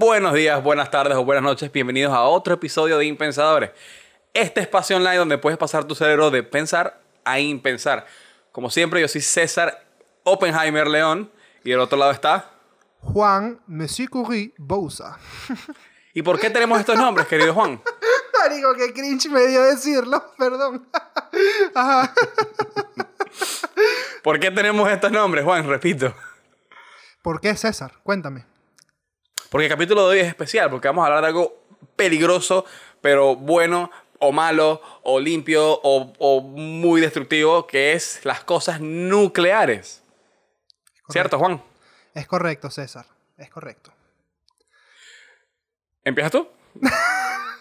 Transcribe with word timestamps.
buenos 0.00 0.32
días, 0.32 0.62
buenas 0.62 0.90
tardes 0.90 1.14
o 1.14 1.24
buenas 1.26 1.44
noches. 1.44 1.70
Bienvenidos 1.70 2.14
a 2.14 2.22
otro 2.22 2.54
episodio 2.54 2.96
de 2.96 3.04
Impensadores. 3.04 3.70
Este 4.32 4.62
espacio 4.62 4.96
online 4.96 5.16
donde 5.16 5.36
puedes 5.36 5.58
pasar 5.58 5.84
tu 5.84 5.94
cerebro 5.94 6.30
de 6.30 6.42
pensar 6.42 7.02
a 7.22 7.38
impensar. 7.38 8.06
Como 8.50 8.70
siempre, 8.70 9.02
yo 9.02 9.08
soy 9.08 9.20
César 9.20 9.84
Oppenheimer 10.24 10.86
León 10.86 11.30
y 11.62 11.70
del 11.70 11.80
otro 11.80 11.98
lado 11.98 12.12
está... 12.12 12.50
Juan 13.00 13.60
Monsieur 13.66 14.08
Curie 14.08 14.54
Bouza. 14.56 15.18
¿Y 16.14 16.22
por 16.22 16.40
qué 16.40 16.48
tenemos 16.48 16.80
estos 16.80 16.96
nombres, 16.96 17.26
querido 17.26 17.52
Juan? 17.52 17.82
Marico, 18.42 18.74
qué 18.76 18.94
cringe 18.94 19.28
me 19.28 19.48
dio 19.48 19.62
decirlo, 19.64 20.32
perdón. 20.38 20.88
Ajá. 21.74 22.14
¿Por 24.22 24.40
qué 24.40 24.50
tenemos 24.50 24.90
estos 24.90 25.12
nombres, 25.12 25.44
Juan? 25.44 25.68
Repito. 25.68 26.14
¿Por 27.20 27.42
qué 27.42 27.54
César? 27.54 27.92
Cuéntame. 28.02 28.49
Porque 29.50 29.66
el 29.66 29.70
capítulo 29.72 30.08
de 30.08 30.14
hoy 30.14 30.20
es 30.20 30.28
especial, 30.28 30.70
porque 30.70 30.88
vamos 30.88 31.02
a 31.02 31.06
hablar 31.06 31.22
de 31.22 31.26
algo 31.28 31.60
peligroso, 31.96 32.64
pero 33.00 33.36
bueno, 33.36 33.90
o 34.20 34.32
malo, 34.32 34.80
o 35.02 35.18
limpio, 35.18 35.80
o, 35.82 36.12
o 36.18 36.40
muy 36.40 37.00
destructivo, 37.00 37.66
que 37.66 37.92
es 37.92 38.24
las 38.24 38.44
cosas 38.44 38.80
nucleares. 38.80 40.02
¿Cierto, 41.08 41.38
Juan? 41.38 41.62
Es 42.14 42.26
correcto, 42.26 42.70
César. 42.70 43.06
Es 43.36 43.50
correcto. 43.50 43.92
¿Empiezas 46.04 46.32
tú? 46.32 46.48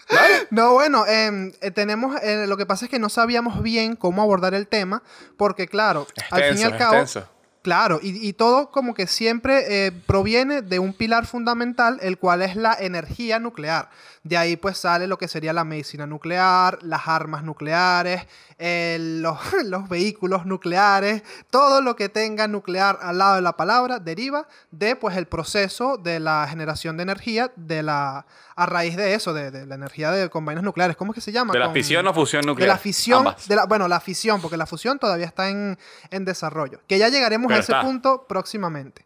¿Vale? 0.10 0.48
No, 0.50 0.74
bueno, 0.74 1.06
em, 1.08 1.54
eh, 1.62 1.72
tenemos. 1.72 2.22
eh, 2.24 2.48
lo 2.48 2.58
que 2.58 2.66
pasa 2.66 2.86
es 2.86 2.92
que 2.92 3.00
no 3.00 3.10
sabíamos 3.10 3.62
bien 3.62 3.96
cómo 3.96 4.22
abordar 4.22 4.54
el 4.54 4.68
tema, 4.68 5.04
porque, 5.38 5.68
claro, 5.68 6.08
al 6.32 6.44
fin 6.44 6.60
y 6.60 6.64
al 6.64 6.78
cabo. 6.78 6.94
extenso. 6.98 7.30
Claro, 7.62 8.00
y, 8.02 8.26
y 8.26 8.34
todo 8.34 8.72
como 8.72 8.94
que 8.94 9.06
siempre 9.06 9.88
eh, 9.88 9.92
proviene 9.92 10.62
de 10.62 10.80
un 10.80 10.94
pilar 10.94 11.26
fundamental, 11.28 11.98
el 12.02 12.18
cual 12.18 12.42
es 12.42 12.56
la 12.56 12.74
energía 12.80 13.38
nuclear. 13.40 13.90
De 14.24 14.38
ahí 14.38 14.56
pues 14.56 14.78
sale 14.78 15.08
lo 15.08 15.18
que 15.18 15.28
sería 15.28 15.52
la 15.52 15.64
medicina 15.66 16.06
nuclear, 16.08 16.80
las 16.82 17.08
armas 17.08 17.44
nucleares, 17.44 18.26
eh, 18.60 18.98
los, 19.00 19.38
los 19.66 19.90
vehículos 19.90 20.46
nucleares, 20.46 21.22
todo 21.50 21.82
lo 21.82 21.96
que 21.98 22.08
tenga 22.10 22.48
nuclear 22.48 22.98
al 23.02 23.18
lado 23.18 23.36
de 23.36 23.42
la 23.42 23.58
palabra 23.58 24.00
deriva 24.00 24.48
de 24.72 24.96
pues 24.96 25.18
el 25.18 25.26
proceso 25.28 25.98
de 25.98 26.20
la 26.22 26.48
generación 26.50 26.96
de 26.98 27.04
energía 27.04 27.52
de 27.58 27.84
la 27.84 28.26
a 28.56 28.66
raíz 28.66 28.98
de 28.98 29.14
eso, 29.14 29.34
de, 29.34 29.52
de 29.52 29.66
la 29.66 29.76
energía 29.76 30.12
de, 30.12 30.30
con 30.30 30.44
vainas 30.44 30.66
nucleares. 30.66 30.98
¿Cómo 30.98 31.14
es 31.14 31.16
que 31.16 31.22
se 31.22 31.32
llama? 31.32 31.54
¿De 31.54 31.60
la 31.60 31.68
Con- 31.68 31.76
fisión 31.76 32.06
o 32.08 32.14
fusión 32.14 32.42
de 32.42 32.48
nuclear? 32.48 32.68
la 32.68 32.78
fisión, 32.78 33.26
de 33.48 33.56
la, 33.56 33.66
bueno, 33.66 33.88
la 33.88 34.02
fisión, 34.02 34.42
porque 34.42 34.58
la 34.58 34.66
fusión 34.66 35.00
todavía 35.00 35.28
está 35.28 35.48
en, 35.48 35.80
en 36.12 36.26
desarrollo. 36.26 36.82
Que 36.86 36.98
ya 36.98 37.08
llegaremos 37.08 37.49
Pero 37.50 37.58
a 37.58 37.62
ese 37.62 37.72
está. 37.74 37.82
punto 37.82 38.26
próximamente. 38.28 39.06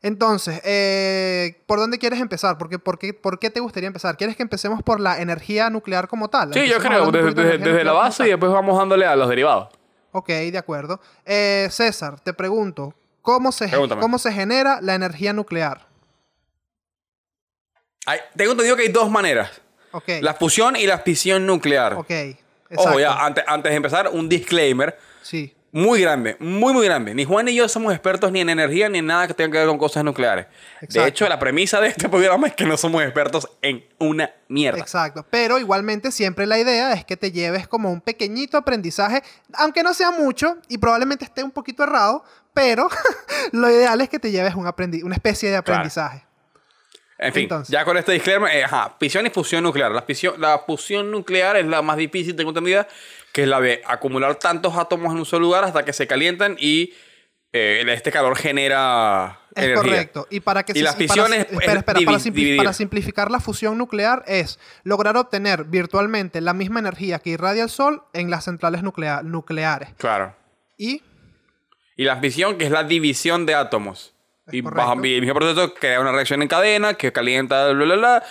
Entonces, 0.00 0.60
eh, 0.64 1.60
¿por 1.66 1.80
dónde 1.80 1.98
quieres 1.98 2.20
empezar? 2.20 2.56
¿Por 2.56 2.68
qué, 2.68 2.78
por, 2.78 2.98
qué, 3.00 3.12
¿Por 3.12 3.40
qué 3.40 3.50
te 3.50 3.58
gustaría 3.58 3.88
empezar? 3.88 4.16
¿Quieres 4.16 4.36
que 4.36 4.42
empecemos 4.44 4.80
por 4.84 5.00
la 5.00 5.20
energía 5.20 5.70
nuclear 5.70 6.06
como 6.06 6.28
tal? 6.30 6.54
Sí, 6.54 6.68
yo 6.68 6.78
creo, 6.78 7.10
desde, 7.10 7.58
desde- 7.58 7.82
la 7.84 7.92
base 7.92 8.26
y 8.26 8.30
después 8.30 8.52
vamos 8.52 8.78
dándole 8.78 9.06
a 9.06 9.16
los 9.16 9.28
derivados. 9.28 9.68
Ok, 10.12 10.28
de 10.28 10.56
acuerdo. 10.58 11.00
Eh, 11.26 11.66
César, 11.72 12.20
te 12.20 12.32
pregunto, 12.32 12.94
¿cómo 13.22 13.50
se, 13.50 13.66
Pregúntame. 13.68 14.00
¿cómo 14.00 14.18
se 14.18 14.32
genera 14.32 14.80
la 14.80 14.94
energía 14.94 15.32
nuclear? 15.32 15.86
Hay- 18.06 18.20
tengo 18.36 18.52
entendido 18.52 18.76
que 18.76 18.82
hay 18.82 18.92
dos 18.92 19.10
maneras. 19.10 19.60
Ok, 19.92 20.08
La 20.20 20.34
fusión 20.34 20.76
y 20.76 20.86
la 20.86 20.98
fisión 20.98 21.46
nuclear. 21.46 21.94
ok, 21.94 22.10
Ojo, 22.76 23.00
ya, 23.00 23.24
antes, 23.24 23.42
antes 23.46 23.70
de 23.70 23.76
empezar, 23.76 24.10
un 24.12 24.28
disclaimer 24.28 24.98
Sí, 25.22 25.54
muy 25.70 26.00
grande, 26.00 26.36
muy, 26.40 26.72
muy 26.72 26.86
grande. 26.86 27.14
Ni 27.14 27.24
Juan 27.24 27.44
ni 27.44 27.54
yo 27.54 27.68
somos 27.68 27.92
expertos 27.92 28.32
ni 28.32 28.40
en 28.40 28.48
energía 28.48 28.88
ni 28.88 28.98
en 28.98 29.06
nada 29.06 29.26
que 29.26 29.34
tenga 29.34 29.52
que 29.52 29.58
ver 29.58 29.66
con 29.68 29.76
cosas 29.78 30.02
nucleares. 30.02 30.46
Exacto. 30.80 31.00
De 31.02 31.08
hecho, 31.08 31.28
la 31.28 31.38
premisa 31.38 31.80
de 31.80 31.88
este 31.88 32.08
programa 32.08 32.46
es 32.46 32.54
que 32.54 32.64
no 32.64 32.76
somos 32.76 33.02
expertos 33.02 33.48
en 33.60 33.84
una 33.98 34.30
mierda. 34.48 34.78
Exacto, 34.80 35.26
pero 35.28 35.58
igualmente 35.58 36.10
siempre 36.10 36.46
la 36.46 36.58
idea 36.58 36.92
es 36.94 37.04
que 37.04 37.16
te 37.16 37.32
lleves 37.32 37.68
como 37.68 37.92
un 37.92 38.00
pequeñito 38.00 38.56
aprendizaje, 38.56 39.22
aunque 39.54 39.82
no 39.82 39.92
sea 39.94 40.10
mucho 40.10 40.56
y 40.68 40.78
probablemente 40.78 41.24
esté 41.24 41.42
un 41.44 41.50
poquito 41.50 41.82
errado, 41.82 42.24
pero 42.54 42.88
lo 43.52 43.70
ideal 43.70 44.00
es 44.00 44.08
que 44.08 44.18
te 44.18 44.30
lleves 44.30 44.54
un 44.54 44.64
aprendi- 44.66 45.02
una 45.04 45.14
especie 45.14 45.50
de 45.50 45.62
Claro. 45.62 45.80
aprendizaje. 45.80 46.24
En 47.20 47.32
fin, 47.32 47.42
Entonces. 47.42 47.72
ya 47.72 47.84
con 47.84 47.96
este 47.96 48.12
disclaimer, 48.12 48.48
eh, 48.54 48.62
ajá, 48.62 48.94
fisión 49.00 49.26
y 49.26 49.30
fusión 49.30 49.64
nuclear. 49.64 49.90
La, 49.90 50.02
fisión, 50.02 50.40
la 50.40 50.60
fusión 50.60 51.10
nuclear 51.10 51.56
es 51.56 51.66
la 51.66 51.82
más 51.82 51.96
difícil, 51.96 52.36
tengo 52.36 52.50
entendida, 52.50 52.86
que 53.32 53.42
es 53.42 53.48
la 53.48 53.60
de 53.60 53.82
acumular 53.86 54.34
tantos 54.36 54.76
átomos 54.76 55.12
en 55.12 55.18
un 55.18 55.24
solo 55.26 55.46
lugar 55.46 55.64
hasta 55.64 55.84
que 55.84 55.92
se 55.92 56.06
calientan 56.06 56.56
y 56.58 56.94
eh, 57.52 57.82
este 57.88 58.10
calor 58.12 58.36
genera 58.36 59.40
Es 59.54 59.64
energía. 59.64 59.82
correcto. 59.82 60.26
Y 60.30 60.40
para 60.40 60.64
que 60.64 60.72
Y 60.78 60.82
la 60.82 60.90
para- 60.92 60.98
fisión 60.98 61.32
es- 61.32 61.40
espera, 61.50 61.56
es 61.72 61.78
espera, 61.78 61.82
para, 62.04 62.18
simpli- 62.18 62.56
para 62.56 62.72
simplificar 62.72 63.30
la 63.30 63.40
fusión 63.40 63.78
nuclear 63.78 64.22
es 64.26 64.58
lograr 64.84 65.16
obtener 65.16 65.64
virtualmente 65.64 66.40
la 66.40 66.52
misma 66.52 66.80
energía 66.80 67.18
que 67.20 67.30
irradia 67.30 67.62
el 67.64 67.70
Sol 67.70 68.02
en 68.12 68.30
las 68.30 68.44
centrales 68.44 68.82
nuclea- 68.82 69.22
nucleares. 69.22 69.90
Claro. 69.96 70.34
Y 70.76 71.02
Y 71.96 72.04
la 72.04 72.18
fisión, 72.18 72.58
que 72.58 72.64
es 72.66 72.70
la 72.70 72.84
división 72.84 73.44
de 73.46 73.54
átomos. 73.56 74.14
Es 74.46 74.54
y 74.54 74.62
correcto. 74.62 74.80
bajo 74.86 74.92
el 75.02 75.20
mismo 75.20 75.34
proceso 75.34 75.74
crea 75.74 76.00
una 76.00 76.12
reacción 76.12 76.40
en 76.42 76.48
cadena 76.48 76.94
que 76.94 77.12
calienta, 77.12 77.70
bla, 77.72 77.84
bla, 77.84 77.96
bla. 77.96 78.22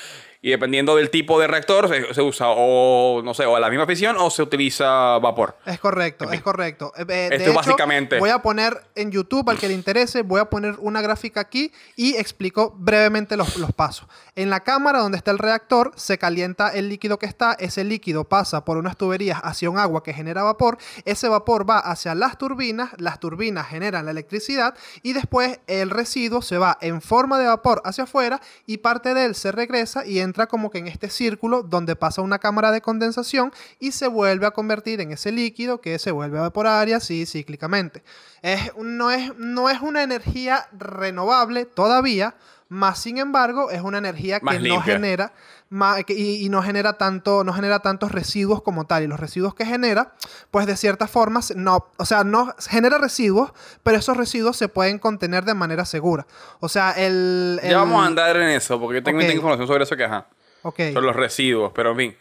Y 0.47 0.51
dependiendo 0.51 0.95
del 0.95 1.09
tipo 1.09 1.37
de 1.41 1.45
reactor, 1.45 1.89
se, 1.89 2.13
se 2.13 2.21
usa 2.21 2.45
o, 2.47 3.21
no 3.21 3.33
sé, 3.33 3.45
o 3.45 3.59
la 3.59 3.69
misma 3.69 3.85
fisión 3.85 4.15
o 4.17 4.29
se 4.29 4.41
utiliza 4.41 5.19
vapor. 5.19 5.57
Es 5.65 5.77
correcto, 5.77 6.23
En 6.23 6.29
fin. 6.29 6.37
es 6.37 6.41
correcto. 6.41 6.93
Eh, 6.95 7.01
eh, 7.01 7.05
de 7.05 7.25
Esto 7.35 7.49
hecho, 7.49 7.53
básicamente- 7.53 8.17
Voy 8.17 8.29
a 8.29 8.41
poner 8.41 8.81
en 8.95 9.11
YouTube, 9.11 9.49
al 9.49 9.57
que 9.59 9.67
le 9.67 9.73
interese, 9.73 10.21
voy 10.21 10.39
a 10.39 10.45
poner 10.45 10.75
una 10.79 11.01
gráfica 11.01 11.41
aquí 11.41 11.73
y 11.97 12.15
explico 12.15 12.73
brevemente 12.77 13.35
los, 13.35 13.57
los 13.57 13.73
pasos. 13.73 14.07
En 14.37 14.49
la 14.49 14.61
cámara 14.61 14.99
donde 14.99 15.17
está 15.17 15.31
el 15.31 15.37
reactor, 15.37 15.91
se 15.97 16.17
calienta 16.17 16.69
el 16.69 16.87
líquido 16.87 17.19
que 17.19 17.25
está, 17.25 17.51
ese 17.59 17.83
líquido 17.83 18.23
pasa 18.23 18.63
por 18.63 18.77
unas 18.77 18.95
tuberías 18.95 19.41
hacia 19.43 19.69
un 19.69 19.77
agua 19.77 20.01
que 20.01 20.13
genera 20.13 20.43
vapor, 20.43 20.77
ese 21.03 21.27
vapor 21.27 21.69
va 21.69 21.79
hacia 21.79 22.15
las 22.15 22.37
turbinas, 22.37 22.91
las 22.99 23.19
turbinas 23.19 23.67
generan 23.67 24.05
la 24.05 24.11
electricidad 24.11 24.75
y 25.03 25.11
después 25.11 25.59
el 25.67 25.89
residuo 25.89 26.41
se 26.41 26.57
va 26.57 26.77
en 26.79 27.01
forma 27.01 27.37
de 27.37 27.47
vapor 27.47 27.81
hacia 27.83 28.05
afuera 28.05 28.39
y 28.65 28.77
parte 28.77 29.13
de 29.13 29.25
él 29.25 29.35
se 29.35 29.51
regresa 29.51 30.05
y 30.05 30.19
entra 30.19 30.36
como 30.45 30.69
que 30.69 30.77
en 30.77 30.87
este 30.87 31.09
círculo 31.09 31.63
donde 31.63 31.95
pasa 31.95 32.21
una 32.21 32.37
cámara 32.37 32.71
de 32.71 32.81
condensación 32.81 33.51
y 33.79 33.93
se 33.93 34.07
vuelve 34.07 34.45
a 34.45 34.51
convertir 34.51 35.01
en 35.01 35.11
ese 35.11 35.31
líquido 35.31 35.81
que 35.81 35.97
se 35.97 36.11
vuelve 36.11 36.37
a 36.37 36.41
evaporar 36.41 36.87
y 36.89 36.93
así 36.93 37.25
cíclicamente. 37.25 38.03
Es, 38.43 38.71
no, 38.77 39.09
es, 39.09 39.35
no 39.37 39.69
es 39.71 39.81
una 39.81 40.03
energía 40.03 40.69
renovable 40.77 41.65
todavía, 41.65 42.35
más 42.69 42.99
sin 43.01 43.17
embargo 43.17 43.71
es 43.71 43.81
una 43.81 43.97
energía 43.97 44.39
que 44.39 44.45
Más 44.45 44.55
no 44.55 44.61
limpia. 44.61 44.93
genera 44.95 45.33
ma- 45.69 46.03
que- 46.03 46.13
y, 46.13 46.45
y 46.45 46.49
no 46.49 46.61
genera 46.61 46.97
tanto 46.97 47.43
no 47.43 47.53
genera 47.53 47.79
tantos 47.79 48.11
residuos 48.11 48.61
como 48.61 48.85
tal 48.85 49.03
y 49.03 49.07
los 49.07 49.19
residuos 49.19 49.55
que 49.55 49.65
genera 49.65 50.13
pues 50.51 50.65
de 50.67 50.75
cierta 50.75 51.07
forma 51.07 51.39
no 51.55 51.87
o 51.97 52.05
sea 52.05 52.23
no 52.23 52.53
genera 52.67 52.97
residuos 52.97 53.51
pero 53.83 53.97
esos 53.97 54.17
residuos 54.17 54.57
se 54.57 54.67
pueden 54.67 54.99
contener 54.99 55.45
de 55.45 55.53
manera 55.53 55.85
segura 55.85 56.27
o 56.59 56.67
sea 56.69 56.91
el, 56.91 57.59
el- 57.63 57.69
Ya 57.71 57.77
vamos 57.77 58.03
a 58.03 58.07
andar 58.07 58.35
en 58.37 58.49
eso, 58.49 58.79
porque 58.79 58.95
yo 58.99 59.03
tengo, 59.03 59.19
Ok. 59.19 59.23
tengo 59.25 59.35
información 59.37 59.67
sobre 59.67 59.83
eso 59.83 59.95
que, 59.95 60.03
ajá, 60.03 60.27
ok 60.63 60.75
sobre 60.93 61.05
los 61.07 61.15
residuos, 61.15 61.71
pero 61.73 61.91
en 61.91 61.97
fin. 61.97 62.17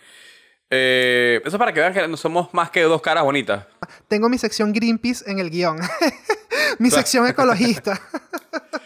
Eh, 0.68 1.40
eso 1.44 1.56
es 1.56 1.58
para 1.60 1.72
que 1.72 1.78
vean 1.78 1.92
que 1.92 2.08
no 2.08 2.16
somos 2.16 2.52
más 2.52 2.70
que 2.70 2.82
dos 2.82 3.00
caras 3.00 3.22
bonitas. 3.22 3.66
tengo 4.08 4.28
mi 4.28 4.36
sección 4.36 4.72
Greenpeace 4.72 5.30
en 5.30 5.38
el 5.38 5.48
guion 5.50 5.78
mi 6.80 6.90
sección 6.90 7.24
ecologista 7.28 8.00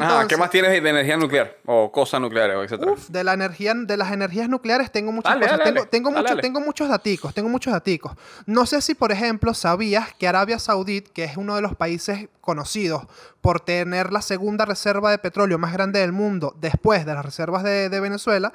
Ah, 0.00 0.24
¿qué 0.28 0.36
más 0.36 0.50
tienes 0.50 0.70
de 0.82 0.88
energía 0.88 1.16
nuclear? 1.16 1.56
O 1.66 1.90
cosas 1.92 2.20
nucleares, 2.20 2.56
o 2.56 2.62
etcétera. 2.64 2.92
Uf, 2.92 3.08
de 3.08 3.24
la 3.24 3.32
energía, 3.34 3.74
de 3.74 3.96
las 3.96 4.12
energías 4.12 4.48
nucleares 4.48 4.90
tengo 4.92 5.12
muchas 5.12 5.32
Dale, 5.32 5.46
cosas. 5.46 5.58
dale, 5.58 5.70
tengo, 5.70 5.80
dale. 5.80 5.90
tengo, 5.90 6.10
Dale, 6.10 6.20
mucho- 6.22 6.30
dale. 6.34 6.42
tengo 6.42 6.60
muchos 6.60 6.88
daticos, 6.88 7.34
tengo 7.34 7.48
muchos 7.48 7.72
daticos. 7.72 8.12
No 8.46 8.66
sé 8.66 8.80
si, 8.80 8.94
por 8.94 9.12
ejemplo, 9.12 9.54
sabías 9.54 10.14
que 10.14 10.26
Arabia 10.28 10.58
Saudí, 10.58 11.00
que 11.02 11.24
es 11.24 11.36
uno 11.36 11.56
de 11.56 11.62
los 11.62 11.76
países 11.76 12.28
conocidos 12.40 13.02
por 13.40 13.60
tener 13.60 14.12
la 14.12 14.22
segunda 14.22 14.64
reserva 14.64 15.10
de 15.10 15.18
petróleo 15.18 15.58
más 15.58 15.72
grande 15.72 16.00
del 16.00 16.12
mundo 16.12 16.54
después 16.60 17.04
de 17.04 17.14
las 17.14 17.24
reservas 17.24 17.62
de, 17.62 17.88
de 17.88 18.00
Venezuela, 18.00 18.52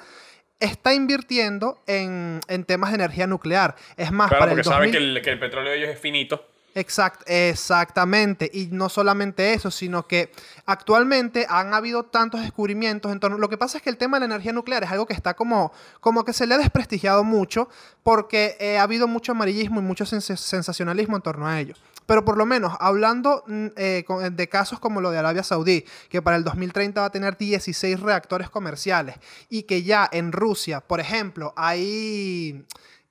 está 0.60 0.92
invirtiendo 0.94 1.80
en, 1.86 2.40
en 2.48 2.64
temas 2.64 2.90
de 2.90 2.96
energía 2.96 3.26
nuclear. 3.26 3.76
Es 3.96 4.10
más, 4.10 4.28
Claro, 4.28 4.40
para 4.40 4.50
porque 4.52 4.60
el 4.62 4.64
saben 4.64 4.90
2000... 4.92 4.92
que 4.92 5.18
el, 5.18 5.22
que 5.24 5.30
el 5.30 5.38
petróleo 5.38 5.70
de 5.72 5.78
ellos 5.78 5.90
es 5.90 6.00
finito. 6.00 6.44
Exact, 6.74 7.22
exactamente. 7.26 8.48
Y 8.52 8.68
no 8.70 8.88
solamente 8.88 9.52
eso, 9.54 9.70
sino 9.70 10.06
que 10.06 10.30
actualmente 10.66 11.46
han 11.48 11.74
habido 11.74 12.04
tantos 12.04 12.40
descubrimientos 12.42 13.10
en 13.10 13.18
torno. 13.20 13.36
Lo 13.38 13.48
que 13.48 13.58
pasa 13.58 13.78
es 13.78 13.82
que 13.82 13.90
el 13.90 13.96
tema 13.96 14.16
de 14.16 14.20
la 14.20 14.26
energía 14.34 14.52
nuclear 14.52 14.84
es 14.84 14.90
algo 14.90 15.06
que 15.06 15.14
está 15.14 15.34
como, 15.34 15.72
como 16.00 16.24
que 16.24 16.32
se 16.32 16.46
le 16.46 16.54
ha 16.54 16.58
desprestigiado 16.58 17.24
mucho 17.24 17.68
porque 18.02 18.56
eh, 18.60 18.78
ha 18.78 18.82
habido 18.82 19.08
mucho 19.08 19.32
amarillismo 19.32 19.80
y 19.80 19.82
mucho 19.82 20.04
sens- 20.04 20.36
sensacionalismo 20.36 21.16
en 21.16 21.22
torno 21.22 21.46
a 21.48 21.58
ello. 21.58 21.74
Pero 22.06 22.24
por 22.24 22.38
lo 22.38 22.46
menos, 22.46 22.74
hablando 22.80 23.42
mm, 23.46 23.66
eh, 23.76 24.04
de 24.32 24.48
casos 24.48 24.78
como 24.78 25.00
lo 25.00 25.10
de 25.10 25.18
Arabia 25.18 25.42
Saudí, 25.42 25.84
que 26.08 26.22
para 26.22 26.36
el 26.36 26.44
2030 26.44 27.00
va 27.00 27.08
a 27.08 27.10
tener 27.10 27.36
16 27.36 28.00
reactores 28.00 28.48
comerciales, 28.50 29.16
y 29.50 29.64
que 29.64 29.82
ya 29.82 30.08
en 30.12 30.32
Rusia, 30.32 30.80
por 30.80 31.00
ejemplo, 31.00 31.52
hay 31.56 32.64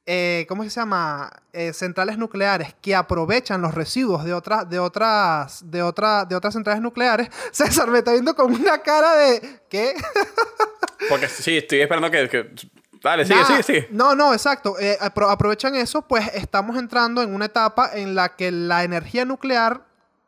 eh, 0.09 0.45
¿cómo 0.49 0.63
se 0.63 0.69
llama? 0.69 1.31
Eh, 1.53 1.73
centrales 1.73 2.17
nucleares 2.17 2.73
que 2.81 2.95
aprovechan 2.95 3.61
los 3.61 3.75
residuos 3.75 4.23
de 4.23 4.33
otras, 4.33 4.67
de 4.69 4.79
otras, 4.79 5.69
de 5.69 5.83
otra, 5.83 6.23
de 6.25 6.35
otras 6.35 6.53
centrales 6.53 6.81
nucleares, 6.81 7.29
César 7.51 7.89
me 7.91 7.99
está 7.99 8.13
viendo 8.13 8.33
con 8.35 8.51
una 8.53 8.79
cara 8.79 9.15
de 9.15 9.61
¿qué? 9.69 9.93
Porque 11.09 11.27
sí, 11.27 11.57
estoy 11.57 11.81
esperando 11.81 12.09
que, 12.09 12.27
que- 12.29 12.49
Dale, 13.03 13.25
sigue, 13.25 13.35
Nada. 13.35 13.47
sigue, 13.47 13.63
sigue. 13.63 13.87
No, 13.91 14.15
no, 14.15 14.33
exacto. 14.33 14.75
Eh, 14.79 14.97
apro- 14.99 15.29
aprovechan 15.29 15.75
eso, 15.75 16.01
pues 16.01 16.27
estamos 16.33 16.77
entrando 16.77 17.21
en 17.21 17.33
una 17.35 17.45
etapa 17.45 17.91
en 17.93 18.15
la 18.15 18.35
que 18.35 18.49
la 18.51 18.83
energía 18.83 19.23
nuclear 19.23 19.85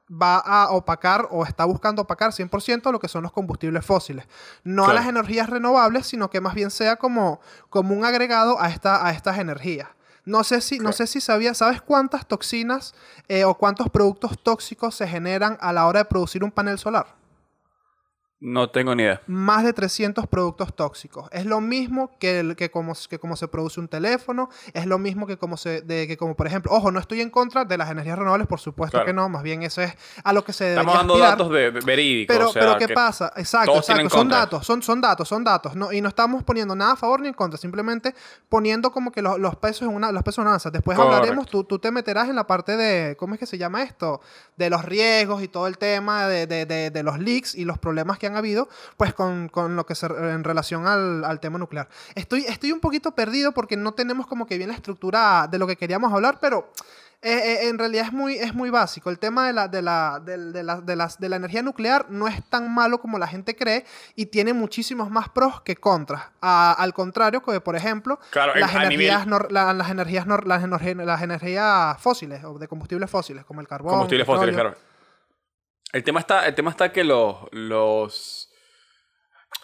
va 0.10 0.38
a 0.38 0.72
opacar 0.72 1.28
o 1.30 1.46
está 1.46 1.66
buscando 1.66 2.02
opacar 2.02 2.32
100% 2.32 2.92
lo 2.92 3.00
que 3.00 3.08
son 3.08 3.24
los 3.24 3.32
combustibles 3.32 3.86
fósiles. 3.86 4.26
No 4.64 4.88
a 4.88 4.94
las 4.94 5.08
energías 5.08 5.50
renovables, 5.50 6.08
sino 6.08 6.30
que 6.30 6.42
más 6.42 6.56
bien 6.56 6.72
sea 6.72 6.96
como, 6.96 7.40
como 7.70 7.96
un 7.96 8.06
agregado 8.06 8.60
a, 8.60 8.70
esta, 8.70 9.06
a 9.06 9.12
estas 9.12 9.38
energías. 9.38 9.88
No 10.26 10.44
sé 10.44 10.62
si, 10.62 10.80
no 10.80 10.92
sé 10.92 11.08
si 11.08 11.22
sabías, 11.22 11.58
¿sabes 11.58 11.82
cuántas 11.82 12.28
toxinas 12.28 12.94
eh, 13.28 13.46
o 13.46 13.56
cuántos 13.56 13.90
productos 13.90 14.38
tóxicos 14.42 14.96
se 14.96 15.08
generan 15.08 15.58
a 15.62 15.74
la 15.74 15.88
hora 15.88 16.00
de 16.00 16.06
producir 16.06 16.44
un 16.44 16.52
panel 16.52 16.78
solar? 16.78 17.19
No 18.42 18.70
tengo 18.70 18.96
ni 18.96 19.04
idea. 19.04 19.22
más 19.28 19.66
de 19.66 19.74
300 19.74 20.26
productos 20.28 20.74
tóxicos. 20.74 21.28
Es 21.34 21.46
lo 21.46 21.60
mismo 21.60 22.18
que, 22.20 22.40
el- 22.40 22.56
que, 22.56 22.72
como, 22.72 22.94
que 23.10 23.20
como 23.20 23.36
se 23.36 23.50
produce 23.50 23.82
un 23.82 23.90
teléfono, 23.90 24.50
es 24.74 24.86
lo 24.86 24.98
mismo 24.98 25.28
que 25.28 25.36
como, 25.38 25.58
se, 25.58 25.82
de, 25.82 26.08
que 26.08 26.16
como 26.16 26.36
por 26.38 26.48
ejemplo, 26.48 26.72
ojo, 26.72 26.90
no 26.90 27.02
estoy 27.02 27.20
en 27.20 27.30
contra 27.32 27.66
de 27.66 27.78
las 27.78 27.90
energías 27.92 28.18
renovables, 28.18 28.48
por 28.48 28.62
supuesto 28.62 28.92
Claro. 28.96 29.06
que 29.08 29.12
no, 29.14 29.28
más 29.28 29.44
bien 29.44 29.64
eso 29.64 29.82
es 29.82 29.94
a 30.24 30.32
lo 30.32 30.46
que 30.46 30.54
se 30.54 30.64
debería 30.64 30.82
Estamos 30.84 31.00
dando 31.00 31.14
aspirar. 31.16 31.32
datos 31.38 31.52
de, 31.52 31.72
de- 31.72 31.80
verídicos. 31.86 32.34
Pero, 32.34 32.50
o 32.50 32.54
sea, 32.54 32.62
pero 32.62 32.78
¿qué 32.78 32.94
pasa? 32.94 33.34
Exacto, 33.36 33.76
exacto. 33.76 34.10
Son 34.10 34.20
contra. 34.22 34.38
datos, 34.38 34.66
son, 34.66 34.82
son 34.84 35.02
datos, 35.02 35.28
son 35.28 35.44
datos. 35.44 35.76
No, 35.76 35.92
y 35.92 36.00
no 36.00 36.08
estamos 36.08 36.42
poniendo 36.44 36.76
nada 36.78 36.94
a 36.94 36.96
favor 36.96 37.20
ni 37.20 37.28
en 37.28 37.34
contra, 37.34 37.58
simplemente 37.60 38.16
poniendo 38.48 38.92
como 38.94 39.12
que 39.12 39.22
los, 39.22 39.38
los 39.38 39.58
pesos 39.58 39.82
en 39.90 39.94
una, 39.94 40.14
los 40.14 40.24
pesos 40.24 40.44
en 40.46 40.48
una. 40.48 40.58
Después 40.72 40.98
hablaremos, 40.98 41.46
tú, 41.48 41.66
tú 41.66 41.78
te 41.80 41.92
meterás 41.92 42.30
en 42.30 42.38
la 42.38 42.48
parte 42.48 42.78
de, 42.78 43.18
¿cómo 43.18 43.34
es 43.34 43.40
que 43.42 43.46
se 43.46 43.58
llama 43.58 43.84
esto? 43.84 44.22
De 44.56 44.70
los 44.70 44.86
riesgos 44.86 45.44
y 45.44 45.50
todo 45.50 45.68
el 45.68 45.78
tema 45.78 46.26
de, 46.28 46.48
de- 46.48 46.66
de- 46.66 46.90
de 46.90 47.04
los 47.04 47.20
leaks 47.20 47.54
y 47.56 47.66
los 47.66 47.78
problemas 47.78 48.18
que 48.18 48.29
han 48.30 48.38
habido, 48.38 48.70
pues 48.98 49.14
con, 49.14 49.50
con 49.50 49.76
lo 49.76 49.86
que 49.86 49.96
se, 49.96 50.06
en 50.06 50.44
relación 50.44 50.88
al, 50.88 51.26
al 51.26 51.40
tema 51.40 51.60
nuclear. 51.60 51.90
Estoy, 52.16 52.46
estoy 52.48 52.72
un 52.72 52.80
poquito 52.80 53.12
perdido 53.14 53.52
porque 53.52 53.76
no 53.76 53.94
tenemos 53.94 54.26
como 54.28 54.48
que 54.48 54.58
bien 54.58 54.70
la 54.70 54.76
estructura 54.76 55.48
de 55.52 55.60
lo 55.60 55.68
que 55.68 55.76
queríamos 55.76 56.14
hablar, 56.14 56.38
pero 56.40 56.72
eh, 57.22 57.34
eh, 57.34 57.68
en 57.68 57.78
realidad 57.78 58.06
es 58.06 58.14
muy, 58.14 58.36
es 58.36 58.54
muy 58.54 58.70
básico. 58.70 59.10
El 59.10 59.20
tema 59.20 59.46
de 59.48 59.52
la, 59.52 59.68
de, 59.68 59.82
la, 59.82 60.22
del- 60.24 60.54
de, 60.54 60.64
la, 60.64 60.80
de, 60.80 60.96
las- 60.96 61.20
de 61.20 61.28
la 61.28 61.36
energía 61.36 61.62
nuclear 61.62 62.06
no 62.10 62.30
es 62.30 62.42
tan 62.50 62.74
malo 62.74 63.02
como 63.02 63.18
la 63.20 63.28
gente 63.28 63.58
cree 63.58 63.84
y 64.16 64.28
tiene 64.28 64.54
muchísimos 64.54 65.10
más 65.12 65.28
pros 65.28 65.60
que 65.62 65.76
contras. 65.76 66.24
A- 66.42 66.72
al 66.80 66.94
contrario, 66.94 67.44
que 67.44 67.60
por 67.60 67.76
ejemplo, 67.76 68.20
Claro, 68.30 68.56
las, 68.56 68.74
energías 68.74 69.28
nivel- 69.28 69.34
nor- 69.34 69.52
la- 69.52 69.74
las, 69.74 69.90
energías 69.90 70.26
las, 70.28 70.64
energi- 70.64 71.04
las 71.04 71.22
energías 71.22 72.02
fósiles 72.02 72.42
o 72.46 72.58
de 72.58 72.70
combustibles 72.70 73.10
fósiles, 73.10 73.44
como 73.44 73.60
el 73.60 73.68
carbón. 73.68 73.92
Combustibles 73.92 74.26
fósiles, 74.26 74.56
claro. 74.56 74.76
El 75.92 76.04
tema 76.04 76.20
está, 76.20 76.46
el 76.48 76.56
tema 76.56 76.70
está 76.72 76.92
que 76.92 77.04
los, 77.04 77.38
los... 77.52 78.50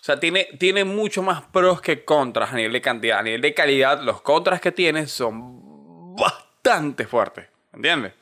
O 0.01 0.03
sea, 0.05 0.19
tiene, 0.19 0.47
tiene 0.59 0.83
mucho 0.83 1.21
más 1.23 1.41
pros 1.43 1.81
que 1.81 2.03
contras 2.05 2.51
a 2.53 2.55
nivel 2.55 2.73
de 2.73 2.81
cantidad. 2.81 3.19
A 3.19 3.23
nivel 3.23 3.41
de 3.41 3.53
calidad, 3.53 4.01
los 4.01 4.21
contras 4.21 4.61
que 4.61 4.71
tiene 4.71 5.07
son 5.07 6.15
bastante 6.15 7.05
fuertes. 7.07 7.47
¿Entiendes? 7.73 8.13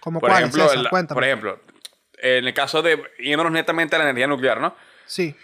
Como 0.00 0.20
Por 0.20 0.30
cuáles, 0.30 0.54
ejemplo, 0.54 0.82
la- 0.82 1.06
por 1.06 1.24
ejemplo, 1.24 1.60
en 2.18 2.44
el 2.46 2.54
caso 2.54 2.82
de 2.82 3.02
yéndonos 3.18 3.52
netamente 3.52 3.94
a 3.96 3.98
la 3.98 4.04
energía 4.06 4.26
nuclear, 4.26 4.60
¿no? 4.60 4.74
Sí. 5.06 5.34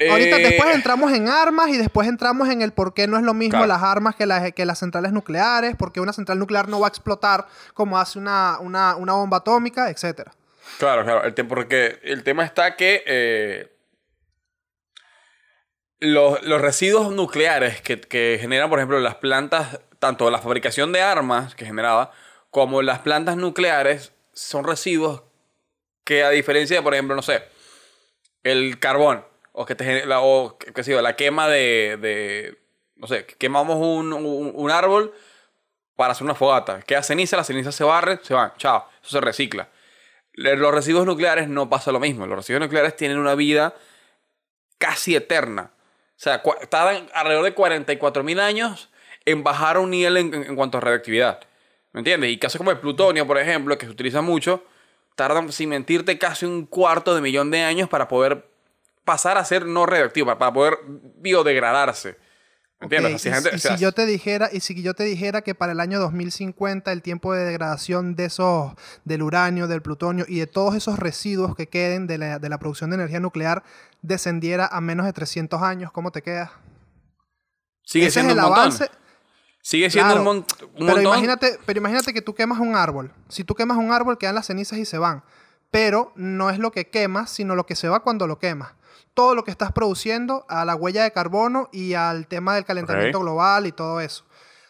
Ahorita 0.00 0.38
Eh, 0.38 0.42
después 0.50 0.74
entramos 0.74 1.12
en 1.12 1.28
armas 1.28 1.68
y 1.70 1.76
después 1.76 2.06
entramos 2.08 2.48
en 2.48 2.62
el 2.62 2.72
por 2.72 2.94
qué 2.94 3.08
no 3.08 3.16
es 3.16 3.24
lo 3.24 3.34
mismo 3.34 3.58
Claro. 3.58 3.66
las 3.66 3.82
armas 3.82 4.14
que, 4.14 4.26
las 4.26 4.52
que 4.52 4.64
las 4.64 4.78
centrales 4.78 5.12
nucleares, 5.12 5.74
porque 5.76 6.00
una 6.00 6.12
central 6.12 6.38
nuclear 6.38 6.68
no 6.68 6.78
va 6.80 6.86
a 6.86 6.90
explotar 6.90 7.46
como 7.74 7.98
hace 7.98 8.18
una, 8.20 8.58
una, 8.60 8.94
una 8.96 9.14
bomba 9.14 9.38
atómica, 9.38 9.90
etcétera. 9.90 10.32
Claro, 10.78 11.04
claro. 11.04 11.24
El 11.24 11.34
porque 11.46 11.98
el 12.02 12.22
tema 12.22 12.44
está 12.44 12.76
que 12.76 13.02
eh, 13.06 13.72
los, 16.00 16.42
los 16.42 16.60
residuos 16.60 17.12
nucleares 17.12 17.80
que, 17.80 18.00
que 18.00 18.38
generan, 18.40 18.70
por 18.70 18.78
ejemplo, 18.78 19.00
las 19.00 19.16
plantas, 19.16 19.80
tanto 19.98 20.30
la 20.30 20.38
fabricación 20.38 20.92
de 20.92 21.02
armas 21.02 21.54
que 21.54 21.64
generaba, 21.66 22.12
como 22.50 22.82
las 22.82 23.00
plantas 23.00 23.36
nucleares, 23.36 24.12
son 24.32 24.64
residuos 24.64 25.22
que 26.04 26.24
a 26.24 26.30
diferencia 26.30 26.76
de, 26.76 26.82
por 26.82 26.94
ejemplo, 26.94 27.16
no 27.16 27.22
sé, 27.22 27.42
el 28.44 28.78
carbón, 28.78 29.24
o 29.52 29.66
que 29.66 29.74
te 29.74 30.06
la, 30.06 30.20
o, 30.20 30.58
qué- 30.58 30.82
sé 30.84 30.92
yo, 30.92 31.02
la 31.02 31.16
quema 31.16 31.48
de, 31.48 31.98
de, 32.00 32.58
no 32.96 33.06
sé, 33.06 33.26
que 33.26 33.34
quemamos 33.36 33.76
un, 33.76 34.12
un, 34.12 34.52
un 34.54 34.70
árbol 34.70 35.12
para 35.96 36.12
hacer 36.12 36.24
una 36.24 36.34
fogata. 36.34 36.80
Queda 36.82 37.02
ceniza, 37.02 37.36
la 37.36 37.44
ceniza 37.44 37.72
se 37.72 37.84
barre, 37.84 38.20
se 38.22 38.34
van, 38.34 38.52
chao, 38.58 38.88
eso 39.02 39.10
se 39.10 39.20
recicla. 39.20 39.68
Los 40.38 40.72
residuos 40.72 41.04
nucleares 41.04 41.48
no 41.48 41.68
pasa 41.68 41.90
lo 41.90 41.98
mismo. 41.98 42.24
Los 42.26 42.36
residuos 42.38 42.62
nucleares 42.62 42.94
tienen 42.94 43.18
una 43.18 43.34
vida 43.34 43.74
casi 44.78 45.16
eterna. 45.16 45.72
O 45.72 46.20
sea, 46.20 46.42
tardan 46.68 47.08
alrededor 47.12 47.44
de 47.44 47.54
44.000 47.54 48.40
años 48.40 48.88
en 49.24 49.42
bajar 49.42 49.78
un 49.78 49.90
nivel 49.90 50.16
en, 50.16 50.54
cuanto 50.54 50.78
a 50.78 50.80
radioactividad. 50.80 51.40
¿Me 51.92 52.00
entiendes? 52.00 52.30
Y 52.30 52.38
casos 52.38 52.58
como 52.58 52.70
el 52.70 52.78
plutonio, 52.78 53.26
por 53.26 53.38
ejemplo, 53.38 53.76
que 53.78 53.86
se 53.86 53.92
utiliza 53.92 54.22
mucho, 54.22 54.62
tardan, 55.16 55.50
sin 55.50 55.70
mentirte, 55.70 56.18
casi 56.18 56.46
un 56.46 56.66
cuarto 56.66 57.16
de 57.16 57.20
millón 57.20 57.50
de 57.50 57.62
años 57.62 57.88
para 57.88 58.06
poder 58.06 58.48
pasar 59.04 59.38
a 59.38 59.44
ser 59.44 59.66
no 59.66 59.86
radioactivo, 59.86 60.38
para 60.38 60.52
poder 60.52 60.78
biodegradarse. 60.86 62.16
¿Me 62.80 62.84
entiendes? 62.84 63.26
Y, 63.26 63.30
gente- 63.30 63.50
y 63.52 63.56
o 63.56 63.58
sea, 63.58 63.76
si 63.76 63.82
yo 63.82 63.90
te 63.92 64.06
dijera, 64.06 64.50
y 64.52 64.60
si 64.60 64.80
yo 64.82 64.94
te 64.94 65.02
dijera 65.02 65.42
que 65.42 65.54
para 65.54 65.72
el 65.72 65.80
año 65.80 65.98
2050 65.98 66.92
el 66.92 67.02
tiempo 67.02 67.32
de 67.34 67.44
degradación 67.44 68.14
de 68.14 68.26
esos, 68.26 68.72
del 69.04 69.22
uranio, 69.22 69.66
del 69.66 69.82
plutonio 69.82 70.24
y 70.28 70.38
de 70.38 70.46
todos 70.46 70.74
esos 70.76 70.98
residuos 70.98 71.56
que 71.56 71.66
queden 71.68 72.06
de 72.06 72.18
la, 72.18 72.38
de 72.38 72.48
la 72.48 72.58
producción 72.58 72.90
de 72.90 72.94
energía 72.96 73.18
nuclear 73.20 73.64
descendiera 74.02 74.66
a 74.70 74.80
menos 74.80 75.06
de 75.06 75.12
300 75.12 75.60
años, 75.62 75.90
¿cómo 75.90 76.12
te 76.12 76.22
queda? 76.22 76.52
sigue 77.82 78.06
Ese 78.06 78.20
es 78.20 78.24
siendo 78.26 78.32
el 78.34 78.38
un 78.38 78.44
montón. 78.44 78.60
avance. 78.64 78.90
Sigue 79.60 79.90
siendo 79.90 80.14
Claro, 80.14 80.20
un, 80.30 80.36
mon- 80.36 80.36
un 80.38 80.46
pero 80.76 80.86
montón. 80.86 81.02
imagínate, 81.02 81.58
pero 81.66 81.78
imagínate 81.78 82.12
que 82.14 82.22
tú 82.22 82.34
quemas 82.34 82.58
un 82.60 82.76
árbol. 82.76 83.12
Si 83.28 83.44
tú 83.44 83.54
quemas 83.54 83.76
un 83.76 83.90
árbol, 83.92 84.16
quedan 84.18 84.34
las 84.36 84.46
cenizas 84.46 84.78
y 84.78 84.84
se 84.84 84.98
van. 84.98 85.24
Pero 85.70 86.12
no 86.14 86.48
es 86.48 86.58
lo 86.58 86.70
que 86.70 86.88
quemas, 86.88 87.28
sino 87.30 87.54
lo 87.56 87.66
que 87.66 87.74
se 87.76 87.88
va 87.88 88.00
cuando 88.04 88.26
lo 88.26 88.38
quemas. 88.38 88.72
Todo 89.18 89.34
lo 89.34 89.42
que 89.42 89.50
estás 89.50 89.72
produciendo 89.72 90.46
a 90.48 90.64
la 90.64 90.76
huella 90.76 91.02
de 91.02 91.10
carbono 91.10 91.68
y 91.72 91.94
al 91.94 92.28
tema 92.28 92.54
del 92.54 92.64
calentamiento 92.64 93.18
global 93.18 93.66
y 93.66 93.72
todo 93.72 94.00
eso. 94.00 94.24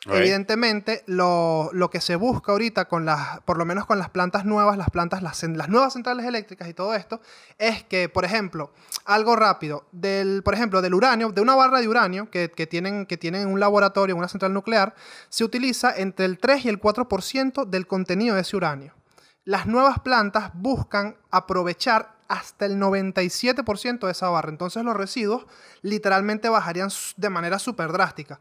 Evidentemente, 0.06 1.04
lo, 1.04 1.68
lo 1.74 1.90
que 1.90 2.00
se 2.00 2.16
busca 2.16 2.52
ahorita 2.52 2.86
con 2.86 3.04
las, 3.04 3.40
por 3.40 3.58
lo 3.58 3.66
menos 3.66 3.84
con 3.84 3.98
las 3.98 4.08
plantas 4.08 4.46
nuevas, 4.46 4.78
las 4.78 4.88
plantas, 4.88 5.22
las, 5.22 5.68
nuevas 5.68 5.92
centrales 5.92 6.24
eléctricas 6.24 6.66
y 6.66 6.72
todo 6.72 6.94
esto, 6.94 7.20
es 7.58 7.84
que, 7.84 8.08
por 8.08 8.24
ejemplo, 8.24 8.72
algo 9.04 9.36
rápido, 9.36 9.84
del, 9.92 10.42
por 10.42 10.54
ejemplo, 10.54 10.80
del 10.80 10.94
uranio, 10.94 11.30
de 11.30 11.42
una 11.42 11.54
barra 11.54 11.82
de 11.82 11.88
uranio 11.88 12.30
que, 12.30 12.50
que 12.50 12.66
tienen, 12.66 13.04
que 13.04 13.18
tienen 13.18 13.42
en 13.42 13.48
un 13.48 13.60
laboratorio, 13.60 14.14
en 14.14 14.18
una 14.18 14.28
central 14.28 14.54
nuclear, 14.54 14.94
se 15.28 15.44
utiliza 15.44 15.94
entre 15.94 16.24
el 16.24 16.38
3 16.38 16.64
y 16.64 16.68
el 16.70 16.80
4% 16.80 17.66
del 17.66 17.86
contenido 17.86 18.34
de 18.34 18.40
ese 18.40 18.56
uranio. 18.56 18.97
Las 19.48 19.66
nuevas 19.66 19.98
plantas 20.00 20.50
buscan 20.52 21.16
aprovechar 21.30 22.16
hasta 22.28 22.66
el 22.66 22.78
97% 22.78 24.00
de 24.04 24.12
esa 24.12 24.28
barra. 24.28 24.50
Entonces 24.50 24.84
los 24.84 24.94
residuos 24.94 25.46
literalmente 25.80 26.50
bajarían 26.50 26.90
de 27.16 27.30
manera 27.30 27.58
súper 27.58 27.90
drástica. 27.90 28.40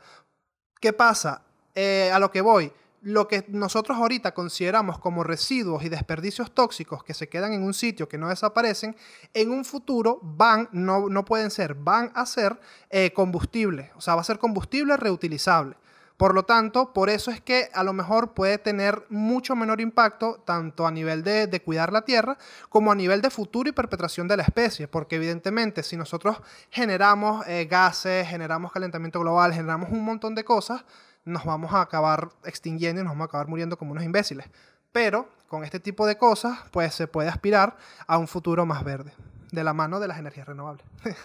¿Qué 0.82 0.92
pasa? 0.92 1.44
Eh, 1.76 2.12
a 2.14 2.20
lo 2.20 2.30
que 2.30 2.42
voy, 2.42 2.74
lo 3.04 3.26
que 3.30 3.46
nosotros 3.48 3.98
ahorita 3.98 4.34
consideramos 4.34 5.00
como 5.00 5.24
residuos 5.24 5.86
y 5.86 5.88
desperdicios 5.88 6.54
tóxicos 6.54 7.06
que 7.06 7.14
se 7.14 7.30
quedan 7.30 7.54
en 7.54 7.64
un 7.64 7.74
sitio 7.74 8.10
que 8.10 8.18
no 8.18 8.28
desaparecen, 8.28 8.94
en 9.34 9.52
un 9.52 9.64
futuro 9.64 10.20
van, 10.22 10.68
no, 10.74 11.08
no 11.08 11.24
pueden 11.24 11.52
ser, 11.52 11.74
van 11.74 12.12
a 12.16 12.26
ser 12.26 12.60
eh, 12.90 13.14
combustible. 13.14 13.92
O 13.96 14.02
sea, 14.02 14.16
va 14.16 14.22
a 14.24 14.26
ser 14.26 14.40
combustible 14.40 14.98
reutilizable. 14.98 15.78
Por 16.18 16.34
lo 16.34 16.44
tanto, 16.44 16.94
por 16.94 17.12
eso 17.12 17.30
es 17.30 17.42
que 17.42 17.70
a 17.74 17.84
lo 17.84 17.94
mejor 17.94 18.34
puede 18.34 18.58
tener 18.58 19.06
mucho 19.10 19.56
menor 19.56 19.80
impacto, 19.80 20.42
tanto 20.46 20.88
a 20.88 20.92
nivel 20.92 21.24
de, 21.24 21.46
de 21.46 21.62
cuidar 21.62 21.94
la 21.94 22.02
tierra, 22.02 22.40
como 22.70 22.92
a 22.92 22.96
nivel 22.96 23.22
de 23.22 23.30
futuro 23.30 23.70
y 23.70 23.72
perpetuación 23.72 24.28
de 24.28 24.36
la 24.36 24.42
especie. 24.42 24.88
Porque 24.88 25.18
evidentemente, 25.18 25.84
si 25.84 25.96
nosotros 25.96 26.38
generamos 26.72 27.48
eh, 27.48 27.66
gases, 27.70 28.28
generamos 28.28 28.72
calentamiento 28.72 29.20
global, 29.20 29.54
generamos 29.54 29.92
un 29.92 30.04
montón 30.04 30.34
de 30.34 30.44
cosas, 30.44 30.84
nos 31.24 31.46
vamos 31.46 31.72
a 31.74 31.82
acabar 31.82 32.30
extinguiendo 32.46 33.02
y 33.02 33.04
nos 33.04 33.12
vamos 33.12 33.26
a 33.26 33.30
acabar 33.30 33.48
muriendo 33.48 33.78
como 33.78 33.92
unos 33.92 34.04
imbéciles. 34.04 34.48
Pero 34.92 35.30
con 35.48 35.64
este 35.64 35.80
tipo 35.80 36.08
de 36.08 36.18
cosas, 36.18 36.58
pues 36.72 36.96
se 36.96 37.08
puede 37.08 37.30
aspirar 37.30 37.78
a 38.08 38.18
un 38.18 38.28
futuro 38.28 38.66
más 38.66 38.84
verde, 38.84 39.14
de 39.52 39.64
la 39.64 39.74
mano 39.74 40.00
de 40.00 40.08
las 40.08 40.20
energías 40.20 40.48
renovables. 40.48 40.86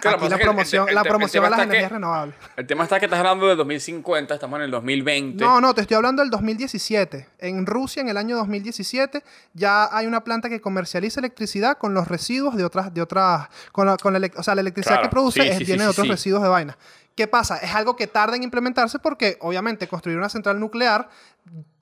Claro, 0.00 0.18
Aquí 0.18 0.28
la 0.28 0.36
el- 0.36 0.42
promoción, 0.42 0.88
el- 0.88 0.94
la 0.96 1.02
promoción 1.04 1.44
a 1.44 1.50
las 1.50 1.58
que- 1.60 1.64
energías 1.64 1.92
renovables. 1.92 2.34
El 2.56 2.66
tema 2.66 2.84
está 2.84 2.98
que 2.98 3.06
estás 3.06 3.18
hablando 3.20 3.46
de 3.48 3.54
2050, 3.56 4.34
estamos 4.34 4.58
en 4.58 4.64
el 4.64 4.70
2020. 4.72 5.44
No, 5.44 5.60
no, 5.60 5.72
te 5.74 5.80
estoy 5.82 5.96
hablando 5.96 6.20
del 6.22 6.30
2017. 6.30 7.28
En 7.38 7.64
Rusia, 7.66 8.00
en 8.02 8.08
el 8.08 8.16
año 8.16 8.36
2017, 8.36 9.22
ya 9.54 9.88
hay 9.96 10.06
una 10.06 10.22
planta 10.24 10.48
que 10.48 10.60
comercializa 10.60 11.20
electricidad 11.20 11.78
con 11.78 11.94
los 11.94 12.08
residuos 12.08 12.56
de 12.56 12.64
otras, 12.64 12.92
de 12.94 13.02
otras, 13.02 13.48
con 13.72 13.86
la, 13.86 13.96
con 13.96 14.12
la 14.20 14.30
o 14.36 14.42
sea, 14.42 14.54
la 14.56 14.60
electricidad 14.62 14.96
Claro, 14.96 15.08
que 15.08 15.12
produce 15.12 15.42
sí, 15.42 15.48
es- 15.48 15.54
sí, 15.58 15.64
sí, 15.64 15.70
viene 15.72 15.84
de 15.84 15.90
otros 15.90 16.08
residuos 16.08 16.42
de 16.42 16.48
vaina. 16.48 16.76
¿Qué 17.16 17.26
pasa? 17.28 17.56
Es 17.58 17.74
algo 17.74 17.94
que 17.96 18.06
tarda 18.08 18.36
en 18.36 18.42
implementarse 18.44 18.98
porque, 19.00 19.36
obviamente, 19.40 19.86
construir 19.88 20.18
una 20.18 20.28
central 20.28 20.58
nuclear 20.60 21.08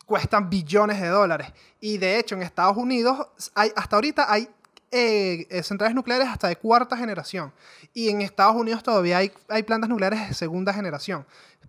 cuesta 0.06 0.38
billones 0.40 1.00
de 1.00 1.08
dólares. 1.08 1.48
Y 1.80 1.98
de 1.98 2.18
hecho, 2.18 2.34
en 2.36 2.42
Estados 2.42 2.76
Unidos, 2.76 3.26
hay, 3.54 3.72
hasta 3.74 3.96
ahorita 3.96 4.32
hay 4.32 4.48
eh, 4.90 5.47
centrales 5.62 5.95
nucleares 5.95 6.28
hasta 6.28 6.49
de 6.49 6.57
cuarta 6.57 6.97
generación. 6.97 7.52
Y 7.93 8.09
en 8.09 8.21
Estados 8.21 8.57
Unidos 8.57 8.83
todavía 8.83 9.19
hay, 9.19 9.33
hay 9.49 9.62
plantas 9.62 9.90
nucleares 9.90 10.28
de 10.28 10.35
segunda 10.35 10.73
generación 10.73 11.26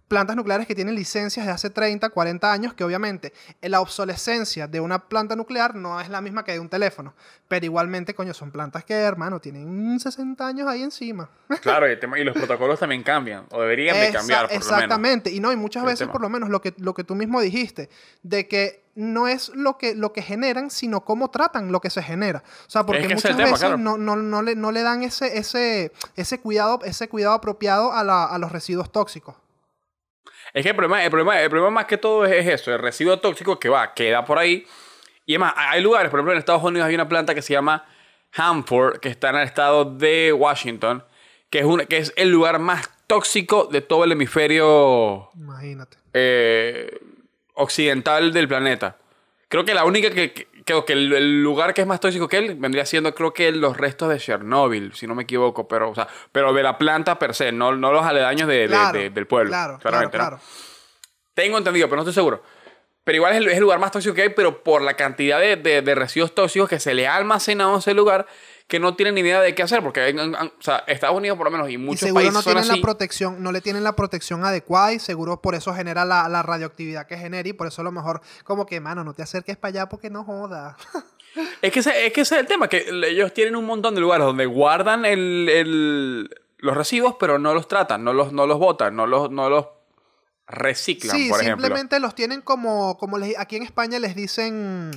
plantas 0.08 0.36
nucleares 0.36 0.68
que 0.68 0.76
tienen 0.76 0.96
licencias 0.96 1.46
de 1.46 1.52
hace 1.52 1.70
30, 1.70 2.10
40 2.10 2.52
años, 2.52 2.74
que 2.74 2.84
obviamente 2.84 3.34
la 3.62 3.82
obsolescencia 3.82 4.68
de 4.68 4.80
una 4.80 5.08
planta 5.08 5.36
nuclear 5.36 5.76
no 5.76 6.00
es 6.00 6.10
la 6.10 6.22
misma 6.22 6.44
que 6.44 6.54
de 6.54 6.60
un 6.60 6.70
teléfono. 6.70 7.14
Pero 7.48 7.66
igualmente, 7.66 8.14
coño, 8.14 8.34
son 8.34 8.52
plantas 8.52 8.84
que, 8.84 8.94
hermano, 8.94 9.40
tienen 9.40 10.00
60 10.00 10.46
años 10.46 10.68
ahí 10.68 10.84
encima. 10.84 11.30
Claro, 11.62 11.88
y, 11.90 12.24
los 12.24 12.34
protocolos 12.34 12.80
también 12.80 13.04
cambian, 13.04 13.46
o 13.52 13.62
deberían 13.62 14.00
de 14.00 14.12
cambiar. 14.12 14.48
Por 14.48 14.56
exactamente, 14.56 15.30
lo 15.30 15.36
y 15.36 15.40
no, 15.40 15.52
y 15.52 15.56
muchas 15.56 15.84
veces, 15.84 16.08
por 16.08 16.22
lo 16.22 16.30
menos, 16.30 16.50
lo 16.50 16.62
que, 16.62 16.74
lo 16.78 16.94
que 16.94 17.04
tú 17.04 17.16
mismo 17.16 17.42
dijiste, 17.42 17.90
de 18.24 18.48
que 18.48 18.84
no 18.96 19.28
es 19.28 19.50
lo 19.50 19.78
que, 19.78 19.96
lo 19.96 20.12
que 20.12 20.22
generan, 20.22 20.70
sino 20.70 21.06
cómo 21.06 21.30
tratan 21.30 21.72
lo 21.72 21.82
que 21.82 21.90
se 21.90 22.02
genera. 22.02 22.44
O 22.66 22.70
sea, 22.70 22.86
porque 22.86 23.08
muchas 23.08 23.38
veces 23.38 23.78
no, 23.78 23.98
no, 23.98 24.16
no, 24.16 24.42
le, 24.42 24.56
no 24.56 24.72
le 24.72 24.82
dan 24.82 25.04
ese, 25.04 25.38
ese, 25.38 25.92
ese, 26.16 26.40
cuidado, 26.40 26.80
ese 26.84 27.08
cuidado 27.08 27.34
apropiado 27.34 27.94
a, 27.94 28.04
la, 28.04 28.26
a 28.26 28.38
los 28.38 28.52
residuos 28.52 28.92
tóxicos. 28.92 29.36
Es 30.54 30.64
que 30.64 30.70
el 30.70 30.76
problema, 30.76 31.04
el 31.04 31.10
problema, 31.10 31.42
el 31.42 31.50
problema 31.50 31.72
más 31.72 31.86
que 31.86 31.98
todo 31.98 32.26
es, 32.26 32.48
eso, 32.48 32.74
el 32.74 32.80
residuo 32.80 33.20
tóxico 33.20 33.60
que 33.60 33.70
va, 33.70 33.94
queda 33.94 34.26
por 34.26 34.38
ahí. 34.38 34.66
Y 35.26 35.34
además, 35.34 35.54
hay 35.56 35.82
lugares, 35.82 36.10
por 36.10 36.20
ejemplo, 36.20 36.34
en 36.34 36.40
Estados 36.40 36.64
Unidos 36.64 36.88
hay 36.88 36.96
una 36.96 37.10
planta 37.10 37.36
que 37.36 37.42
se 37.42 37.54
llama 37.54 37.86
Hanford, 38.34 39.00
que 39.00 39.10
está 39.10 39.30
en 39.30 39.38
el 39.38 39.44
estado 39.44 39.86
de 39.86 40.34
Washington, 40.34 41.04
que 41.50 41.60
es, 41.60 41.66
un, 41.66 41.82
que 41.82 41.98
es 41.98 42.14
el 42.16 42.30
lugar 42.30 42.60
más 42.60 42.90
tóxico 43.08 43.66
de 43.66 43.82
todo 43.82 44.04
el 44.04 44.12
hemisferio 44.12 45.30
Imagínate. 45.36 45.98
Eh, 46.14 47.00
occidental 47.54 48.34
del 48.34 48.48
planeta. 48.48 48.98
Creo 49.50 49.66
que 49.66 49.74
la 49.74 49.86
única 49.86 50.10
que, 50.10 50.48
creo 50.68 50.86
que 50.86 50.94
el, 50.94 51.42
lugar 51.42 51.74
que 51.74 51.82
es 51.82 51.88
más 51.88 52.00
tóxico 52.00 52.28
que 52.28 52.38
él 52.38 52.56
vendría 52.56 52.86
siendo, 52.86 53.16
creo 53.16 53.34
que 53.34 53.52
los 53.52 53.78
restos 53.78 54.10
de 54.10 54.20
Chernobyl, 54.20 54.94
si 54.94 55.08
no 55.08 55.16
me 55.16 55.24
equivoco, 55.24 55.68
pero, 55.68 55.90
o 55.90 55.96
sea, 55.96 56.08
pero 56.32 56.54
de 56.54 56.62
la 56.62 56.78
planta 56.78 57.18
per 57.18 57.34
se, 57.34 57.52
no, 57.52 57.76
no 57.76 57.92
los 57.92 58.06
aledaños 58.06 58.48
de, 58.48 58.68
del 59.14 59.28
pueblo. 59.28 59.50
Claro, 59.50 59.80
claro, 60.12 60.40
Tengo 61.34 61.58
entendido, 61.58 61.88
pero 61.88 61.96
no 61.96 62.02
estoy 62.02 62.14
seguro. 62.14 62.44
Pero 63.06 63.16
igual 63.16 63.34
es 63.34 63.56
el, 63.56 63.60
lugar 63.62 63.80
más 63.80 63.92
tóxico 63.92 64.14
que 64.14 64.24
hay, 64.24 64.30
pero 64.30 64.62
por 64.62 64.82
la 64.82 64.96
cantidad 64.96 65.40
de, 65.40 65.56
de, 65.56 65.96
residuos 65.96 66.36
tóxicos 66.36 66.68
que 66.68 66.80
se 66.80 66.94
le 66.94 67.08
ha 67.08 67.16
almacenado 67.16 67.72
en 67.72 67.80
ese 67.80 67.94
lugar, 67.94 68.28
que 68.68 68.80
no 68.80 68.96
tienen 68.96 69.16
ni 69.16 69.22
idea 69.22 69.40
de 69.40 69.56
qué 69.56 69.64
hacer, 69.64 69.82
porque 69.82 70.14
o 70.14 70.62
sea, 70.62 70.84
Estados 70.88 71.16
Unidos 71.16 71.38
por 71.38 71.46
lo 71.46 71.52
menos 71.52 71.70
y 71.70 71.78
muchos 71.78 72.04
y 72.04 72.06
seguro 72.08 72.32
no 72.32 72.44
tienen 72.44 72.68
la 72.68 72.78
protección, 72.82 73.42
no 73.42 73.54
le 73.54 73.62
tienen 73.62 73.84
la 73.84 73.96
protección 73.96 74.44
adecuada 74.44 74.92
y 74.92 75.00
seguro 75.00 75.42
por 75.42 75.56
eso 75.56 75.74
genera 75.74 76.04
la, 76.04 76.28
la, 76.28 76.44
radioactividad 76.44 77.08
que 77.08 77.18
genera 77.18 77.48
y 77.48 77.54
por 77.54 77.68
eso 77.68 77.82
a 77.82 77.86
lo 77.86 77.94
mejor 77.94 78.22
como 78.44 78.66
que, 78.66 78.82
mano, 78.82 79.06
no 79.06 79.14
te 79.14 79.24
acerques 79.24 79.56
para 79.56 79.70
allá 79.70 79.90
porque 79.90 80.10
no 80.10 80.26
joda. 80.26 80.76
es 81.62 81.72
que 81.72 81.80
ese, 81.80 82.08
es 82.08 82.12
que 82.14 82.22
ese 82.22 82.36
es 82.36 82.42
el 82.42 82.48
tema, 82.48 82.68
que 82.68 82.86
ellos 82.90 83.34
tienen 83.34 83.56
un 83.56 83.66
montón 83.66 83.96
de 83.96 84.02
lugares 84.02 84.26
donde 84.26 84.46
guardan 84.46 85.06
el, 85.06 85.48
el, 85.50 86.30
los 86.58 86.76
residuos, 86.76 87.16
pero 87.18 87.40
no 87.40 87.54
los 87.54 87.70
tratan, 87.70 88.04
no 88.04 88.12
los, 88.12 88.34
no 88.34 88.48
los 88.48 88.60
botan, 88.60 88.98
no 88.98 89.08
los, 89.08 89.32
no 89.32 89.50
los 89.50 89.68
reciclan, 90.46 91.16
sí, 91.16 91.30
por 91.30 91.42
ejemplo. 91.42 91.66
simplemente 91.66 92.00
los 92.02 92.16
tienen 92.16 92.42
como, 92.42 92.98
como 92.98 93.18
aquí 93.38 93.56
en 93.56 93.64
España 93.64 94.00
les 94.00 94.16
dicen 94.16 94.92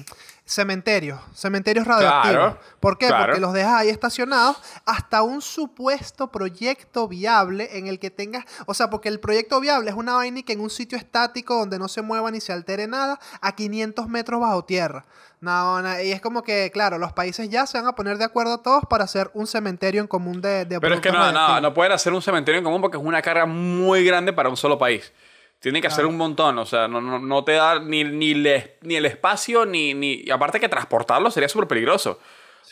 cementerios, 0.51 1.21
cementerios 1.33 1.87
radioactivos. 1.87 2.57
¿Por 2.81 2.99
qué? 2.99 3.09
Porque 3.09 3.39
los 3.39 3.53
dejas 3.53 3.75
ahí 3.75 3.89
estacionados 3.89 4.57
hasta 4.85 5.23
un 5.23 5.43
supuesto 5.43 6.33
proyecto 6.33 7.07
viable 7.07 7.79
en 7.79 7.87
el 7.87 8.01
que 8.01 8.11
tengas, 8.11 8.45
o 8.67 8.75
sea, 8.75 8.91
porque 8.91 9.09
el 9.09 9.21
proyecto 9.21 9.61
viable 9.61 9.91
es 9.91 9.97
una 9.97 10.15
vaina 10.15 10.43
que 10.43 10.53
en 10.53 10.61
un 10.61 10.71
sitio 10.71 10.99
estático 10.99 11.55
donde 11.57 11.79
no 11.79 11.87
se 11.87 12.03
mueva 12.03 12.31
ni 12.33 12.41
se 12.41 12.53
altere 12.53 12.89
nada, 12.89 13.21
a 13.41 13.55
500 13.55 14.09
metros 14.09 14.41
bajo 14.41 14.65
tierra. 14.65 15.05
No, 15.41 15.81
y 16.03 16.11
es 16.11 16.21
como 16.21 16.43
que, 16.43 16.71
claro, 16.73 16.99
los 16.99 17.13
países 17.13 17.49
ya 17.49 17.67
se 17.67 17.79
van 17.79 17.87
a 17.87 17.95
poner 17.95 18.19
de 18.19 18.25
acuerdo 18.25 18.59
todos 18.59 18.83
para 18.91 19.05
hacer 19.05 19.31
un 19.33 19.47
cementerio 19.47 20.01
en 20.01 20.07
común 20.07 20.41
de... 20.41 20.65
de 20.65 20.81
Pero 20.81 20.97
es 20.97 21.01
que 21.01 21.13
no, 21.13 21.33
no, 21.33 21.61
no 21.61 21.73
pueden 21.73 21.93
hacer 21.93 22.13
un 22.13 22.21
cementerio 22.21 22.59
en 22.59 22.65
común 22.65 22.81
porque 22.83 22.99
es 22.99 23.03
una 23.03 23.23
carga 23.23 23.47
muy 23.47 24.05
grande 24.05 24.33
para 24.33 24.49
un 24.49 24.57
solo 24.57 24.77
país. 24.77 25.13
Tienen 25.61 25.83
que 25.83 25.89
hacer 25.89 26.07
un 26.07 26.17
montón, 26.17 26.59
o 26.59 26.65
sea, 26.65 26.89
no, 26.89 27.03
no, 27.03 27.19
no 27.19 27.45
te 27.45 27.53
da 27.53 27.79
ni, 27.79 28.03
ni, 28.03 28.35
ni 28.35 28.97
el 28.97 29.07
espacio, 29.07 29.67
ni, 29.67 29.93
ni... 29.93 30.23
Y 30.25 30.31
aparte 30.31 30.59
que 30.59 30.71
transportarlo 30.71 31.31
sería 31.31 31.51
súper 31.51 31.69
peligroso. 31.69 32.19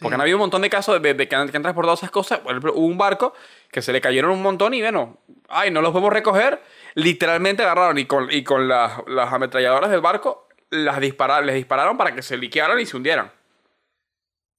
Porque 0.00 0.14
han 0.14 0.20
habido 0.20 0.36
un 0.36 0.42
montón 0.42 0.62
de 0.62 0.70
casos 0.70 1.00
de, 1.02 1.28
que, 1.28 1.34
han, 1.34 1.50
transportado 1.50 1.94
esas 1.94 2.10
cosas. 2.10 2.38
Por 2.38 2.52
ejemplo, 2.52 2.72
hubo 2.74 2.86
un 2.86 2.96
barco 2.96 3.34
que 3.70 3.82
se 3.82 3.92
le 3.92 4.00
cayeron 4.00 4.30
un 4.30 4.42
montón 4.42 4.72
y 4.74 4.80
bueno, 4.80 5.18
ay, 5.48 5.70
no 5.70 5.82
los 5.82 5.90
podemos 5.90 6.12
recoger. 6.12 6.62
Literalmente 6.94 7.62
agarraron 7.62 7.98
y 7.98 8.06
con, 8.06 8.30
y 8.30 8.44
con 8.44 8.68
las, 8.68 9.02
las 9.06 9.32
ametralladoras 9.32 9.90
del 9.90 10.00
barco 10.00 10.48
las 10.70 11.00
dispararon, 11.00 11.46
les 11.46 11.56
dispararon 11.56 11.96
para 11.96 12.14
que 12.14 12.22
se 12.22 12.36
liquearan 12.36 12.78
y 12.80 12.86
se 12.86 12.96
hundieran. 12.96 13.32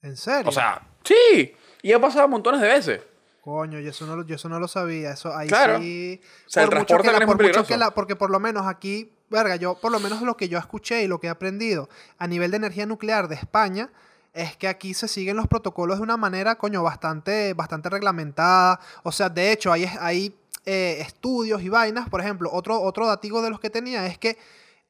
¿En 0.01 0.17
serio? 0.17 0.50
O 0.50 0.51
sea, 0.51 0.81
sí. 1.03 1.55
Y 1.81 1.93
ha 1.93 2.00
pasado 2.00 2.27
montones 2.27 2.62
de 2.62 2.67
veces. 2.67 3.01
Coño, 3.49 3.79
yo 3.79 3.89
eso 3.89 4.05
no, 4.05 4.23
yo 4.23 4.35
eso 4.35 4.47
no 4.47 4.59
lo 4.59 4.67
sabía. 4.67 5.11
Eso 5.11 5.35
ahí 5.35 5.47
claro. 5.47 5.79
sí. 5.79 6.21
O 6.45 6.49
sea, 6.49 6.63
el 6.63 6.69
transporte 6.69 7.09
que 7.11 7.25
por 7.25 7.41
mucho 7.41 7.65
que 7.65 7.77
la, 7.77 7.91
Porque 7.91 8.15
por 8.15 8.29
lo 8.29 8.39
menos 8.39 8.67
aquí, 8.67 9.11
verga, 9.29 9.55
yo, 9.55 9.79
por 9.79 9.91
lo 9.91 9.99
menos 9.99 10.21
lo 10.21 10.37
que 10.37 10.49
yo 10.49 10.59
escuché 10.59 11.03
y 11.03 11.07
lo 11.07 11.19
que 11.19 11.27
he 11.27 11.29
aprendido 11.31 11.89
a 12.19 12.27
nivel 12.27 12.51
de 12.51 12.57
energía 12.57 12.85
nuclear 12.85 13.27
de 13.27 13.33
España, 13.33 13.89
es 14.33 14.55
que 14.55 14.67
aquí 14.67 14.93
se 14.93 15.07
siguen 15.07 15.35
los 15.35 15.47
protocolos 15.47 15.97
de 15.97 16.03
una 16.03 16.15
manera, 16.15 16.59
coño, 16.59 16.83
bastante, 16.83 17.55
bastante 17.55 17.89
reglamentada. 17.89 18.79
O 19.01 19.11
sea, 19.11 19.29
de 19.29 19.51
hecho, 19.51 19.71
hay, 19.71 19.89
hay 19.99 20.35
eh, 20.65 20.97
estudios 20.99 21.63
y 21.63 21.69
vainas. 21.69 22.07
Por 22.07 22.21
ejemplo, 22.21 22.51
otro, 22.53 22.79
otro 22.79 23.07
datigo 23.07 23.41
de 23.41 23.49
los 23.49 23.59
que 23.59 23.71
tenía 23.71 24.05
es 24.05 24.19
que 24.19 24.37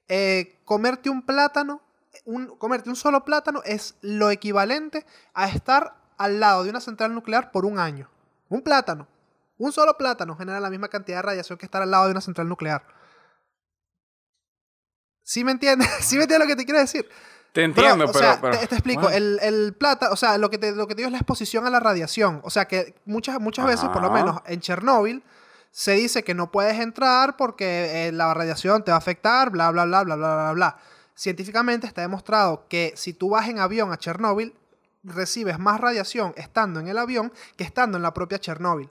eh, 0.09 0.57
comerte 0.65 1.09
un 1.09 1.21
plátano, 1.21 1.81
un, 2.25 2.47
comerte 2.57 2.89
un 2.89 2.97
solo 2.97 3.23
plátano 3.23 3.61
es 3.63 3.95
lo 4.01 4.31
equivalente 4.31 5.05
a 5.33 5.47
estar 5.47 5.95
al 6.17 6.41
lado 6.41 6.65
de 6.65 6.71
una 6.71 6.81
central 6.81 7.15
nuclear 7.15 7.51
por 7.51 7.65
un 7.65 7.79
año. 7.79 8.09
Un 8.49 8.61
plátano. 8.61 9.07
Un 9.57 9.71
solo 9.71 9.97
plátano 9.97 10.35
genera 10.35 10.59
la 10.59 10.69
misma 10.69 10.87
cantidad 10.87 11.17
de 11.17 11.21
radiación 11.21 11.57
que 11.57 11.65
estar 11.65 11.81
al 11.81 11.91
lado 11.91 12.05
de 12.05 12.11
una 12.11 12.21
central 12.21 12.47
nuclear. 12.47 12.83
¿Sí 15.23 15.43
me 15.43 15.51
entiendes? 15.51 15.87
¿Sí 16.01 16.17
me 16.17 16.23
entiendes 16.23 16.47
lo 16.47 16.53
que 16.53 16.57
te 16.57 16.65
quiero 16.65 16.79
decir? 16.79 17.07
Te 17.51 17.63
entiendo, 17.63 18.05
pero, 18.11 18.17
o 18.17 18.21
sea, 18.21 18.41
te, 18.41 18.75
explico. 18.75 19.09
El, 19.09 19.39
el, 19.41 19.73
plata, 19.73 20.11
o 20.11 20.15
sea, 20.15 20.37
lo 20.37 20.49
que, 20.49 20.57
te, 20.59 20.71
lo 20.71 20.87
que 20.87 20.93
te 20.93 21.01
digo 21.01 21.07
es 21.07 21.11
la 21.11 21.17
exposición 21.17 21.65
a 21.65 21.69
la 21.69 21.79
radiación. 21.79 22.41
O 22.43 22.49
sea, 22.49 22.65
que 22.65 22.95
muchas, 23.05 23.39
muchas 23.39 23.65
veces, 23.65 23.89
por 23.89 24.01
lo 24.01 24.11
menos 24.11 24.39
en 24.45 24.59
Chernóbil, 24.59 25.23
se 25.71 25.93
dice 25.93 26.23
que 26.23 26.33
no 26.33 26.51
puedes 26.51 26.79
entrar 26.79 27.37
porque 27.37 28.07
eh, 28.07 28.11
la 28.11 28.33
radiación 28.33 28.83
te 28.83 28.91
va 28.91 28.95
a 28.95 28.99
afectar, 28.99 29.49
bla, 29.49 29.71
bla, 29.71 29.85
bla, 29.85 30.03
bla, 30.03 30.15
bla, 30.15 30.35
bla, 30.35 30.51
bla. 30.53 30.77
Científicamente 31.15 31.85
está 31.85 32.01
demostrado 32.01 32.65
que 32.69 32.93
si 32.95 33.13
tú 33.13 33.29
vas 33.31 33.47
en 33.49 33.59
avión 33.59 33.91
a 33.91 33.97
Chernóbil, 33.97 34.55
recibes 35.03 35.59
más 35.59 35.79
radiación 35.79 36.33
estando 36.35 36.79
en 36.79 36.87
el 36.87 36.97
avión 36.97 37.31
que 37.55 37.63
estando 37.63 37.97
en 37.97 38.03
la 38.03 38.13
propia 38.13 38.39
Chernóbil. 38.39 38.89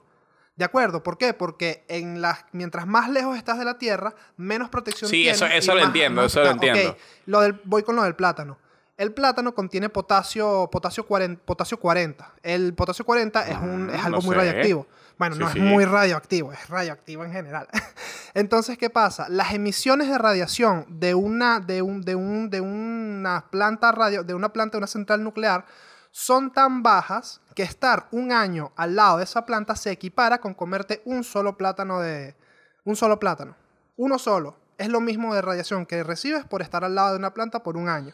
¿De 0.55 0.65
acuerdo? 0.65 1.03
¿Por 1.03 1.17
qué? 1.17 1.33
Porque 1.33 1.85
en 1.87 2.21
las, 2.21 2.43
mientras 2.51 2.85
más 2.85 3.09
lejos 3.09 3.37
estás 3.37 3.57
de 3.59 3.65
la 3.65 3.77
Tierra, 3.77 4.13
menos 4.35 4.69
protección 4.69 5.09
sí, 5.09 5.21
tienes. 5.21 5.39
Sí, 5.39 5.45
eso, 5.51 5.73
lo 5.73 5.81
entiendo, 5.81 6.25
eso 6.25 6.43
lo 6.43 6.51
entiendo. 6.51 6.97
lo 7.27 7.39
del, 7.39 7.61
voy 7.63 7.83
con 7.83 7.95
lo 7.95 8.03
del 8.03 8.15
plátano. 8.15 8.57
El 8.97 9.13
plátano 9.13 9.55
contiene 9.55 9.87
potasio, 9.87 10.67
potasio, 10.69 11.05
40, 11.05 11.45
potasio 11.45 11.79
40. 11.79 12.33
El 12.43 12.73
potasio 12.73 13.05
40 13.05 13.47
es, 13.47 13.57
un, 13.57 13.89
es 13.89 14.03
algo 14.03 14.21
muy 14.21 14.35
radioactivo. 14.35 14.85
Bueno, 15.17 15.37
no 15.37 15.47
es 15.47 15.55
muy 15.55 15.85
radioactivo, 15.85 16.51
es 16.51 16.67
radioactivo 16.67 17.23
en 17.23 17.31
general. 17.31 17.69
Entonces, 18.33 18.77
¿qué 18.77 18.89
pasa? 18.89 19.27
Las 19.29 19.53
emisiones 19.53 20.09
de 20.09 20.17
radiación 20.17 20.85
de 20.89 21.15
una, 21.15 21.61
de 21.61 21.81
un, 21.81 22.01
de 22.01 22.15
un, 22.15 22.49
de 22.49 22.59
una 22.59 23.45
planta 23.49 23.93
radio, 23.93 24.23
de 24.23 24.33
una 24.33 24.51
planta, 24.51 24.73
de 24.73 24.79
una 24.79 24.87
central 24.87 25.23
nuclear, 25.23 25.65
son 26.11 26.51
tan 26.51 26.83
bajas 26.83 27.41
que 27.55 27.63
estar 27.63 28.07
un 28.11 28.31
año 28.31 28.71
al 28.75 28.95
lado 28.95 29.17
de 29.17 29.23
esa 29.23 29.45
planta 29.45 29.75
se 29.75 29.91
equipara 29.91 30.39
con 30.39 30.53
comerte 30.53 31.01
un 31.05 31.23
solo 31.23 31.57
plátano 31.57 31.99
de 31.99 32.35
un 32.83 32.95
solo 32.95 33.19
plátano. 33.19 33.55
Uno 33.97 34.17
solo. 34.17 34.57
Es 34.77 34.87
lo 34.87 35.01
mismo 35.01 35.35
de 35.35 35.41
radiación 35.41 35.85
que 35.85 36.03
recibes 36.03 36.45
por 36.45 36.61
estar 36.61 36.85
al 36.85 36.95
lado 36.95 37.11
de 37.11 37.17
una 37.17 37.33
planta 37.33 37.63
por 37.63 37.75
un 37.75 37.89
año. 37.89 38.13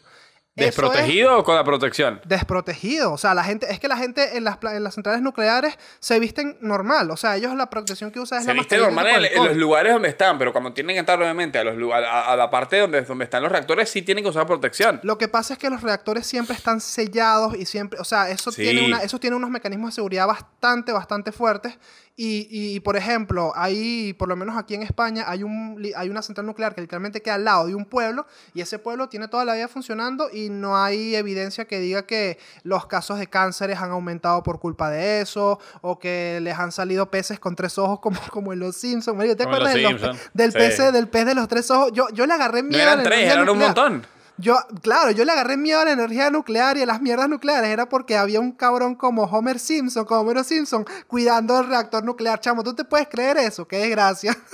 ¿Desprotegido 0.55 1.38
o 1.38 1.43
con 1.43 1.55
la 1.55 1.65
protección? 1.65 2.21
Desprotegido. 2.25 3.12
O 3.12 3.17
sea, 3.17 3.33
la 3.33 3.43
gente, 3.43 3.67
es 3.69 3.79
que 3.79 3.89
la 3.89 3.97
gente 3.97 4.38
en 4.38 4.45
las, 4.45 4.57
en 4.63 4.83
las 4.83 4.93
centrales 4.95 5.21
nucleares 5.21 5.77
se 6.00 6.17
visten 6.19 6.57
normal. 6.62 7.12
O 7.12 7.17
sea, 7.17 7.35
ellos 7.35 7.53
la 7.55 7.69
protección 7.69 8.09
que 8.09 8.21
usan 8.21 8.39
es 8.39 8.45
se 8.45 8.53
la 8.53 8.59
visten 8.59 8.79
normal 8.79 9.25
en, 9.25 9.43
los 9.43 9.57
lugares 9.57 9.91
donde 9.91 10.07
están, 10.07 10.38
pero 10.38 10.53
cuando 10.53 10.74
tienen 10.74 10.95
que 10.95 11.00
entrar 11.00 11.21
obviamente 11.21 11.59
a, 11.59 11.63
los, 11.65 11.75
a, 11.93 12.35
la 12.38 12.50
parte 12.50 12.79
donde, 12.79 13.01
donde 13.01 13.25
están 13.25 13.43
los 13.43 13.51
reactores, 13.51 13.89
sí 13.89 14.01
tienen 14.01 14.24
que 14.24 14.29
usar 14.29 14.47
protección. 14.47 15.01
Lo 15.03 15.17
que 15.17 15.27
pasa 15.27 15.53
es 15.53 15.59
que 15.59 15.69
los 15.69 15.81
reactores 15.81 16.25
siempre 16.25 16.55
están 16.55 16.79
sellados 16.79 17.55
y 17.55 17.65
siempre, 17.65 18.00
o 18.00 18.05
sea, 18.05 18.29
eso, 18.29 18.51
tiene, 18.51 18.85
una, 18.85 19.00
eso 19.00 19.19
tiene 19.19 19.35
unos 19.35 19.50
mecanismos 19.50 19.91
de 19.91 19.95
seguridad 19.95 20.25
bastante, 20.25 20.93
bastante 20.93 21.33
fuertes 21.33 21.77
Y, 22.17 22.48
y, 22.50 22.79
por 22.79 22.95
ejemplo, 22.95 23.51
ahí, 23.55 24.13
por 24.13 24.29
lo 24.29 24.38
menos 24.38 24.55
aquí 24.55 24.74
en 24.74 24.84
España, 24.84 25.25
hay, 25.27 25.43
un, 25.43 25.86
hay 25.98 26.10
una 26.10 26.22
central 26.22 26.45
nuclear 26.45 26.74
que 26.74 26.79
literalmente 26.79 27.22
queda 27.22 27.36
al 27.36 27.43
lado 27.43 27.67
de 27.67 27.75
un 27.75 27.84
pueblo 27.84 28.25
y 28.53 28.62
ese 28.62 28.79
pueblo 28.79 29.10
tiene 29.10 29.27
toda 29.27 29.43
la 29.43 29.53
vida 29.53 29.67
funcionando 29.67 30.29
y 30.31 30.50
no 30.50 30.77
hay 30.77 31.13
evidencia 31.15 31.65
que 31.65 31.81
diga 31.81 32.05
que 32.05 32.39
los 32.63 32.86
casos 32.86 33.19
de 33.19 33.27
cánceres 33.27 33.79
han 33.79 33.91
aumentado 33.91 34.43
por 34.43 34.62
culpa 34.62 34.89
de 34.89 35.19
eso 35.19 35.60
o 35.81 36.00
que 36.00 36.39
les 36.41 36.57
han 36.57 36.72
salido 36.72 37.12
peces 37.12 37.38
con 37.38 37.53
tres 37.53 37.77
ojos 37.77 38.00
como, 38.00 38.17
como 38.31 38.53
en 38.53 38.60
Los 38.60 38.77
Simpsons. 38.77 39.36
¿Te 39.36 39.43
acuerdas 39.43 39.74
de 39.74 39.81
los 39.81 40.01
del, 40.34 40.51
sí. 40.53 40.57
pez, 40.57 40.93
del 40.93 41.10
pez 41.10 41.25
de 41.25 41.36
los 41.36 41.50
tres 41.50 41.69
ojos? 41.69 41.91
Yo, 41.91 42.07
yo 42.13 42.25
le 42.25 42.34
agarré 42.34 42.63
miedo 42.63 42.81
eran 42.81 43.03
tres, 43.03 43.29
eran 43.29 43.50
un 43.50 43.60
montón. 43.60 44.14
Yo, 44.38 44.58
claro, 44.82 45.12
yo 45.12 45.24
le 45.24 45.32
agarré 45.32 45.56
miedo 45.58 45.80
a 45.80 45.86
la 45.86 45.92
energía 45.92 46.30
nuclear 46.30 46.75
y 46.77 46.82
a 46.82 46.86
las 46.86 47.01
mierdas 47.01 47.30
nucleares. 47.30 47.70
Era 47.70 47.88
porque 47.88 48.18
había 48.18 48.39
un 48.39 48.51
cabrón 48.51 48.96
como 48.96 49.24
Homer 49.24 49.60
Simpson, 49.60 50.04
como 50.06 50.22
Homero 50.22 50.44
Simpson, 50.44 50.86
cuidando 51.08 51.58
el 51.60 51.68
reactor 51.68 52.04
nuclear. 52.04 52.39
Chamo, 52.42 52.63
¿tú 52.63 52.74
te 52.75 52.84
puedes 52.84 53.08
creer 53.08 53.38
eso? 53.38 53.68
Qué 53.68 53.77
desgracia. 53.77 54.36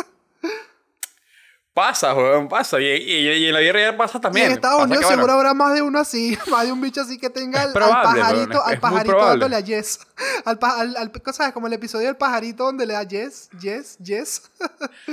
Pasa, 1.73 2.13
weón, 2.13 2.49
pasa. 2.49 2.81
Y, 2.81 2.85
y- 2.85 3.29
y 3.29 3.47
en 3.47 3.53
la 3.53 3.61
vida 3.61 3.71
real 3.71 3.95
pasa 3.95 4.17
y 4.17 4.21
también. 4.21 4.47
en 4.47 4.51
Estados 4.51 4.75
Pasa 4.79 4.85
Unidos 4.87 4.99
que, 4.99 5.05
bueno, 5.05 5.21
seguro 5.21 5.33
habrá 5.37 5.53
más 5.53 5.73
de 5.73 5.81
uno 5.81 5.99
así. 5.99 6.37
Más 6.51 6.65
de 6.65 6.71
un 6.73 6.81
bicho 6.81 6.99
así 6.99 7.17
que 7.17 7.29
tenga 7.29 7.61
al, 7.61 7.67
al 7.69 7.73
probable, 7.73 8.19
pajarito, 8.19 8.49
weón, 8.49 8.51
es- 8.59 8.67
al 8.67 8.73
es 8.73 8.79
pajarito 8.81 9.25
dándole 9.25 9.55
a 9.55 9.59
Yes. 9.61 9.99
Al, 10.45 10.59
al, 10.61 10.97
al- 10.97 11.11
¿Sabes? 11.33 11.53
Como 11.53 11.67
el 11.67 11.73
episodio 11.73 12.07
del 12.07 12.17
pajarito 12.17 12.65
donde 12.65 12.85
le 12.85 12.93
da 12.93 13.03
Yes, 13.03 13.49
Yes, 13.61 13.97
Yes. 13.99 14.51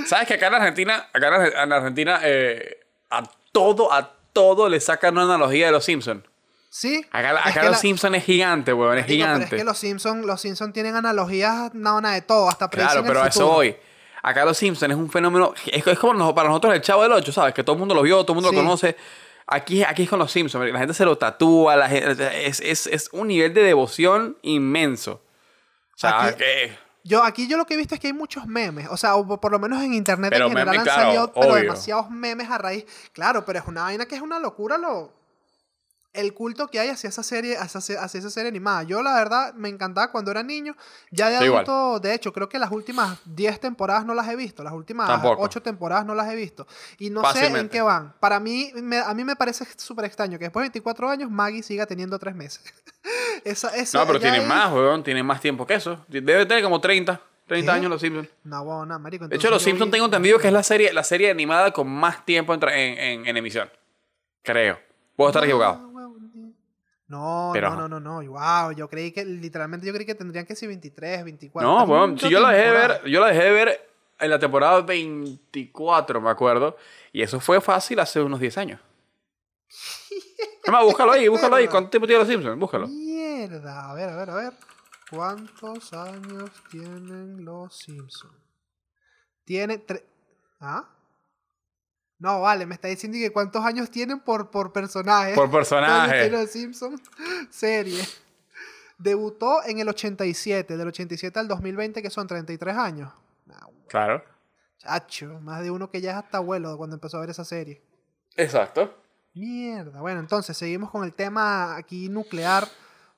¿Sabes 0.05 0.27
que 0.27 0.33
acá 0.33 0.47
en 0.47 0.53
Argentina, 0.55 1.07
acá 1.13 1.63
en 1.63 1.71
Argentina, 1.71 2.19
eh, 2.23 2.85
a 3.09 3.23
todo, 3.53 3.93
a 3.93 4.18
todo 4.33 4.69
le 4.69 4.79
sacan 4.79 5.13
una 5.13 5.23
analogía 5.23 5.67
de 5.67 5.71
los 5.71 5.85
Simpsons? 5.85 6.23
¿Sí? 6.69 7.03
Acá, 7.11 7.31
Es 7.31 7.37
acá 7.47 7.53
que 7.53 7.59
los 7.67 7.71
la- 7.71 7.77
Simpsons 7.77 8.17
es 8.17 8.23
gigante, 8.25 8.73
weón, 8.73 8.97
es 8.97 9.03
Marico, 9.05 9.07
pero 9.07 9.33
gigante. 9.35 9.55
es 9.55 9.61
que 9.61 9.65
los 9.65 9.77
Simpsons 9.77 10.25
los 10.25 10.39
Simpson 10.41 10.71
tienen 10.71 10.95
analogías 10.95 11.73
no, 11.73 11.99
nada 11.99 12.13
de 12.15 12.21
todo, 12.21 12.47
hasta 12.49 12.69
Claro, 12.69 12.99
el 12.99 13.05
pero 13.07 13.23
a 13.23 13.27
eso 13.27 13.47
voy. 13.47 13.75
Acá 14.21 14.45
los 14.45 14.57
Simpsons 14.57 14.91
es 14.91 14.97
un 14.97 15.09
fenómeno. 15.09 15.53
Es, 15.65 15.85
es 15.87 15.97
como 15.99 16.13
nos- 16.13 16.33
para 16.33 16.49
nosotros 16.49 16.73
el 16.75 16.81
Chavo 16.81 17.01
del 17.03 17.13
8, 17.13 17.31
¿sabes? 17.31 17.53
Que 17.53 17.63
todo 17.63 17.73
el 17.73 17.79
mundo 17.79 17.95
lo 17.95 18.01
vio, 18.03 18.23
todo 18.23 18.33
el 18.33 18.35
mundo 18.35 18.49
Sí. 18.49 18.55
lo 18.55 18.61
conoce. 18.61 18.95
Aquí, 19.47 19.81
aquí 19.83 20.03
es 20.03 20.09
con 20.09 20.19
los 20.19 20.31
Simpsons. 20.31 20.71
La 20.71 20.77
gente 20.77 20.93
se 20.93 21.05
lo 21.05 21.17
tatúa. 21.17 21.75
La 21.75 21.89
gente, 21.89 22.45
es, 22.45 22.59
es, 22.59 22.85
es 22.85 23.09
un 23.13 23.29
nivel 23.29 23.51
de 23.53 23.63
devoción 23.63 24.37
inmenso. 24.43 25.23
O 25.95 25.97
sea, 25.97 26.25
Aquí- 26.25 26.37
que. 26.37 26.77
Yo, 27.09 27.23
aquí 27.23 27.47
yo 27.47 27.57
lo 27.57 27.65
que 27.65 27.73
he 27.73 27.77
visto 27.77 27.95
es 27.95 27.99
que 27.99 28.05
hay 28.05 28.13
muchos 28.13 28.45
memes, 28.45 28.87
o 28.87 28.95
sea, 28.95 29.15
o 29.15 29.41
por 29.41 29.51
lo 29.51 29.57
menos 29.57 29.81
en 29.81 29.95
internet 29.95 30.29
Pero 30.31 30.45
en 30.45 30.51
general 30.51 30.75
memes, 30.75 30.79
han 30.79 30.95
claro, 30.95 31.01
salido 31.01 31.33
pero 31.33 31.55
demasiados 31.55 32.11
memes 32.11 32.51
a 32.51 32.59
raíz. 32.59 32.85
Claro, 33.13 33.43
pero 33.45 33.57
es 33.57 33.65
una 33.65 33.81
vaina 33.81 34.05
que 34.05 34.15
es 34.15 34.21
una 34.21 34.37
locura 34.37 34.77
lo 34.77 35.18
el 36.13 36.33
culto 36.33 36.67
que 36.67 36.79
hay 36.79 36.89
hacia 36.89 37.07
esa 37.07 37.21
serie, 37.21 37.55
hacia, 37.57 38.01
hacia 38.01 38.17
esa 38.19 38.29
serie 38.31 38.49
animada. 38.49 38.81
Yo 38.83 39.03
la 39.03 39.13
verdad 39.15 39.53
me 39.53 39.69
encantaba 39.69 40.11
cuando 40.11 40.31
era 40.31 40.41
niño. 40.41 40.75
Ya 41.11 41.29
de 41.29 41.37
Sí, 41.37 41.45
adulto, 41.45 41.99
de 41.99 42.13
hecho, 42.15 42.33
creo 42.33 42.49
que 42.49 42.57
las 42.57 42.71
últimas 42.71 43.19
10 43.25 43.59
temporadas 43.59 44.05
no 44.05 44.13
las 44.15 44.27
he 44.27 44.35
visto, 44.35 44.63
las 44.63 44.73
últimas 44.73 45.07
Tampoco. 45.07 45.41
8 45.43 45.61
temporadas 45.61 46.05
no 46.05 46.15
las 46.15 46.27
he 46.31 46.35
visto. 46.35 46.65
Y 46.97 47.09
no 47.11 47.21
sé 47.21 47.27
en 47.27 47.33
Fácilmente. 47.35 47.71
qué 47.77 47.81
van. 47.83 48.13
Para 48.19 48.39
mí, 48.39 48.71
me- 48.75 48.97
a 48.99 49.13
mí 49.13 49.23
me 49.23 49.35
parece 49.35 49.65
súper 49.77 50.05
extraño 50.05 50.39
que 50.39 50.45
después 50.45 50.63
de 50.63 50.69
24 50.69 51.09
años 51.09 51.29
Maggie 51.29 51.61
siga 51.61 51.85
teniendo 51.85 52.17
3 52.17 52.33
meses. 52.35 52.63
Esa, 53.43 53.75
eso 53.75 53.97
No, 53.99 54.05
pero 54.07 54.19
es- 54.19 54.47
más, 54.47 54.71
weón. 54.73 55.03
Tienen 55.03 55.25
más 55.25 55.39
tiempo 55.41 55.65
que 55.67 55.75
eso. 55.75 56.03
Debe 56.07 56.45
tener 56.45 56.63
como 56.63 56.81
30, 56.81 57.21
30 57.47 57.71
¿Qué? 57.71 57.77
años 57.77 57.89
los 57.91 58.01
Simpsons. 58.01 58.27
No, 58.43 58.63
bueno, 58.65 58.85
nada, 58.87 58.99
marico. 58.99 59.27
De 59.27 59.35
hecho, 59.35 59.49
los 59.49 59.61
Simpsons 59.61 59.87
vi- 59.89 59.91
tengo 59.93 60.05
entendido 60.05 60.39
que 60.39 60.47
es 60.47 60.53
la 60.53 60.63
serie, 60.63 60.91
la 60.91 61.03
serie 61.03 61.29
animada 61.31 61.71
con 61.71 61.87
más 61.87 62.25
tiempo 62.25 62.53
en, 62.53 62.63
en, 62.63 62.97
en- 62.99 63.27
en 63.27 63.37
emisión. 63.37 63.69
Creo. 64.43 64.79
Puedo 65.15 65.29
estar 65.31 65.43
equivocado. 65.43 65.88
No, 67.09 67.49
Pero- 67.53 67.71
no, 67.71 67.87
no, 67.87 67.99
no, 67.99 68.21
no. 68.21 68.31
Wow, 68.31 68.71
yo 68.71 68.87
creí 68.87 69.11
que, 69.11 69.25
literalmente, 69.25 69.85
yo 69.85 69.91
creí 69.93 70.05
que 70.05 70.15
tendrían 70.15 70.45
que 70.45 70.55
ser 70.55 70.69
23, 70.69 71.23
24. 71.23 71.69
No, 71.69 71.85
mucho 71.85 72.27
si 72.27 72.31
yo 72.31 72.39
la 72.39 72.51
dejé 72.51 72.71
ver, 72.71 73.03
yo 73.05 73.19
la 73.19 73.27
dejé 73.27 73.43
de 73.45 73.51
ver 73.51 73.89
en 74.19 74.29
la 74.29 74.37
temporada 74.37 74.81
24, 74.81 76.21
me 76.21 76.29
acuerdo. 76.29 76.77
Y 77.11 77.23
eso 77.23 77.39
fue 77.39 77.59
fácil 77.61 77.99
hace 77.99 78.21
unos 78.21 78.39
10 78.39 78.57
años. 78.59 78.79
Además, 80.63 80.83
búscalo 80.83 81.11
ahí, 81.11 81.27
búscalo 81.27 81.55
ahí. 81.55 81.67
¿Cuánto 81.67 81.89
tiempo 81.89 82.05
tiene 82.05 82.19
los 82.19 82.27
Simpsons? 82.27 82.59
Búscalo. 82.59 82.87
Mierda. 82.87 83.89
A 83.89 83.93
ver, 83.95 84.09
a 84.09 84.15
ver, 84.15 84.29
a 84.29 84.35
ver. 84.35 84.53
¿Cuántos 85.09 85.91
años 85.93 86.51
tienen 86.69 87.43
los 87.43 87.75
Simpsons? 87.75 88.35
Tiene 89.43 89.79
tres. 89.79 90.03
¿Ah? 90.59 90.87
No, 92.19 92.41
vale, 92.41 92.65
me 92.65 92.75
está 92.75 92.89
diciendo 92.89 93.17
que 93.17 93.31
cuántos 93.31 93.63
años 93.63 93.89
tienen 93.89 94.19
por, 94.19 94.51
por 94.51 94.73
personaje. 94.73 95.33
Por 95.33 95.49
¿Cuántos 95.49 95.71
años 95.71 95.87
personaje. 95.89 96.29
los 96.31 96.49
Simpsons? 96.51 97.01
Serie. 97.49 98.03
Debutó 98.97 99.63
en 99.65 99.79
el 99.79 99.87
87, 99.87 100.75
del 100.75 100.87
87 100.89 101.39
al 101.39 101.47
2020, 101.47 102.01
que 102.01 102.09
son 102.09 102.27
33 102.27 102.75
años. 102.75 103.11
Nah, 103.45 103.55
Claro. 103.87 104.23
Chacho, 104.77 105.39
más 105.41 105.61
de 105.61 105.71
uno 105.71 105.89
que 105.89 106.01
ya 106.01 106.11
es 106.11 106.17
hasta 106.17 106.37
abuelo 106.37 106.77
cuando 106.77 106.95
empezó 106.95 107.17
a 107.17 107.21
ver 107.21 107.29
esa 107.29 107.45
serie. 107.45 107.81
Exacto. 108.35 108.93
Mierda. 109.33 110.01
Bueno, 110.01 110.19
entonces 110.19 110.57
seguimos 110.57 110.89
con 110.89 111.03
el 111.03 111.13
tema 111.13 111.75
aquí 111.75 112.09
nuclear. 112.09 112.67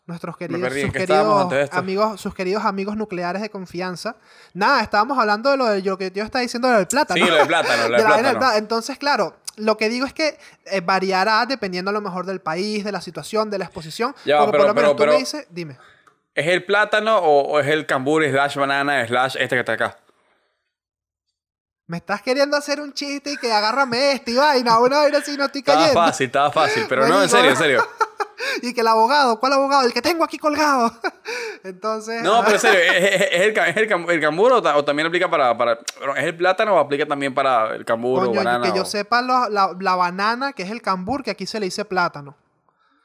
Nuestros 0.08 0.36
queridos, 0.36 1.70
amigos, 1.72 2.20
sus 2.20 2.34
queridos 2.34 2.66
amigos 2.66 2.98
nucleares 2.98 3.42
de 3.42 3.50
confianza. 3.50 4.16
Nada, 4.54 4.82
estábamos 4.82 5.18
hablando 5.18 5.52
de 5.52 5.58
lo, 5.58 5.66
de 5.68 5.82
lo 5.82 5.98
que 5.98 6.12
yo 6.12 6.24
estaba 6.24 6.42
diciendo 6.42 6.68
del 6.70 6.88
plátano. 6.88 7.24
Sí, 7.24 7.30
lo 7.30 7.38
de 7.38 7.46
plátano, 7.46 7.88
lo 7.88 7.98
De 7.98 8.04
la 8.04 8.16
del 8.18 8.32
plátano. 8.32 8.54
Entonces, 8.58 8.98
claro, 8.98 9.38
lo 9.58 9.78
que 9.78 9.90
digo 9.90 10.06
es 10.06 10.14
que 10.14 10.38
eh, 10.66 10.82
variará 10.82 11.46
dependiendo 11.46 11.92
a 11.92 11.94
lo 11.94 12.02
mejor 12.02 12.26
del 12.26 12.42
país, 12.42 12.84
de 12.84 12.92
la 12.92 13.00
situación, 13.00 13.50
de 13.52 13.60
la 13.60 13.66
exposición. 13.66 14.16
Ya, 14.26 14.40
porque 14.40 14.52
pero- 14.54 14.64
por 14.64 14.68
lo 14.70 14.74
menos 14.74 14.90
pero- 14.92 14.96
tú 14.96 14.98
pero- 15.04 15.12
me 15.14 15.18
dices, 15.20 15.48
dime. 15.50 15.78
¿Es 16.34 16.48
el 16.48 16.66
plátano 16.66 17.18
o, 17.20 17.42
o 17.52 17.60
es 17.60 17.68
el 17.68 17.86
cambur 17.86 18.24
slash 18.26 18.56
banana 18.58 19.06
slash 19.06 19.36
este 19.40 19.56
que 19.56 19.60
está 19.60 19.74
acá? 19.74 19.98
Me 21.88 21.98
estás 21.98 22.22
queriendo 22.22 22.56
hacer 22.56 22.80
un 22.80 22.94
chiste 22.94 23.34
y 23.34 23.38
que 23.38 23.52
agárrame 23.52 24.14
este 24.14 24.32
y 24.32 24.36
vaina, 24.36 24.80
una 24.80 25.00
vaina 25.00 25.18
así 25.18 25.36
no 25.38 25.46
estoy 25.46 25.60
Estaba 25.60 25.80
cayendo. 25.82 26.02
fácil, 26.02 26.26
estaba 26.28 26.52
fácil. 26.52 26.86
Pero 26.88 27.06
no, 27.10 27.22
en 27.22 27.30
serio, 27.30 27.52
en 27.52 27.58
serio. 27.58 27.88
Y 28.62 28.74
que 28.74 28.82
el 28.82 28.88
abogado, 28.88 29.40
¿cuál 29.40 29.54
abogado? 29.54 29.84
El 29.86 29.94
que 29.94 30.02
tengo 30.02 30.24
aquí 30.24 30.38
colgado. 30.38 30.92
Entonces. 31.64 32.24
No, 32.24 32.42
pero 32.44 32.56
en 32.56 32.60
serio, 32.62 32.80
¿es, 32.94 33.04
es- 33.22 33.22
el, 33.32 33.58
es 33.58 33.78
el, 33.78 34.10
el 34.10 34.22
cambur 34.22 34.52
o, 34.54 34.58
o 34.58 34.86
también 34.86 35.08
aplica 35.08 35.30
para, 35.30 35.58
para... 35.58 35.74
¿Es 36.18 36.24
el 36.26 36.36
plátano 36.36 36.76
o 36.76 36.80
aplica 36.80 37.06
también 37.06 37.34
para 37.34 37.76
el 37.76 37.86
cambur 37.86 38.24
o 38.24 38.28
Coño, 38.28 38.38
banana? 38.44 38.64
que 38.72 38.76
yo 38.76 38.84
o- 38.84 38.86
sepa, 38.86 39.22
lo- 39.22 39.50
la, 39.50 39.76
la 39.80 39.96
banana, 39.96 40.54
que 40.54 40.64
es 40.64 40.72
el 40.72 40.82
cambur, 40.82 41.24
que 41.24 41.32
aquí 41.32 41.46
se 41.46 41.60
le 41.60 41.66
dice 41.66 41.86
plátano. 41.86 42.36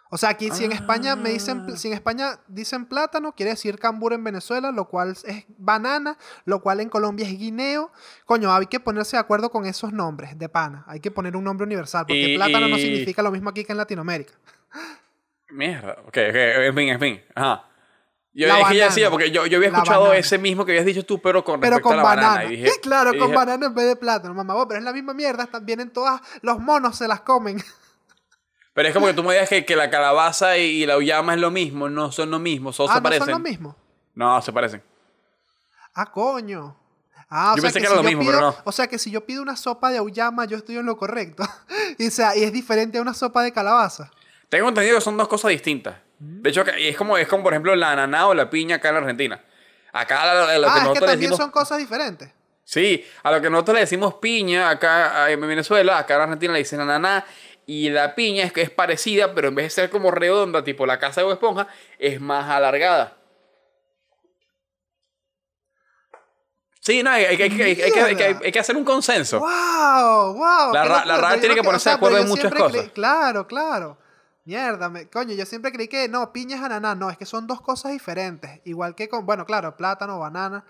O 0.09 0.19
sea, 0.19 0.29
aquí 0.31 0.51
si 0.53 0.65
en 0.65 0.71
España 0.71 1.17
me 1.17 1.31
dicen, 1.31 1.67
Ah. 1.69 1.77
si 1.77 1.89
en 1.89 1.95
España 1.95 2.39
dicen 2.47 2.87
plátano, 2.87 3.33
quiere 3.33 3.51
decir 3.51 3.77
cambur 3.77 4.13
en 4.13 4.23
Venezuela, 4.23 4.71
lo 4.71 4.85
cual 4.87 5.17
es 5.25 5.45
banana, 5.59 6.17
lo 6.45 6.63
cual 6.63 6.79
en 6.81 6.89
Colombia 6.89 7.27
es 7.27 7.37
guineo. 7.37 7.91
Coño, 8.25 8.55
hay 8.55 8.67
que 8.67 8.79
ponerse 8.79 9.17
de 9.17 9.21
acuerdo 9.21 9.51
con 9.51 9.67
esos 9.67 9.93
nombres 9.93 10.39
de 10.39 10.49
pana. 10.49 10.85
Hay 10.87 11.01
que 11.01 11.11
poner 11.11 11.37
un 11.37 11.43
nombre 11.43 11.67
universal, 11.67 12.03
porque 12.07 12.21
Y- 12.35 12.37
plátano 12.37 12.69
no 12.69 12.79
y- 12.79 12.81
significa 12.83 13.21
lo 13.21 13.33
mismo 13.33 13.51
aquí 13.51 13.65
que 13.65 13.73
en 13.73 13.79
Latinoamérica. 13.79 14.33
Mierda, 15.51 15.97
ok, 16.03 16.09
ok, 16.09 16.17
en 16.37 16.75
fin, 16.75 16.89
en 16.89 17.01
fin. 17.01 17.25
Ajá. 17.35 17.65
Yo, 18.33 18.49
La 18.49 18.61
es 18.61 18.69
que 18.69 18.77
ya 18.77 18.85
decía, 18.87 19.11
porque 19.11 19.31
yo, 19.31 19.47
yo 19.47 19.57
había 19.57 19.71
escuchado 19.71 20.03
banana. 20.03 20.19
ese 20.19 20.37
mismo 20.37 20.67
que 20.67 20.73
habías 20.73 20.85
dicho 20.85 21.07
tú, 21.07 21.23
pero 21.23 21.43
con 21.43 21.59
Pero 21.59 21.77
respecto 21.77 21.89
con 21.89 21.95
a 21.95 21.97
la 21.97 22.03
banana. 22.03 22.29
banana. 22.29 22.53
Y 22.53 22.57
dije- 22.57 22.81
claro, 22.83 23.15
y 23.15 23.19
con 23.19 23.29
dije, 23.29 23.37
banana 23.37 23.67
en 23.67 23.75
vez 23.75 23.87
de 23.87 23.97
plátano, 23.97 24.35
mamá. 24.35 24.53
vos, 24.53 24.67
pero 24.69 24.79
es 24.79 24.85
la 24.85 24.93
misma 24.93 25.15
mierda. 25.15 25.49
Vienen 25.63 25.91
todas, 25.91 26.21
los 26.43 26.59
monos 26.59 26.99
se 26.99 27.09
las 27.09 27.23
comen. 27.23 27.57
Pero 28.75 28.89
es 28.89 28.93
como 28.95 29.07
que 29.07 29.15
tú 29.15 29.23
me 29.23 29.33
digas 29.33 29.49
que, 29.49 29.65
que 29.65 29.75
la 29.75 29.89
calabaza 29.89 30.59
y, 30.59 30.85
la 30.85 30.99
uyama 30.99 31.33
es 31.33 31.41
lo 31.41 31.51
mismo, 31.51 31.89
no 31.89 32.13
son 32.13 32.31
lo 32.31 32.39
mismo, 32.39 32.75
solo 32.75 32.91
ah, 32.91 32.93
se 32.93 32.99
no 32.99 33.03
parecen. 33.05 33.25
son 33.25 33.33
lo 33.33 33.39
mismo. 33.39 33.75
No, 34.15 34.43
se 34.43 34.53
parecen. 34.53 34.83
Ah, 35.95 36.13
coño. 36.13 36.77
Ah, 37.31 37.53
o 37.53 37.57
Yo 37.57 37.63
sea 37.63 37.69
pensé 37.73 37.79
que, 37.79 37.87
que 37.87 37.91
era 37.91 37.97
si 37.97 38.03
lo 38.03 38.07
mismo, 38.07 38.21
pido, 38.21 38.33
pero 38.33 38.51
no. 38.51 38.57
O 38.65 38.73
sea 38.73 38.87
que 38.87 38.99
si 38.99 39.11
yo 39.11 39.25
pido 39.25 39.41
una 39.41 39.57
sopa 39.57 39.89
de 39.91 39.97
auyama, 39.97 40.45
yo 40.45 40.59
estoy 40.59 40.77
en 40.77 40.85
lo 40.85 40.99
correcto. 40.99 41.43
y, 41.99 42.09
o 42.09 42.11
sea, 42.11 42.37
y 42.37 42.43
es 42.43 42.53
diferente 42.53 42.99
a 42.99 43.01
una 43.01 43.15
sopa 43.15 43.43
de 43.43 43.51
calabaza. 43.51 44.11
Tengo 44.49 44.69
entendido 44.69 44.97
que 44.97 45.01
son 45.01 45.17
dos 45.17 45.29
cosas 45.29 45.51
distintas. 45.51 45.97
De 46.19 46.51
hecho, 46.51 46.63
es 46.63 46.97
como, 46.97 47.19
es 47.19 47.29
como 47.29 47.43
por 47.43 47.53
ejemplo 47.53 47.75
la 47.77 47.93
ananá 47.93 48.29
o 48.29 48.35
la 48.35 48.49
piña 48.49 48.77
acá 48.77 48.89
en 48.89 48.95
la 48.95 49.01
Argentina. 49.01 49.45
Acá 49.93 50.25
la- 50.27 50.35
la- 50.35 50.59
lo 50.59 50.63
que 50.63 50.67
ah, 50.69 50.69
es 50.69 50.75
que 50.75 50.81
nosotros 50.81 50.95
le 50.95 51.07
también 51.07 51.19
decimos... 51.21 51.37
son 51.39 51.51
cosas 51.51 51.79
diferentes. 51.79 52.31
Sí, 52.65 53.05
a 53.23 53.31
lo 53.31 53.41
que 53.41 53.49
nosotros 53.51 53.75
le 53.75 53.81
decimos 53.81 54.15
piña 54.15 54.71
acá 54.71 55.31
en 55.31 55.41
Venezuela, 55.41 55.99
acá 55.99 56.17
en 56.17 56.21
Argentina 56.23 56.53
le 56.53 56.59
dicen 56.61 56.81
ananá. 56.81 57.25
Y 57.69 57.91
la 57.91 58.15
piña 58.15 58.45
es 58.45 58.53
que 58.53 58.63
es 58.63 58.71
parecida, 58.71 59.35
pero 59.35 59.49
en 59.49 59.55
vez 59.57 59.67
de 59.67 59.71
ser 59.71 59.91
como 59.91 60.11
redonda, 60.13 60.63
tipo 60.63 60.87
la 60.87 60.99
casa 61.01 61.23
de 61.23 61.33
Esponja, 61.33 61.67
es 61.99 62.21
más 62.21 62.49
alargada. 62.49 63.17
Sí, 66.81 67.03
no, 67.03 67.11
hay, 67.11 67.25
hay- 67.25 67.37
hay- 67.37 67.43
hay- 67.43 67.57
que- 67.57 67.63
hay 67.65 67.75
que- 67.93 68.01
hay 68.03 68.17
que- 68.17 68.47
hay 68.47 68.53
que 68.53 68.59
hacer 68.61 68.77
un 68.77 68.85
consenso. 68.85 69.41
¡Wow! 69.41 70.35
¡Wow! 70.35 70.73
La 70.73 71.05
la 71.05 71.17
RAE 71.17 71.35
yo 71.35 71.41
tiene 71.41 71.55
que 71.57 71.63
ponerse 71.65 71.89
de 71.89 71.97
acuerdo 71.97 72.19
en 72.19 72.29
muchas 72.29 72.55
cosas. 72.55 72.89
claro, 72.95 73.47
claro. 73.49 73.99
Mierda, 74.47 74.89
me- 74.89 75.09
coño, 75.09 75.35
yo 75.35 75.45
siempre 75.45 75.73
creí 75.73 75.89
que 75.89 76.09
no, 76.09 76.33
piña 76.33 76.57
es 76.57 76.63
ananá. 76.63 76.95
No, 76.95 77.11
es 77.11 77.19
que 77.19 77.27
son 77.27 77.47
dos 77.47 77.61
cosas 77.61 77.93
diferentes. 77.93 78.61
Igual 78.65 78.95
que 78.95 79.09
con, 79.09 79.27
bueno, 79.27 79.45
claro, 79.45 79.77
plátano, 79.77 80.19
banana, 80.19 80.65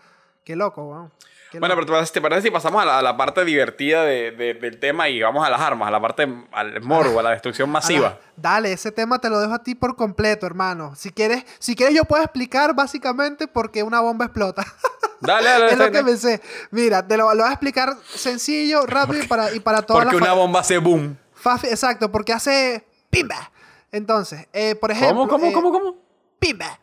Qué 0.45 0.55
loco, 0.55 0.85
weón. 0.85 1.13
Qué 1.51 1.59
Bueno, 1.59 1.75
loco. 1.75 1.89
pero 1.89 2.07
¿te 2.07 2.21
parece, 2.21 2.43
si 2.43 2.51
pasamos 2.53 2.81
a 2.81 2.85
la, 2.85 2.99
a 3.01 3.03
la 3.03 3.17
parte 3.17 3.45
divertida 3.45 4.05
de- 4.05 4.31
de- 4.31 4.55
del 4.55 4.79
tema 4.79 5.09
y 5.09 5.21
vamos 5.21 5.45
a 5.45 5.51
las 5.51 5.61
armas, 5.61 5.89
a 5.89 5.91
la 5.91 6.01
parte, 6.01 6.23
al 6.53 6.81
morbo, 6.83 7.19
a 7.19 7.23
la 7.25 7.31
destrucción 7.31 7.69
masiva? 8.09 8.17
Dale, 8.37 8.71
ese 8.73 8.93
tema 8.93 9.19
te 9.19 9.29
lo 9.29 9.41
dejo 9.41 9.53
a 9.55 9.63
ti 9.65 9.75
por 9.75 9.97
completo, 9.97 10.47
hermano. 10.47 10.95
Si 10.95 11.11
quieres, 11.11 11.45
si 11.59 11.75
quieres 11.75 11.97
yo 11.97 12.05
puedo 12.05 12.23
explicar 12.23 12.75
básicamente 12.77 13.49
por 13.49 13.73
qué 13.73 13.83
una 13.83 13.99
bomba 14.01 14.27
explota. 14.27 14.65
Dale, 15.21 15.49
dale, 15.49 15.73
es 15.73 15.79
lo 15.79 15.91
que 15.91 16.03
me 16.05 16.17
sé. 16.17 16.41
Mira, 16.71 17.05
te 17.05 17.17
lo, 17.17 17.35
lo 17.35 17.43
voy 17.43 17.49
a 17.51 17.53
explicar 17.55 17.97
sencillo, 18.07 18.83
rápido 18.87 19.25
y 19.25 19.27
para, 19.27 19.53
y 19.53 19.59
para 19.59 19.83
toda 19.83 20.03
Porque 20.03 20.17
una 20.17 20.33
bomba 20.33 20.61
hace 20.61 20.79
boom. 20.79 21.17
Exacto, 21.65 22.13
porque 22.13 22.33
hace 22.35 22.87
pimba. 23.11 23.51
Entonces, 23.97 24.47
eh, 24.53 24.75
por 24.75 24.91
ejemplo. 24.91 25.27
¿Cómo, 25.27 25.29
cómo, 25.29 25.47
eh, 25.47 25.53
cómo, 25.53 25.73
cómo? 25.73 25.97
Pimba. 26.39 26.79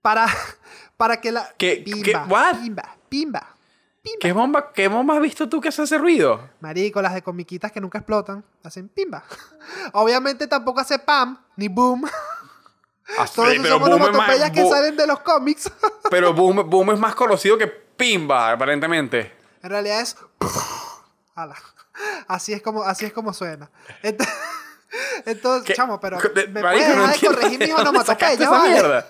Para, 0.00 0.26
para 0.96 1.20
que 1.20 1.32
la. 1.32 1.52
¿Qué- 1.58 1.82
Pimba. 1.84 2.02
qué- 2.04 2.32
what? 2.32 2.56
Pimba. 2.60 2.96
Pimba. 3.08 3.40
Pimba. 4.02 4.18
¿Qué 4.20 4.32
bomba, 4.32 4.72
¿Qué 4.72 4.86
bomba 4.88 5.14
has 5.16 5.20
visto 5.20 5.48
tú 5.48 5.60
que 5.60 5.68
hace 5.68 5.82
ese 5.82 5.98
ruido? 5.98 6.48
Marico, 6.60 7.02
las 7.02 7.12
de 7.14 7.22
comiquitas 7.22 7.72
que 7.72 7.80
nunca 7.80 7.98
explotan, 7.98 8.44
hacen 8.62 8.88
pimba. 8.88 9.24
Obviamente 9.92 10.46
tampoco 10.46 10.80
hace 10.80 10.98
pam 11.00 11.36
ni 11.56 11.66
boom. 11.66 12.04
Ah, 13.18 13.26
Todos 13.34 13.48
esos 13.52 13.66
son 13.68 13.80
boom 13.80 13.92
es 13.94 13.98
más- 13.98 14.08
onomatopeyas 14.08 14.50
que 14.52 14.68
salen 14.68 14.96
de 14.96 15.06
los 15.08 15.18
cómics. 15.20 15.70
pero 16.10 16.32
boom, 16.32 16.70
boom 16.70 16.92
es 16.92 16.98
más 17.00 17.16
conocido 17.16 17.58
que 17.58 17.66
pimba, 17.66 18.52
aparentemente. 18.52 19.32
en 19.62 19.70
realidad 19.70 20.00
es. 20.00 20.16
Ala. 21.34 21.56
Así 22.28 22.52
es 22.52 22.62
como, 22.62 22.84
así 22.84 23.04
es 23.06 23.12
como 23.12 23.32
suena. 23.32 23.68
Ent- 24.04 24.24
Entonces, 25.26 25.66
¿Qué? 25.66 25.74
chamo, 25.74 26.00
pero 26.00 26.18
¿me 26.34 26.62
marico, 26.62 26.84
puedes 26.84 26.96
no 26.96 27.02
dejar 27.02 27.20
de 27.20 27.26
corregir 27.26 27.58
mis 27.58 27.74
onomatopeyas, 27.78 28.50
vale? 28.50 28.72
mierda. 28.72 29.06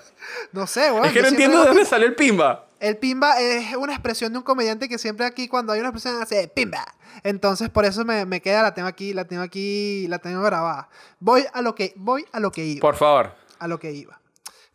No 0.53 0.67
sé, 0.67 0.91
weón. 0.91 1.05
es 1.07 1.13
que 1.13 1.23
no 1.23 1.29
entiendo 1.29 1.61
de 1.61 1.67
dónde 1.69 1.85
salió 1.85 2.07
el 2.07 2.15
pimba. 2.15 2.67
El 2.81 2.97
pimba 2.97 3.41
es 3.41 3.75
una 3.77 3.93
expresión 3.93 4.33
de 4.33 4.39
un 4.39 4.45
comediante 4.45 4.89
que 4.89 4.99
siempre 4.99 5.27
aquí 5.27 5.49
cuando 5.49 5.73
hay 5.73 5.81
una 5.81 5.89
expresión 5.89 6.21
hace 6.23 6.47
pimba. 6.49 6.85
Entonces 7.25 7.71
por 7.71 7.85
eso 7.85 8.05
me, 8.05 8.25
me 8.25 8.41
queda, 8.41 8.63
la 8.63 8.75
tengo 8.75 8.89
aquí, 8.89 9.13
la 9.13 9.25
tengo 9.25 9.43
aquí, 9.43 10.07
la 10.09 10.19
tengo 10.19 10.43
grabada. 10.43 10.89
Voy 11.19 11.45
a 11.53 11.61
lo 11.63 11.75
que, 11.75 11.93
voy 11.97 12.25
a 12.33 12.41
lo 12.41 12.53
que 12.53 12.65
iba. 12.65 12.81
Por 12.81 12.97
favor. 12.97 13.33
A 13.59 13.67
lo 13.67 13.79
que 13.81 13.91
iba. 13.93 14.21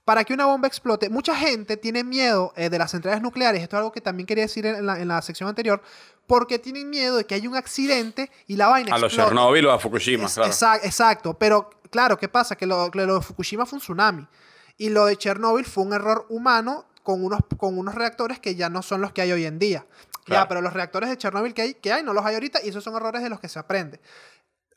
Para 0.05 0.23
que 0.25 0.33
una 0.33 0.45
bomba 0.45 0.67
explote, 0.67 1.09
mucha 1.09 1.33
gente 1.35 1.77
tiene 1.77 2.03
miedo 2.03 2.51
eh, 2.57 2.69
de 2.69 2.77
las 2.77 2.91
centrales 2.91 3.21
nucleares, 3.21 3.61
esto 3.61 3.77
es 3.77 3.79
algo 3.79 3.91
que 3.93 4.01
también 4.01 4.27
quería 4.27 4.43
decir 4.43 4.65
en 4.65 4.85
la, 4.85 4.99
en 4.99 5.07
la 5.07 5.21
sección 5.21 5.47
anterior, 5.47 5.81
porque 6.27 6.59
tienen 6.59 6.89
miedo 6.89 7.15
de 7.17 7.25
que 7.25 7.35
haya 7.35 7.47
un 7.49 7.55
accidente 7.55 8.29
y 8.47 8.57
la 8.57 8.67
vaina 8.67 8.93
A 8.95 8.97
los 8.99 9.13
explote. 9.13 9.29
Chernobyl 9.29 9.65
o 9.67 9.71
a 9.71 9.79
Fukushima, 9.79 10.25
Es- 10.25 10.33
claro. 10.33 10.81
exacto, 10.83 11.33
pero 11.35 11.69
claro, 11.89 12.17
¿qué 12.17 12.27
pasa? 12.27 12.55
Que 12.57 12.65
lo, 12.65 12.89
lo 12.93 13.15
de 13.15 13.21
Fukushima 13.21 13.65
fue 13.65 13.77
un 13.77 13.81
tsunami 13.81 14.27
y 14.77 14.89
lo 14.89 15.05
de 15.05 15.15
Chernobyl 15.17 15.63
fue 15.65 15.83
un 15.85 15.93
error 15.93 16.25
humano 16.29 16.85
con 17.01 17.23
unos, 17.23 17.39
con 17.57 17.77
unos 17.77 17.95
reactores 17.95 18.39
que 18.39 18.55
ya 18.55 18.69
no 18.69 18.81
son 18.81 18.99
los 19.01 19.13
que 19.13 19.21
hay 19.21 19.31
hoy 19.31 19.45
en 19.45 19.59
día. 19.59 19.85
Claro. 20.25 20.43
Ya, 20.45 20.47
pero 20.47 20.61
los 20.61 20.71
reactores 20.73 21.09
de 21.09 21.17
Chernobyl 21.17 21.53
que 21.53 21.61
hay, 21.61 21.73
que 21.75 21.91
hay 21.91 22.01
no 22.03 22.13
los 22.13 22.25
hay 22.25 22.33
ahorita 22.35 22.59
y 22.63 22.69
esos 22.69 22.81
son 22.83 22.95
errores 22.95 23.21
de 23.23 23.29
los 23.29 23.39
que 23.41 23.49
se 23.49 23.59
aprende. 23.59 23.99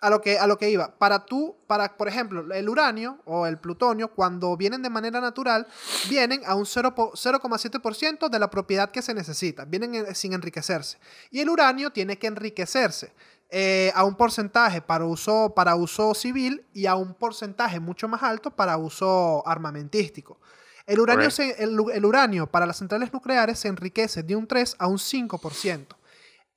A 0.00 0.10
lo 0.10 0.20
que, 0.20 0.38
a 0.38 0.46
lo 0.46 0.58
que 0.58 0.68
iba, 0.68 0.96
para 0.98 1.24
tú, 1.24 1.56
para, 1.66 1.96
por 1.96 2.06
ejemplo, 2.06 2.52
el 2.54 2.68
uranio 2.68 3.18
o 3.24 3.46
el 3.46 3.58
plutonio, 3.58 4.08
cuando 4.08 4.54
vienen 4.56 4.82
de 4.82 4.90
manera 4.90 5.20
natural, 5.22 5.66
vienen 6.10 6.42
a 6.44 6.54
un 6.54 6.66
0 6.66 6.94
po- 6.94 7.12
0,7% 7.14 8.28
de 8.28 8.38
la 8.38 8.50
propiedad 8.50 8.90
que 8.90 9.00
se 9.00 9.14
necesita, 9.14 9.64
vienen 9.64 9.94
en- 9.94 10.14
sin 10.14 10.32
enriquecerse. 10.34 10.98
Y 11.30 11.40
el 11.40 11.48
uranio 11.48 11.90
tiene 11.92 12.18
que 12.18 12.26
enriquecerse 12.26 13.12
eh, 13.48 13.92
a 13.94 14.02
un 14.04 14.16
porcentaje 14.16 14.82
para 14.82 15.04
uso, 15.06 15.52
para 15.54 15.76
uso 15.76 16.14
civil 16.14 16.66
y 16.74 16.86
a 16.86 16.96
un 16.96 17.14
porcentaje 17.14 17.78
mucho 17.78 18.08
más 18.08 18.22
alto 18.24 18.50
para 18.50 18.76
uso 18.76 19.42
armamentístico. 19.46 20.40
El 20.84 21.00
uranio, 21.00 21.30
se- 21.30 21.62
el, 21.62 21.76
el 21.94 22.04
uranio 22.04 22.48
para 22.48 22.66
las 22.66 22.76
centrales 22.78 23.12
nucleares 23.12 23.58
se 23.60 23.68
enriquece 23.68 24.22
de 24.24 24.36
un 24.36 24.46
3 24.46 24.74
a 24.78 24.88
un 24.88 24.98
5%. 24.98 25.86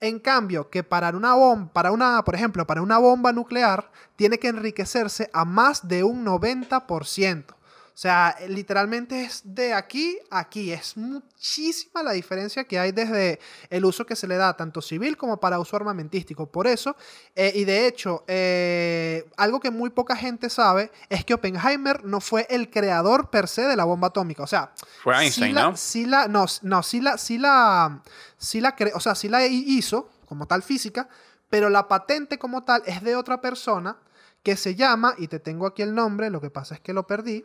En 0.01 0.19
cambio, 0.19 0.69
que 0.69 0.83
para 0.83 1.09
una 1.09 1.33
bomba, 1.33 1.73
para 1.73 1.91
una, 1.91 2.23
por 2.23 2.33
ejemplo, 2.33 2.65
para 2.65 2.81
una 2.81 2.97
bomba 2.97 3.33
nuclear, 3.33 3.91
tiene 4.15 4.39
que 4.39 4.47
enriquecerse 4.47 5.29
a 5.33 5.43
más 5.43 5.87
de 5.89 6.03
un 6.03 6.25
90%. 6.25 7.58
O 7.99 8.01
sea, 8.01 8.33
literalmente 8.47 9.23
es 9.23 9.41
de 9.43 9.73
aquí 9.73 10.17
a 10.29 10.39
aquí. 10.39 10.71
Es 10.71 10.95
muchísima 10.95 12.01
la 12.01 12.13
diferencia 12.13 12.63
que 12.63 12.79
hay 12.79 12.93
desde 12.93 13.41
el 13.69 13.83
uso 13.83 14.05
que 14.05 14.15
se 14.15 14.25
le 14.25 14.37
da 14.37 14.55
tanto 14.55 14.81
civil 14.81 15.17
como 15.17 15.37
para 15.41 15.59
uso 15.59 15.75
armamentístico. 15.75 16.49
Por 16.49 16.65
eso, 16.65 16.95
eh, 17.35 17.51
y 17.53 17.65
de 17.65 17.87
hecho, 17.87 18.23
eh, 18.29 19.29
algo 19.35 19.59
que 19.59 19.69
muy 19.69 19.89
poca 19.89 20.15
gente 20.15 20.49
sabe 20.49 20.93
es 21.09 21.25
que 21.25 21.33
Oppenheimer 21.33 22.05
no 22.05 22.21
fue 22.21 22.47
el 22.49 22.69
creador 22.69 23.29
per 23.29 23.49
se 23.49 23.63
de 23.63 23.75
la 23.75 23.83
bomba 23.83 24.07
atómica. 24.07 24.43
O 24.43 24.47
sea, 24.47 24.71
Fue 25.03 25.13
sí 25.15 25.23
Einstein, 25.25 25.55
la- 25.55 25.61
¿no? 25.63 25.75
Sí 25.75 26.05
la, 26.05 26.29
no, 26.29 26.45
no, 26.61 26.83
sí 26.83 27.01
la, 27.01 27.17
sí 27.17 27.37
la, 27.37 28.01
sí 28.37 28.61
la, 28.61 28.77
cre- 28.77 28.93
o 28.95 29.01
sea, 29.01 29.13
sí 29.13 29.27
la 29.27 29.45
hizo 29.45 30.09
como 30.25 30.47
tal 30.47 30.63
física, 30.63 31.09
pero 31.49 31.69
la 31.69 31.89
patente 31.89 32.39
como 32.39 32.63
tal 32.63 32.81
es 32.85 33.03
de 33.03 33.17
otra 33.17 33.41
persona 33.41 33.97
que 34.41 34.55
se 34.55 34.75
llama, 34.75 35.15
y 35.17 35.27
te 35.27 35.39
tengo 35.41 35.67
aquí 35.67 35.81
el 35.81 35.93
nombre, 35.93 36.29
lo 36.29 36.39
que 36.39 36.49
pasa 36.49 36.75
es 36.75 36.79
que 36.79 36.93
lo 36.93 37.05
perdí. 37.05 37.43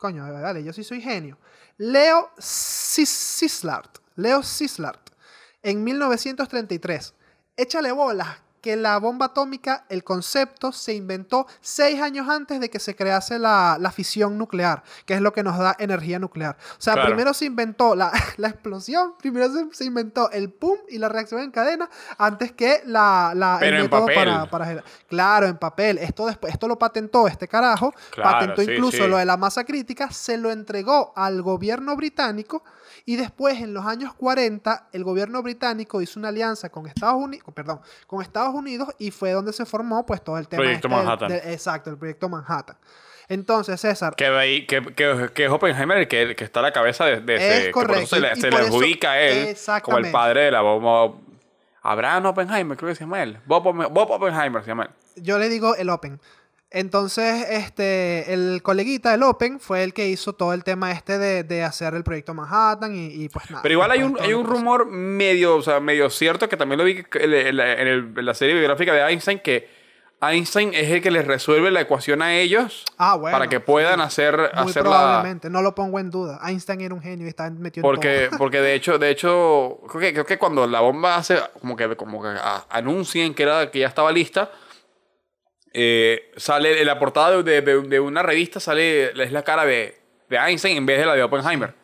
Coño, 0.00 0.24
vale, 0.32 0.64
yo 0.64 0.72
sí 0.72 0.82
soy 0.82 1.02
genio. 1.02 1.36
Leo 1.76 2.30
Sis- 2.38 3.06
Szilard. 3.10 3.90
Leo 4.16 4.42
Szilard. 4.42 4.98
En 5.62 5.84
1933. 5.84 7.12
Échale 7.54 7.92
bolas 7.92 8.28
que 8.60 8.76
la 8.76 8.98
bomba 8.98 9.26
atómica, 9.26 9.84
el 9.88 10.04
concepto, 10.04 10.72
se 10.72 10.94
inventó 10.94 11.46
seis 11.60 12.00
años 12.00 12.28
antes 12.28 12.60
de 12.60 12.68
que 12.70 12.78
se 12.78 12.94
crease 12.94 13.38
la, 13.38 13.76
la 13.80 13.90
fisión 13.90 14.36
nuclear, 14.38 14.82
que 15.06 15.14
es 15.14 15.20
lo 15.20 15.32
que 15.32 15.42
nos 15.42 15.58
da 15.58 15.74
energía 15.78 16.18
nuclear. 16.18 16.56
O 16.72 16.80
sea, 16.80 16.94
Claro. 16.94 17.08
primero 17.08 17.32
se 17.34 17.46
inventó 17.46 17.94
la, 17.94 18.12
la 18.36 18.48
explosión, 18.48 19.14
primero 19.18 19.52
se, 19.52 19.66
se 19.74 19.84
inventó 19.84 20.30
el 20.30 20.50
pum 20.50 20.76
y 20.88 20.98
la 20.98 21.08
reacción 21.08 21.40
en 21.40 21.50
cadena 21.50 21.88
antes 22.18 22.52
que 22.52 22.82
la, 22.84 23.32
la- 23.34 23.56
Pero 23.60 23.76
el 23.76 23.82
en 23.84 23.90
método 23.90 24.00
papel. 24.06 24.48
para, 24.50 24.84
Claro, 25.08 25.46
en 25.46 25.56
papel. 25.56 25.98
Esto, 25.98 26.26
después, 26.26 26.52
esto 26.52 26.68
lo 26.68 26.78
patentó 26.78 27.26
este 27.26 27.48
carajo. 27.48 27.92
Claro, 28.10 28.30
patentó 28.30 28.62
sí, 28.62 28.72
incluso 28.72 29.04
sí. 29.04 29.08
lo 29.08 29.16
de 29.16 29.24
la 29.24 29.36
masa 29.36 29.64
crítica, 29.64 30.10
se 30.10 30.36
lo 30.36 30.50
entregó 30.50 31.12
al 31.16 31.42
gobierno 31.42 31.96
británico 31.96 32.62
y 33.06 33.16
después 33.16 33.58
en 33.60 33.72
los 33.74 33.84
años 33.86 34.14
40 34.14 34.88
el 34.92 35.04
gobierno 35.04 35.42
británico 35.42 36.00
hizo 36.02 36.18
una 36.18 36.28
alianza 36.28 36.68
con 36.70 36.86
Estados 36.86 37.22
Unidos, 37.22 37.46
perdón, 37.54 37.80
con 38.06 38.22
Estados 38.22 38.54
Unidos 38.54 38.88
y 38.98 39.10
fue 39.10 39.32
donde 39.32 39.52
se 39.52 39.64
formó 39.66 40.04
pues 40.06 40.22
todo 40.22 40.38
el 40.38 40.48
tema 40.48 40.62
Proyecto 40.62 40.88
este 40.88 40.96
del- 40.96 41.04
Manhattan. 41.06 41.28
del- 41.28 41.52
exacto, 41.52 41.90
el 41.90 41.96
proyecto 41.98 42.28
Manhattan. 42.28 42.76
Entonces, 43.28 43.80
César, 43.80 44.14
Que, 44.16 44.64
que, 44.68 44.82
que, 44.94 45.30
que 45.32 45.44
es 45.44 45.50
Oppenheimer 45.50 45.98
el 45.98 46.08
que, 46.08 46.34
está 46.42 46.58
a 46.58 46.62
la 46.64 46.72
cabeza 46.72 47.04
de, 47.04 47.20
de 47.20 47.36
Es 47.36 47.42
ese. 47.60 47.70
correcto, 47.70 48.06
se 48.16 48.20
le, 48.20 48.34
se 48.34 48.50
le 48.50 48.56
adjudica 48.56 49.12
a 49.12 49.20
él 49.20 49.56
como 49.82 49.98
el 49.98 50.10
padre 50.10 50.42
de 50.46 50.50
la 50.50 50.62
bomba. 50.62 51.16
Abraham 51.82 52.26
Oppenheimer, 52.26 52.76
creo 52.76 52.88
que 52.90 52.96
se 52.96 53.04
llama 53.04 53.22
él. 53.22 53.38
Bob, 53.46 53.62
Bob 53.90 54.10
Oppenheimer 54.10 54.62
se 54.62 54.68
llama 54.68 54.84
él. 54.84 55.22
yo 55.22 55.38
le 55.38 55.48
digo 55.48 55.74
el 55.76 55.88
Open. 55.90 56.20
Entonces, 56.72 57.46
este, 57.50 58.32
el 58.32 58.60
coleguita 58.62 59.10
del 59.10 59.24
Open 59.24 59.58
fue 59.58 59.82
el 59.82 59.92
que 59.92 60.08
hizo 60.08 60.34
todo 60.34 60.52
el 60.52 60.62
tema 60.62 60.92
este 60.92 61.18
de, 61.18 61.42
de 61.42 61.64
hacer 61.64 61.94
el 61.94 62.04
proyecto 62.04 62.32
Manhattan 62.32 62.94
y, 62.94 63.06
y, 63.06 63.28
pues 63.28 63.50
nada. 63.50 63.62
Pero 63.62 63.72
igual 63.72 63.90
hay 63.90 64.02
un, 64.04 64.16
hay 64.20 64.34
un 64.34 64.46
rumor 64.46 64.86
medio, 64.86 65.56
o 65.56 65.62
sea, 65.62 65.80
medio 65.80 66.08
cierto 66.10 66.48
que 66.48 66.56
también 66.56 66.78
lo 66.78 66.84
vi 66.84 67.04
en, 67.14 67.32
en 67.34 67.56
la, 67.56 67.72
en 67.72 67.88
el- 67.88 68.14
en 68.16 68.24
la 68.24 68.34
serie 68.34 68.54
biográfica 68.54 68.92
de 68.94 69.00
Einstein 69.00 69.40
que 69.40 69.68
Einstein 70.22 70.72
es 70.74 70.90
el 70.90 71.00
que 71.02 71.10
les 71.10 71.26
resuelve 71.26 71.70
la 71.70 71.80
ecuación 71.80 72.20
a 72.20 72.34
ellos 72.36 72.84
Ah, 72.98 73.16
bueno, 73.16 73.34
para 73.36 73.48
que 73.48 73.58
puedan 73.58 74.00
hacer, 74.02 74.36
Muy 74.36 74.68
hacer 74.70 74.84
la... 74.86 75.38
no 75.48 75.62
lo 75.62 75.74
pongo 75.74 75.98
en 75.98 76.10
duda. 76.10 76.38
Einstein 76.46 76.82
era 76.82 76.94
un 76.94 77.00
genio 77.00 77.24
y 77.26 77.30
está 77.30 77.50
metido 77.50 77.84
en 77.88 77.90
Porque, 77.94 78.26
todo. 78.28 78.38
porque 78.38 78.60
de 78.60 78.74
hecho, 78.74 78.98
de 78.98 79.10
hecho, 79.10 79.80
creo 79.88 80.00
que, 80.00 80.12
creo 80.12 80.26
que 80.26 80.38
cuando 80.38 80.66
la 80.66 80.80
bomba 80.80 81.16
hace, 81.16 81.38
como 81.60 81.74
que, 81.74 81.96
como 81.96 82.22
que 82.22 82.28
a- 82.28 82.64
anuncien 82.68 83.34
que, 83.34 83.42
era, 83.44 83.70
que 83.70 83.78
ya 83.80 83.88
estaba 83.88 84.12
lista, 84.12 84.50
eh, 85.72 86.30
sale 86.36 86.80
en 86.80 86.86
la 86.86 86.98
portada 86.98 87.42
de, 87.42 87.62
de- 87.62 87.82
de 87.82 88.00
una 88.00 88.22
revista, 88.22 88.60
sale, 88.60 89.10
es 89.22 89.32
la 89.32 89.42
cara 89.42 89.64
de, 89.64 89.96
de 90.28 90.36
Einstein 90.36 90.76
en 90.76 90.86
vez 90.86 90.98
de 90.98 91.06
la 91.06 91.14
de 91.14 91.22
Oppenheimer. 91.22 91.74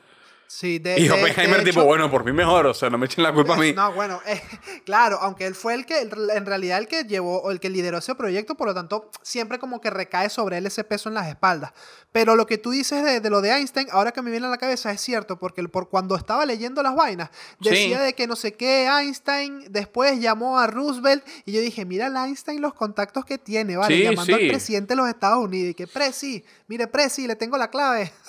Sí, 0.48 0.78
de, 0.78 0.98
Y 1.00 1.08
Oppenheimer 1.08 1.58
tipo, 1.64 1.80
hecho- 1.80 1.84
bueno, 1.84 2.10
por 2.10 2.24
mí 2.24 2.32
mejor, 2.32 2.66
o 2.66 2.74
sea, 2.74 2.88
no 2.88 2.98
me 2.98 3.06
echen 3.06 3.24
la 3.24 3.32
culpa 3.34 3.54
a 3.54 3.56
mí. 3.56 3.72
No, 3.72 3.92
bueno, 3.92 4.20
eh, 4.26 4.40
claro, 4.86 5.18
aunque 5.20 5.44
él 5.46 5.54
fue 5.54 5.74
el 5.74 5.84
que, 5.86 6.00
en 6.00 6.46
realidad 6.46 6.78
el 6.78 6.86
que 6.88 7.02
llevó, 7.04 7.42
o 7.42 7.50
el 7.50 7.58
que 7.60 7.68
lideró 7.68 7.98
ese 7.98 8.14
proyecto, 8.14 8.54
por 8.54 8.68
lo 8.68 8.74
tanto, 8.74 9.10
siempre 9.22 9.58
como 9.58 9.80
que 9.80 9.90
recae 9.90 10.30
sobre 10.30 10.58
él 10.58 10.66
ese 10.66 10.84
peso 10.84 11.08
en 11.08 11.14
las 11.16 11.26
espaldas. 11.28 11.72
Pero 12.12 12.36
lo 12.36 12.46
que 12.46 12.58
tú 12.58 12.70
dices 12.70 13.04
de, 13.04 13.20
de 13.20 13.28
lo 13.30 13.40
de 13.42 13.50
Einstein, 13.50 13.88
ahora 13.90 14.12
que 14.12 14.22
me 14.22 14.30
viene 14.30 14.46
a 14.46 14.50
la 14.50 14.56
cabeza, 14.56 14.90
es 14.92 15.00
cierto, 15.00 15.38
porque 15.38 15.62
por 15.68 15.88
cuando 15.88 16.14
estaba 16.16 16.46
leyendo 16.46 16.82
las 16.82 16.94
vainas, 16.94 17.30
decía 17.60 17.98
Sí. 17.98 18.04
de 18.04 18.14
que 18.14 18.26
no 18.26 18.36
sé 18.36 18.54
qué, 18.54 18.86
Einstein 18.86 19.64
después 19.70 20.18
llamó 20.20 20.58
a 20.58 20.66
Roosevelt, 20.66 21.24
y 21.44 21.52
yo 21.52 21.60
dije, 21.60 21.84
mira 21.84 22.06
el 22.06 22.16
Einstein 22.16 22.62
los 22.62 22.72
contactos 22.72 23.24
que 23.24 23.36
tiene, 23.38 23.76
¿vale? 23.76 23.96
Sí, 23.96 24.02
Llamando 24.04 24.34
al 24.36 24.46
presidente 24.48 24.92
de 24.92 24.96
los 24.96 25.08
Estados 25.08 25.44
Unidos, 25.44 25.72
y 25.72 25.74
que, 25.74 25.86
Presi, 25.86 26.44
mire, 26.68 26.86
Presi, 26.86 27.26
le 27.26 27.36
tengo 27.36 27.56
la 27.58 27.68
clave. 27.68 28.12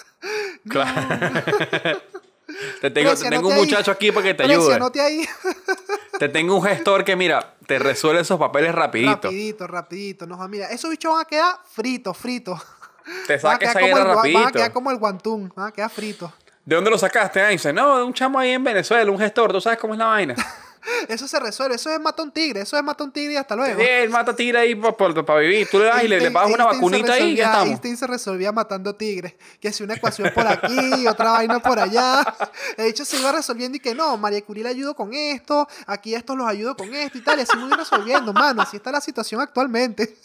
Claro. 0.69 1.41
te 2.81 2.89
tengo, 2.91 3.09
te 3.11 3.15
Precio, 3.15 3.29
tengo 3.29 3.47
un 3.47 3.53
ahí. 3.53 3.59
muchacho 3.61 3.91
aquí 3.91 4.11
para 4.11 4.25
que 4.27 4.33
te 4.33 4.43
ayude. 4.43 4.79
ahí. 5.01 5.25
Te 6.19 6.29
tengo 6.29 6.55
un 6.55 6.63
gestor 6.63 7.03
que, 7.03 7.15
mira, 7.15 7.53
te 7.67 7.77
resuelve 7.79 8.21
esos 8.21 8.39
papeles 8.39 8.73
rapidito. 8.73 9.11
Rapidito, 9.27 9.67
rapidito. 9.67 10.25
No, 10.27 10.47
mira, 10.47 10.67
esos 10.71 10.89
bichos 10.89 11.11
van 11.13 11.21
a 11.21 11.25
quedar 11.25 11.55
fritos, 11.71 12.17
fritos. 12.17 12.61
Te 13.27 13.39
saca 13.39 13.69
esa 13.69 13.79
guerra 13.79 14.01
el 14.01 14.07
gua- 14.07 14.07
Van 14.07 14.11
a 14.11 14.15
rapidito. 14.15 14.51
quedar 14.53 14.73
como 14.73 14.91
el 14.91 14.97
guantún, 14.97 15.53
van 15.55 15.67
a 15.67 15.71
quedar 15.71 15.89
fritos. 15.89 16.31
¿De 16.65 16.75
dónde 16.75 16.89
lo 16.89 16.97
sacaste, 16.97 17.39
Einstein? 17.41 17.75
No, 17.75 17.97
de 17.97 18.03
un 18.03 18.13
chamo 18.13 18.37
ahí 18.39 18.51
en 18.51 18.63
Venezuela, 18.63 19.09
un 19.09 19.17
gestor. 19.19 19.51
¿Tú 19.53 19.61
sabes 19.61 19.79
cómo 19.79 19.93
es 19.93 19.99
la 19.99 20.07
vaina? 20.07 20.35
Eso 21.07 21.27
se 21.27 21.39
resuelve, 21.39 21.75
eso 21.75 21.89
es 21.89 21.99
mata 21.99 22.23
un 22.23 22.31
tigre, 22.31 22.61
eso 22.61 22.77
es 22.77 22.83
mata 22.83 23.03
un 23.03 23.11
tigre 23.11 23.33
y 23.33 23.37
hasta 23.37 23.55
luego. 23.55 23.79
Sí, 23.79 23.87
él 23.87 24.09
mata 24.09 24.35
tigre 24.35 24.59
ahí 24.59 24.75
para 24.75 25.39
vivir. 25.39 25.67
Tú 25.69 25.79
le 25.79 25.85
das 25.85 26.03
y 26.03 26.07
le, 26.07 26.19
le 26.19 26.31
pagas 26.31 26.53
una 26.53 26.63
Einstein 26.65 26.81
vacunita 26.81 27.13
ahí 27.13 27.31
y 27.31 27.35
ya 27.35 27.45
estamos. 27.45 27.69
Einstein 27.69 27.97
se 27.97 28.07
resolvía 28.07 28.51
matando 28.51 28.95
tigres. 28.95 29.35
Que 29.59 29.71
si 29.71 29.83
una 29.83 29.95
ecuación 29.95 30.31
por 30.33 30.47
aquí, 30.47 31.07
otra 31.07 31.31
vaina 31.31 31.59
por 31.59 31.79
allá. 31.79 32.23
De 32.77 32.87
hecho, 32.87 33.05
se 33.05 33.17
iba 33.17 33.31
resolviendo 33.31 33.77
y 33.77 33.79
que 33.79 33.93
no, 33.93 34.17
María 34.17 34.41
Curie 34.41 34.63
le 34.63 34.69
ayudo 34.69 34.95
con 34.95 35.13
esto, 35.13 35.67
aquí 35.85 36.15
estos 36.15 36.37
los 36.37 36.47
ayudo 36.47 36.75
con 36.75 36.93
esto 36.93 37.17
y 37.17 37.21
tal. 37.21 37.39
Y 37.39 37.41
así 37.41 37.55
me 37.57 37.63
voy 37.63 37.77
resolviendo, 37.77 38.33
mano. 38.33 38.61
Así 38.61 38.77
está 38.77 38.91
la 38.91 39.01
situación 39.01 39.41
actualmente. 39.41 40.15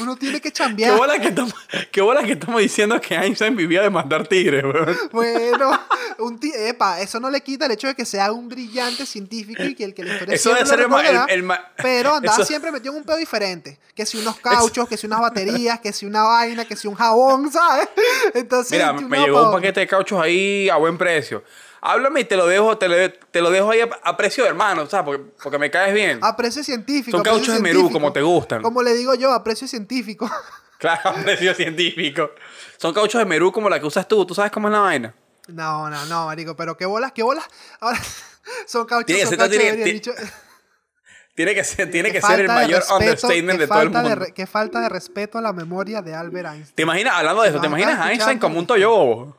Uno 0.00 0.16
tiene 0.16 0.40
que 0.40 0.50
¿Qué 0.50 0.52
chambear. 0.52 0.96
bola 0.96 1.18
que, 1.18 1.28
estamos, 1.28 1.54
qué 1.92 2.00
bola 2.00 2.22
que 2.22 2.32
estamos 2.32 2.60
diciendo 2.60 3.00
que 3.00 3.14
Einstein 3.14 3.54
vivía 3.56 3.82
de 3.82 3.90
matar 3.90 4.26
tigres, 4.26 4.64
weón. 4.64 4.96
Bueno, 5.12 5.70
un 6.18 6.38
ti- 6.40 6.52
epa, 6.54 7.00
eso 7.00 7.20
no 7.20 7.30
le 7.30 7.40
quita 7.42 7.66
el 7.66 7.72
hecho 7.72 7.86
de 7.86 7.94
que 7.94 8.04
sea 8.04 8.32
un 8.32 8.48
brillante 8.48 9.06
científico 9.06 9.62
y 9.62 9.74
que 9.74 9.84
el 9.84 9.94
que 9.94 10.04
la 10.04 10.12
historia 10.14 10.34
Eso 10.34 10.50
debe 10.54 10.66
ser 10.66 10.80
el 10.80 10.86
el- 10.92 11.20
el 11.30 11.42
ma- 11.42 11.60
pero 11.76 12.14
andaba 12.14 12.36
eso- 12.38 12.44
siempre 12.46 12.70
metido 12.72 12.92
en 12.92 12.98
un 13.00 13.04
pedo 13.04 13.16
diferente. 13.16 13.78
Que 13.94 14.06
si 14.06 14.18
unos 14.18 14.36
cauchos, 14.40 14.88
que 14.88 14.96
si 14.96 15.06
unas 15.06 15.20
baterías, 15.20 15.80
que 15.80 15.92
si 15.92 16.06
una 16.06 16.22
vaina, 16.22 16.64
que 16.64 16.76
si 16.76 16.88
un 16.88 16.94
jabón, 16.94 17.50
¿sabes? 17.52 17.88
Entonces, 18.34 18.72
Mira, 18.72 18.92
me 18.92 19.18
llegó 19.18 19.46
un 19.46 19.52
paquete 19.52 19.80
de 19.80 19.86
cauchos 19.86 20.20
ahí 20.20 20.68
a 20.68 20.76
buen 20.76 20.96
precio. 20.98 21.42
Háblame 21.82 22.20
y 22.20 22.24
te 22.24 22.36
lo 22.36 22.46
dejo, 22.46 22.76
te 22.78 22.88
lo, 22.88 23.12
te 23.12 23.40
lo 23.40 23.50
dejo 23.50 23.70
ahí 23.70 23.80
a, 23.80 23.88
a 24.02 24.16
precio 24.16 24.44
de 24.44 24.50
hermano, 24.50 24.86
¿sabes? 24.86 25.04
Porque, 25.06 25.32
porque 25.42 25.58
me 25.58 25.70
caes 25.70 25.94
bien. 25.94 26.18
A 26.22 26.36
precio 26.36 26.62
científico. 26.62 27.16
Son 27.16 27.24
cauchos 27.24 27.54
de 27.54 27.60
Merú, 27.60 27.90
como 27.90 28.12
te 28.12 28.20
gustan. 28.22 28.62
Como 28.62 28.82
le 28.82 28.92
digo 28.94 29.14
yo, 29.14 29.32
a 29.32 29.42
precio 29.44 29.66
científico. 29.68 30.30
Claro, 30.80 31.10
a 31.10 31.14
precio 31.14 31.52
científico. 31.54 32.30
Son 32.78 32.94
cauchos 32.94 33.18
de 33.18 33.26
Merú 33.26 33.52
como 33.52 33.68
la 33.68 33.78
que 33.78 33.84
usas 33.84 34.08
tú. 34.08 34.24
¿Tú 34.24 34.34
sabes 34.34 34.50
cómo 34.50 34.68
es 34.68 34.72
la 34.72 34.78
vaina? 34.80 35.14
No, 35.48 35.90
no, 35.90 36.06
no, 36.06 36.24
marico, 36.24 36.56
pero 36.56 36.74
qué 36.74 36.86
bolas, 36.86 37.12
qué 37.12 37.22
bolas. 37.22 37.44
Ahora, 37.80 37.98
son 38.66 38.86
cauchos, 38.86 39.04
Tiene 39.04 39.20
que 39.20 39.26
son 39.26 39.36
cauchos, 39.36 39.58
tiene- 39.58 39.84
dicho- 39.84 40.14
Tiene 41.34 41.54
que 41.54 41.64
ser, 41.64 41.90
tiene 41.90 42.10
que 42.10 42.20
ser 42.20 42.40
el 42.40 42.46
mayor 42.48 42.80
respeto, 42.80 42.94
understatement 42.96 43.58
de 43.60 43.66
todo 43.66 43.82
el 43.82 43.90
mundo. 43.90 44.26
qué 44.34 44.46
falta 44.46 44.80
de 44.80 44.88
respeto 44.88 45.38
a 45.38 45.40
la 45.42 45.52
memoria 45.52 46.02
de 46.02 46.14
Albert 46.14 46.48
Einstein. 46.48 46.74
¿Te 46.74 46.82
imaginas, 46.82 47.14
hablando 47.14 47.42
de 47.42 47.48
eso, 47.50 47.60
te 47.60 47.66
imaginas 47.66 47.98
a 48.00 48.10
Einstein 48.12 48.38
como 48.38 48.58
un 48.58 48.64
escuchando. 48.64 49.36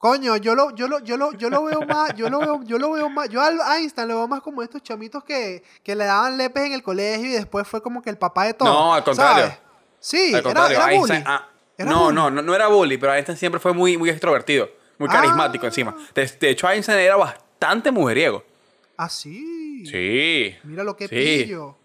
Coño, 0.00 0.38
yo 0.38 0.54
lo, 0.54 0.74
yo 0.74 0.88
lo, 0.88 1.00
yo 1.00 1.18
lo, 1.18 1.32
yo 1.34 1.50
lo 1.50 1.62
veo 1.64 1.82
más, 1.82 2.14
yo 2.16 2.30
lo 2.30 2.38
veo, 2.40 2.62
yo 2.64 2.78
lo 2.78 2.92
veo 2.92 3.10
más, 3.10 3.28
yo 3.28 3.42
al 3.42 3.58
Einstein 3.76 4.08
lo 4.08 4.16
veo 4.16 4.28
más 4.28 4.40
como 4.40 4.62
estos 4.62 4.82
chamitos 4.82 5.22
que, 5.24 5.62
que 5.82 5.94
le 5.94 6.06
daban 6.06 6.38
lepes 6.38 6.64
en 6.64 6.72
el 6.72 6.82
colegio 6.82 7.26
y 7.26 7.32
después 7.32 7.68
fue 7.68 7.82
como 7.82 8.00
que 8.00 8.08
el 8.08 8.16
papá 8.16 8.46
de 8.46 8.54
todo. 8.54 8.66
No, 8.72 8.94
al 8.94 9.04
contrario. 9.04 9.42
¿sabes? 9.44 9.58
Sí, 9.98 10.32
Al 10.34 10.42
contrario, 10.42 10.78
era 10.78 10.90
Einstein. 10.90 11.20
bully. 11.22 11.30
ah, 11.30 11.48
Era 11.76 11.90
no, 11.90 12.04
bully. 12.04 12.14
no, 12.14 12.30
no, 12.30 12.40
no 12.40 12.54
era 12.54 12.68
bully, 12.68 12.96
pero 12.96 13.12
Einstein 13.12 13.36
siempre 13.36 13.60
fue 13.60 13.74
muy, 13.74 13.98
muy 13.98 14.08
extrovertido, 14.08 14.70
muy 14.96 15.06
Ah. 15.10 15.12
carismático 15.12 15.66
encima. 15.66 15.94
De, 16.14 16.26
de 16.26 16.48
hecho, 16.48 16.66
Einstein 16.66 16.98
era 16.98 17.16
bastante 17.16 17.90
mujeriego. 17.90 18.42
Ah, 18.96 19.10
sí. 19.10 19.84
Sí. 19.84 20.56
Mira 20.64 20.82
lo 20.82 20.96
que 20.96 21.08
Sí. 21.08 21.14
pillo. 21.44 21.76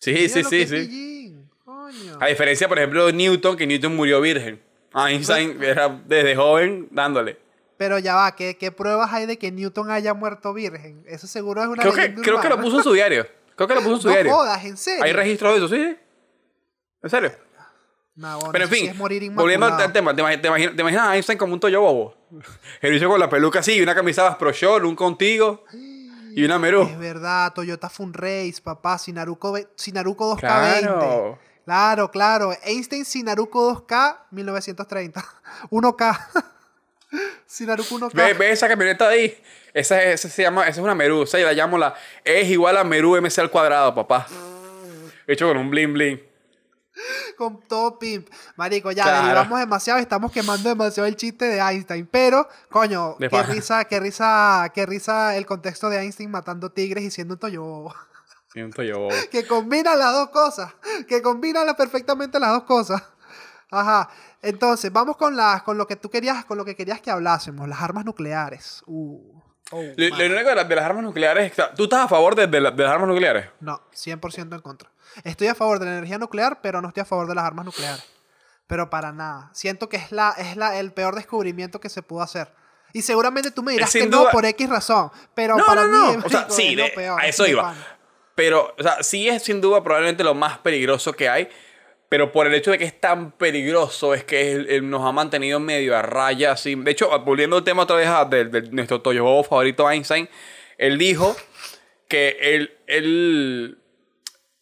Sí, 0.00 0.10
Mira 0.12 0.28
sí, 0.28 0.42
lo 0.42 0.48
sí, 0.50 0.58
que 0.58 0.66
sí. 0.66 0.74
pillín. 0.78 1.50
Coño. 1.64 2.18
A 2.20 2.26
diferencia, 2.26 2.66
por 2.66 2.78
ejemplo, 2.80 3.06
de 3.06 3.12
Newton, 3.12 3.56
que 3.56 3.68
Newton 3.68 3.94
murió 3.94 4.20
virgen. 4.20 4.60
Einstein 4.96 5.62
era 5.62 5.88
desde 6.06 6.34
joven 6.36 6.88
dándole. 6.90 7.38
Pero 7.76 7.98
ya 7.98 8.14
va, 8.14 8.34
¿qué, 8.34 8.56
¿qué 8.56 8.72
pruebas 8.72 9.12
hay 9.12 9.26
de 9.26 9.36
que 9.38 9.52
Newton 9.52 9.90
haya 9.90 10.14
muerto 10.14 10.54
virgen? 10.54 11.04
Eso 11.06 11.26
seguro 11.26 11.62
es 11.62 11.68
una 11.68 11.82
Creo 11.82 11.92
que, 11.94 12.14
creo 12.14 12.40
que 12.40 12.48
lo 12.48 12.58
puso 12.60 12.78
en 12.78 12.82
su 12.82 12.92
diario. 12.92 13.26
Creo 13.54 13.68
que 13.68 13.74
lo 13.74 13.80
puso 13.82 13.94
en 13.96 14.00
su 14.00 14.08
No 14.08 14.14
diario. 14.14 14.32
jodas, 14.32 14.64
¿en 14.64 14.76
serio? 14.76 15.04
Hay 15.04 15.12
registros 15.12 15.52
de 15.52 15.58
eso, 15.58 15.68
sí. 15.68 15.96
¿En 17.02 17.10
serio? 17.10 17.32
Nah, 18.14 18.36
bueno, 18.36 18.52
Pero 18.52 18.64
en 18.64 18.70
sí 18.70 18.76
fin, 18.88 19.34
volviendo 19.34 19.66
al 19.66 19.92
tema, 19.92 20.16
¿te 20.16 20.22
imag- 20.22 20.40
te 20.40 20.48
imaginas, 20.48 20.74
te 20.74 20.80
imaginas 20.80 21.06
a 21.08 21.14
Einstein 21.16 21.38
como 21.38 21.52
un 21.52 21.60
toyo 21.60 21.82
bobo? 21.82 22.14
El 22.80 22.92
bicho 22.92 23.10
con 23.10 23.20
la 23.20 23.28
peluca 23.28 23.58
así, 23.58 23.78
una 23.82 23.94
camisa 23.94 24.22
Bass 24.22 24.36
Pro 24.36 24.52
Short, 24.52 24.86
un 24.86 24.96
contigo 24.96 25.64
y 26.34 26.42
una 26.44 26.58
Merú. 26.58 26.82
Es 26.82 26.98
verdad, 26.98 27.52
Toyota 27.52 27.90
Funrace, 27.90 28.54
papá, 28.64 28.96
Sinaruco, 28.96 29.54
Sinaruco 29.74 30.34
2K20. 30.34 30.40
Claro. 30.40 31.38
Claro, 31.66 32.10
claro. 32.10 32.52
Einstein 32.62 33.04
Sinaruco 33.04 33.86
2K 33.86 34.18
1930. 34.30 35.24
1K. 35.70 36.28
Sinaruco 37.46 37.98
1K. 37.98 38.12
Ve, 38.14 38.32
ve 38.34 38.50
esa 38.52 38.68
camioneta 38.68 39.08
ahí. 39.08 39.36
Esa, 39.74 40.02
es- 40.02 40.24
esa 40.24 40.34
se 40.34 40.42
llama, 40.42 40.62
esa 40.62 40.70
es 40.80 40.84
una 40.84 40.94
Merú. 40.94 41.24
Esa 41.24 41.38
la 41.38 41.52
llamo 41.52 41.76
la. 41.76 41.94
Es 42.24 42.48
igual 42.48 42.76
a 42.76 42.84
Merú 42.84 43.16
MC 43.20 43.38
al 43.40 43.50
cuadrado, 43.50 43.94
papá. 43.94 44.26
Hecho 45.26 45.48
con 45.48 45.56
un 45.56 45.68
bling 45.70 45.92
bling. 45.92 46.20
Con 47.36 47.60
todo 47.68 47.98
pimp. 47.98 48.28
Marico, 48.56 48.90
ya, 48.90 49.02
Claro. 49.02 49.24
derivamos 49.26 49.58
demasiado, 49.58 49.98
estamos 49.98 50.32
quemando 50.32 50.68
demasiado 50.70 51.06
el 51.06 51.16
chiste 51.16 51.44
de 51.44 51.58
Einstein. 51.58 52.06
Pero, 52.06 52.48
coño, 52.70 53.16
De 53.18 53.26
qué 53.28 53.36
paja. 53.36 53.52
risa, 53.52 53.84
qué 53.84 54.00
risa, 54.00 54.70
qué 54.74 54.86
risa 54.86 55.36
el 55.36 55.44
contexto 55.44 55.90
de 55.90 55.98
Einstein 55.98 56.30
matando 56.30 56.70
tigres 56.72 57.04
y 57.04 57.10
siendo 57.10 57.34
un 57.34 57.40
toyo 57.40 57.92
que 59.30 59.46
combinan 59.46 59.98
las 59.98 60.12
dos 60.12 60.30
cosas. 60.30 60.72
Que 61.08 61.22
combinan 61.22 61.66
la- 61.66 61.76
perfectamente 61.76 62.38
las 62.40 62.50
dos 62.52 62.64
cosas. 62.64 63.02
Ajá. 63.70 64.08
Entonces, 64.42 64.92
vamos 64.92 65.16
con 65.16 65.36
las, 65.36 65.62
con 65.62 65.76
lo 65.78 65.86
que 65.86 65.96
tú 65.96 66.08
querías, 66.10 66.44
con 66.44 66.56
lo 66.58 66.64
que 66.64 66.76
querías 66.76 67.00
que 67.00 67.10
hablásemos, 67.10 67.68
las 67.68 67.80
armas 67.80 68.04
nucleares. 68.04 68.82
Uh. 68.86 69.36
Oh, 69.72 69.82
Lo, 69.96 70.06
único 70.06 70.16
de, 70.48 70.54
la- 70.54 70.62
de 70.64 70.76
las 70.76 70.84
armas 70.84 71.02
nucleares. 71.02 71.52
¿Tú 71.74 71.84
estás 71.84 72.04
a 72.04 72.08
favor 72.08 72.36
de, 72.36 72.46
de 72.46 72.60
la- 72.60 72.70
de 72.70 72.82
las 72.84 72.92
armas 72.92 73.08
nucleares? 73.08 73.46
No, 73.58 73.80
100% 73.92 74.54
en 74.54 74.60
contra. 74.60 74.90
Estoy 75.24 75.48
a 75.48 75.56
favor 75.56 75.80
de 75.80 75.86
la 75.86 75.92
energía 75.92 76.18
nuclear, 76.18 76.60
pero 76.60 76.80
no 76.80 76.88
estoy 76.88 77.00
a 77.00 77.04
favor 77.04 77.26
de 77.26 77.34
las 77.34 77.44
armas 77.44 77.64
nucleares. 77.64 78.04
Pero 78.68 78.90
para 78.90 79.12
nada. 79.12 79.50
Siento 79.54 79.88
que 79.88 79.96
es 79.96 80.12
la, 80.12 80.34
es 80.38 80.56
la, 80.56 80.78
el 80.78 80.92
peor 80.92 81.16
descubrimiento 81.16 81.80
que 81.80 81.88
se 81.88 82.02
pudo 82.02 82.22
hacer. 82.22 82.52
Y 82.92 83.02
seguramente 83.02 83.50
tú 83.50 83.62
me 83.64 83.72
dirás 83.72 83.90
sin 83.90 84.04
que 84.04 84.08
no 84.08 84.28
por 84.30 84.44
X 84.44 84.68
razón. 84.70 85.10
Pero 85.34 85.56
No, 85.56 85.66
para 85.66 85.84
no, 85.86 85.88
mí, 85.88 85.92
no. 85.98 86.06
marico, 86.20 86.26
O 86.26 86.30
sea, 86.30 86.46
sí, 86.50 86.68
es 86.68 86.76
lo 86.76 86.94
peor, 86.94 87.20
a 87.20 87.26
eso 87.26 87.44
iba. 87.46 87.74
Pero, 88.36 88.74
o 88.78 88.82
sea, 88.82 89.02
sí 89.02 89.28
es 89.28 89.42
sin 89.42 89.60
duda 89.60 89.82
probablemente 89.82 90.22
lo 90.22 90.34
más 90.34 90.58
peligroso 90.58 91.12
que 91.14 91.28
hay. 91.28 91.48
Pero 92.08 92.30
por 92.30 92.46
el 92.46 92.54
hecho 92.54 92.70
de 92.70 92.78
que 92.78 92.84
es 92.84 93.00
tan 93.00 93.32
peligroso, 93.32 94.14
es 94.14 94.22
que 94.22 94.80
nos 94.82 95.04
ha 95.04 95.10
mantenido 95.10 95.58
medio 95.58 95.96
a 95.96 96.02
raya. 96.02 96.52
Así. 96.52 96.76
De 96.76 96.92
hecho, 96.92 97.18
volviendo 97.20 97.56
al 97.56 97.64
tema 97.64 97.82
otra 97.82 97.96
vez 97.96 98.52
de, 98.52 98.62
nuestro 98.70 99.00
Toyo 99.00 99.42
favorito, 99.42 99.90
Einstein, 99.90 100.28
él 100.78 100.98
dijo 100.98 101.34
que 102.08 102.36
él, 102.40 102.76
él, 102.86 103.78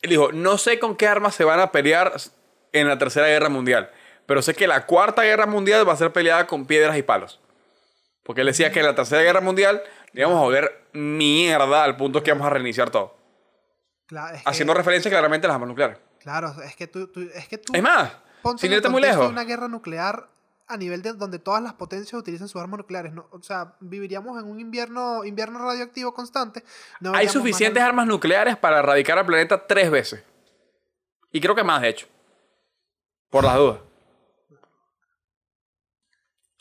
él 0.01 0.09
dijo: 0.11 0.33
No 0.33 0.57
sé 0.57 0.79
con 0.79 0.97
qué 0.97 1.07
armas 1.07 1.35
se 1.35 1.45
van 1.45 1.61
a 1.61 1.71
pelear 1.71 2.15
en 2.73 2.89
la 2.89 2.97
Tercera 2.97 3.27
Guerra 3.27 3.51
Mundial. 3.51 3.91
Pero 4.25 4.41
sé 4.41 4.55
que 4.55 4.67
la 4.67 4.87
Cuarta 4.87 5.23
Guerra 5.23 5.47
Mundial 5.47 5.87
va 5.87 5.93
a 5.93 5.97
ser 5.97 6.13
peleada 6.13 6.47
con 6.47 6.67
piedras 6.67 6.97
y 6.97 7.03
palos. 7.03 7.41
Porque 8.23 8.41
él 8.41 8.47
decía 8.47 8.71
que 8.71 8.81
en 8.81 8.87
la 8.87 8.95
Tercera 8.95 9.23
Guerra 9.23 9.43
Mundial 9.43 9.83
íbamos 10.15 10.39
a 10.39 10.43
volver 10.43 10.87
mierda 10.93 11.85
al 11.85 11.97
punto 11.97 12.23
que 12.23 12.31
vamos 12.31 12.47
a 12.47 12.51
reiniciar 12.51 12.89
todo. 12.91 13.24
Claro, 14.07 14.37
es 14.37 14.43
que- 14.43 14.51
Haciendo 14.51 14.75
referencia 14.75 15.11
claramente 15.11 15.47
a 15.47 15.49
las 15.49 15.55
armas 15.55 15.69
nucleares. 15.69 15.99
Claro, 16.21 16.55
es 16.63 16.77
que 16.77 16.87
tú, 16.87 17.07
tú- 17.09 17.29
es 17.35 17.49
que 17.49 17.59
tú 17.59 17.73
Es 17.75 17.83
más, 17.83 18.13
ponte 18.43 18.61
sin 18.63 18.73
irte 18.73 18.89
muy 18.89 19.01
lejos. 19.03 19.29
una 19.29 19.45
guerra 19.45 19.69
nuclear 19.69 20.29
a 20.67 20.77
nivel 20.79 21.03
de 21.03 21.13
donde 21.13 21.39
todas 21.39 21.63
las 21.63 21.75
potencias 21.75 22.15
utilizan 22.15 22.49
sus 22.49 22.61
armas 22.61 22.79
nucleares, 22.79 23.13
¿no? 23.13 23.29
O 23.31 23.43
sea, 23.43 23.75
viviríamos 23.81 24.43
en 24.43 24.49
un 24.49 24.61
invierno 24.61 25.23
invierno 25.25 25.59
radioactivo 25.59 26.15
constante. 26.15 26.65
No 27.01 27.15
Hay 27.15 27.27
más 27.27 27.33
suficientes 27.35 27.83
armas 27.83 28.07
nucleares 28.07 28.57
para 28.57 28.79
erradicar 28.79 29.19
al 29.19 29.27
planeta 29.27 29.67
tres 29.67 29.91
veces. 29.91 30.23
Y 31.31 31.41
creo 31.41 31.55
que 31.55 31.65
más, 31.65 31.83
de 31.83 31.89
hecho. 31.91 32.07
Por 33.29 33.45
las 33.45 33.57
dudas. 33.57 33.81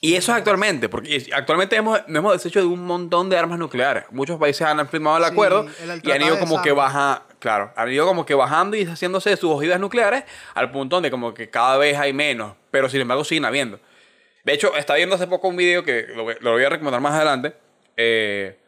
Y 0.06 0.16
eso 0.16 0.34
es 0.34 0.38
actualmente, 0.40 0.90
porque 0.90 1.26
actualmente 1.34 1.78
hemos, 1.78 1.98
nos 2.10 2.18
hemos 2.20 2.34
deshecho 2.34 2.60
de 2.60 2.66
un 2.66 2.86
montón 2.86 3.30
de 3.30 3.38
armas 3.38 3.58
nucleares. 3.58 4.04
Muchos 4.12 4.38
países 4.38 4.62
han 4.68 4.86
firmado 4.90 5.16
el 5.18 5.24
Sí, 5.24 5.32
acuerdo 5.32 5.66
el- 5.82 5.90
el 5.92 6.02
y 6.04 6.12
han 6.12 6.22
ido 6.22 6.38
como 6.40 6.62
que 6.62 6.74
baja, 6.74 7.24
claro, 7.40 7.72
han 7.78 7.90
ido 7.90 8.06
como 8.06 8.26
que 8.26 8.34
bajando 8.34 8.76
y 8.76 8.84
haciéndose 8.86 9.30
de 9.30 9.38
sus 9.38 9.50
ojidas 9.52 9.80
nucleares 9.80 10.26
al 10.56 10.72
punto 10.72 10.98
donde 10.98 11.10
como 11.10 11.34
que 11.34 11.50
cada 11.50 11.78
vez 11.78 11.98
hay 11.98 12.12
menos, 12.12 12.54
pero 12.70 12.90
sin 12.90 13.00
embargo 13.00 13.24
siguen 13.24 13.46
habiendo. 13.46 13.80
De 14.44 14.52
hecho, 14.52 14.76
estaba 14.76 14.98
viendo 14.98 15.16
hace 15.16 15.26
poco 15.28 15.48
un 15.48 15.56
video 15.56 15.86
que 15.86 16.06
lo, 16.14 16.30
lo 16.42 16.52
voy 16.52 16.66
a 16.66 16.70
recomendar 16.70 17.00
más 17.00 17.14
adelante 17.14 17.56
eh, 17.96 18.60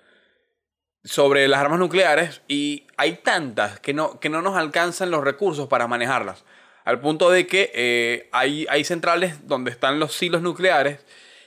sobre 1.03 1.49
las 1.49 1.59
armas 1.59 1.79
nucleares 1.79 2.43
y 2.47 2.87
hay 2.95 3.17
tantas 3.17 3.81
que 3.81 3.93
no, 3.93 4.21
que 4.21 4.29
no 4.29 4.41
nos 4.41 4.55
alcanzan 4.55 5.11
los 5.11 5.21
recursos 5.21 5.67
para 5.67 5.85
manejarlas. 5.87 6.45
Al 6.85 7.01
punto 7.01 7.29
de 7.29 7.45
que 7.45 7.71
eh, 7.73 8.29
hay, 8.31 8.65
hay 8.69 8.85
centrales 8.85 9.47
donde 9.47 9.71
están 9.71 9.99
los 9.99 10.13
silos 10.13 10.41
nucleares 10.41 10.99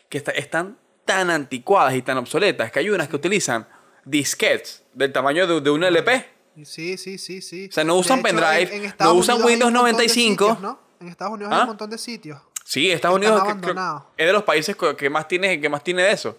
que 0.09 0.19
está- 0.19 0.33
están 0.33 0.79
tan 1.05 1.31
anticuadas 1.31 1.95
y 1.95 2.03
tan 2.03 2.19
obsoletas 2.19 2.71
que 2.71 2.79
hay 2.81 2.91
unas 2.91 3.09
que 3.09 3.17
utilizan 3.17 3.67
disquetes 4.05 4.85
del 4.93 5.13
tamaño 5.13 5.47
de, 5.47 5.61
de 5.61 5.71
un 5.71 5.85
LP. 5.85 6.29
Sí, 6.65 6.97
sí, 6.99 7.19
sí, 7.19 7.41
sí. 7.41 7.69
O 7.71 7.73
sea, 7.73 7.85
no 7.85 7.95
usan 7.97 8.19
hecho, 8.19 8.25
pendrive, 8.29 8.75
en- 8.77 8.85
en 8.87 8.95
no 8.99 9.15
usan 9.15 9.37
Unidos 9.37 9.47
hay 9.49 9.53
Windows 9.53 9.69
un 9.69 9.75
montón 9.75 9.75
de 9.75 9.93
95. 9.93 10.45
sitios, 10.47 10.61
¿no? 10.61 10.81
En 11.01 11.09
Estados 11.09 11.35
Unidos 11.35 11.53
hay 11.53 11.59
¿Ah? 11.59 11.63
un 11.63 11.69
montón 11.69 11.91
de 11.91 11.99
sitios. 11.99 12.41
Sí, 12.65 12.91
Estados 12.91 13.17
Unidos 13.17 13.37
que- 13.41 13.47
que- 13.47 13.51
abandonados. 13.53 14.03
es 14.17 14.27
de 14.27 14.33
los 14.33 14.43
países 14.43 14.77
que 14.97 15.09
más 15.11 15.29
tiene, 15.29 15.61
que 15.61 15.69
más 15.69 15.83
tiene 15.85 16.03
de 16.03 16.13
eso. 16.13 16.37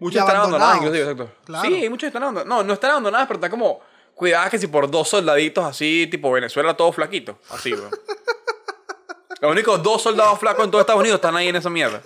Muchos 0.00 0.20
están 0.20 0.36
abandonados, 0.36 0.74
abandonados. 0.74 1.06
inclusive, 1.06 1.24
exacto. 1.24 1.46
Claro. 1.46 1.68
Sí, 1.82 1.88
muchos 1.88 2.06
están 2.08 2.22
abandonados. 2.24 2.48
No, 2.48 2.64
no 2.64 2.74
están 2.74 2.90
abandonadas, 2.90 3.26
pero 3.28 3.36
están 3.38 3.50
como 3.50 3.80
cuidadas 4.14 4.50
que 4.50 4.58
si 4.58 4.66
por 4.66 4.90
dos 4.90 5.08
soldaditos 5.08 5.64
así, 5.64 6.08
tipo 6.10 6.30
Venezuela, 6.32 6.76
todos 6.76 6.94
flaquitos. 6.96 7.36
Así, 7.50 7.72
bro. 7.72 7.88
Los 9.40 9.52
únicos 9.52 9.82
dos 9.82 10.02
soldados 10.02 10.38
flacos 10.38 10.64
en 10.64 10.70
todo 10.70 10.80
Estados 10.80 11.00
Unidos 11.00 11.16
están 11.18 11.36
ahí 11.36 11.48
en 11.48 11.56
esa 11.56 11.70
mierda. 11.70 12.00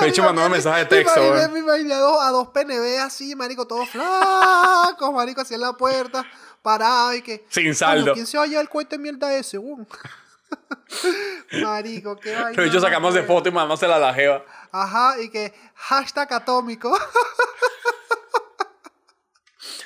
Me 0.00 0.06
he 0.06 0.10
hecho 0.10 0.22
mandando 0.22 0.50
mensajes 0.50 0.88
de 0.88 0.96
texto, 0.96 1.20
Me 1.20 1.48
me 1.48 1.58
imaginé 1.60 1.94
a 1.94 1.98
dos, 1.98 2.22
a 2.22 2.30
dos 2.30 2.48
PNB 2.48 2.98
así, 3.00 3.34
marico, 3.36 3.66
todos 3.66 3.88
flacos, 3.90 5.12
marico, 5.12 5.40
así 5.40 5.54
en 5.54 5.60
la 5.60 5.72
puerta, 5.74 6.24
parado 6.62 7.14
y 7.14 7.22
que... 7.22 7.44
Sin 7.48 7.64
"Coño, 7.64 7.74
saldo. 7.74 8.14
¿Quién 8.14 8.26
se 8.26 8.38
va 8.38 8.44
a 8.44 8.46
llevar 8.46 8.62
el 8.62 8.68
cohete 8.68 8.96
de 8.96 9.02
mierda 9.02 9.34
ese, 9.34 9.58
weón? 9.58 9.86
marico, 11.62 12.16
qué 12.18 12.34
vaina. 12.34 12.52
Pero 12.56 12.66
yo 12.66 12.80
sacamos 12.80 13.14
de 13.14 13.22
foto 13.22 13.48
y 13.48 13.52
mandándosela 13.52 13.96
a 13.96 14.00
la 14.00 14.14
jeva. 14.14 14.44
Ajá, 14.72 15.20
y 15.20 15.28
que 15.30 15.52
hashtag 15.74 16.32
atómico. 16.32 16.96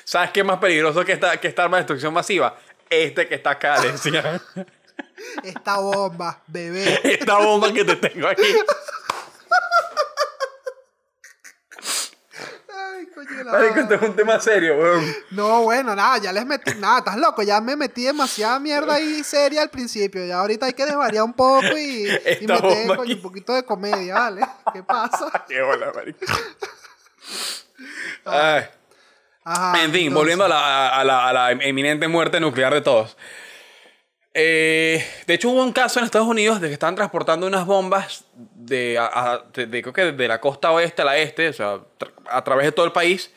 ¿Sabes 0.03 0.31
qué 0.31 0.41
es 0.41 0.45
más 0.45 0.59
peligroso 0.59 1.03
que 1.03 1.13
esta, 1.13 1.39
que 1.39 1.47
esta 1.47 1.63
arma 1.63 1.77
de 1.77 1.81
destrucción 1.83 2.13
masiva? 2.13 2.55
Este 2.89 3.27
que 3.27 3.35
está 3.35 3.51
acá, 3.51 3.81
decía. 3.81 4.39
Esta 5.43 5.79
bomba, 5.79 6.41
bebé. 6.47 7.01
Esta 7.03 7.37
bomba 7.39 7.73
que 7.73 7.83
te 7.83 7.95
tengo 7.95 8.27
aquí. 8.27 8.43
Ay, 12.73 13.04
coño 13.15 13.37
de 13.37 13.43
la 13.45 13.51
Marico, 13.53 13.79
esto 13.79 13.93
es 13.95 14.01
un 14.01 14.15
tema 14.15 14.39
serio, 14.39 14.77
weón. 14.77 15.15
No, 15.31 15.63
bueno, 15.63 15.95
nada, 15.95 16.17
ya 16.19 16.31
les 16.33 16.45
metí, 16.45 16.75
nada, 16.75 16.99
estás 16.99 17.17
loco, 17.17 17.41
ya 17.41 17.59
me 17.61 17.75
metí 17.75 18.03
demasiada 18.03 18.59
mierda 18.59 18.95
ahí 18.95 19.23
seria 19.23 19.61
al 19.61 19.69
principio, 19.69 20.25
ya 20.25 20.39
ahorita 20.39 20.65
hay 20.67 20.73
que 20.73 20.85
desvariar 20.85 21.23
un 21.23 21.33
poco 21.33 21.65
y, 21.77 22.03
meter 22.41 22.87
coño, 22.95 23.15
un 23.15 23.21
poquito 23.21 23.53
de 23.53 23.63
comedia, 23.63 24.15
¿vale? 24.15 24.41
¿Qué 24.73 24.83
pasa? 24.83 25.45
Qué 25.47 25.61
bola, 25.61 25.91
marico. 25.95 26.19
Ay. 28.25 28.65
Ajá, 29.47 29.73
En 29.83 29.91
fin, 29.91 30.07
entonces, 30.07 30.13
volviendo 30.13 30.45
a 30.45 30.47
la, 30.47 30.89
a 30.99 31.03
la- 31.03 31.27
a 31.29 31.33
la 31.33 31.51
eminente 31.51 32.07
muerte 32.07 32.39
nuclear 32.39 32.73
de 32.73 32.81
todos. 32.81 33.15
Eh, 34.37 35.01
de 35.25 35.33
hecho, 35.33 35.49
hubo 35.49 35.63
un 35.63 35.71
caso 35.71 35.97
en 35.99 36.03
Estados 36.05 36.27
Unidos 36.27 36.59
de 36.59 36.67
que 36.67 36.73
estaban 36.73 36.93
transportando 36.95 37.47
unas 37.47 37.65
bombas 37.65 38.25
de, 38.33 38.97
a- 38.99 39.41
de- 39.53 39.65
de- 39.65 39.81
creo 39.81 39.93
que 39.93 40.11
de 40.11 40.27
la 40.27 40.41
costa 40.41 40.71
oeste 40.71 41.03
a 41.03 41.05
la 41.05 41.17
este, 41.17 41.47
o 41.47 41.53
sea, 41.53 41.75
tra- 41.97 42.11
a 42.29 42.43
través 42.43 42.65
de 42.65 42.73
todo 42.73 42.85
el 42.85 42.91
país. 42.91 43.31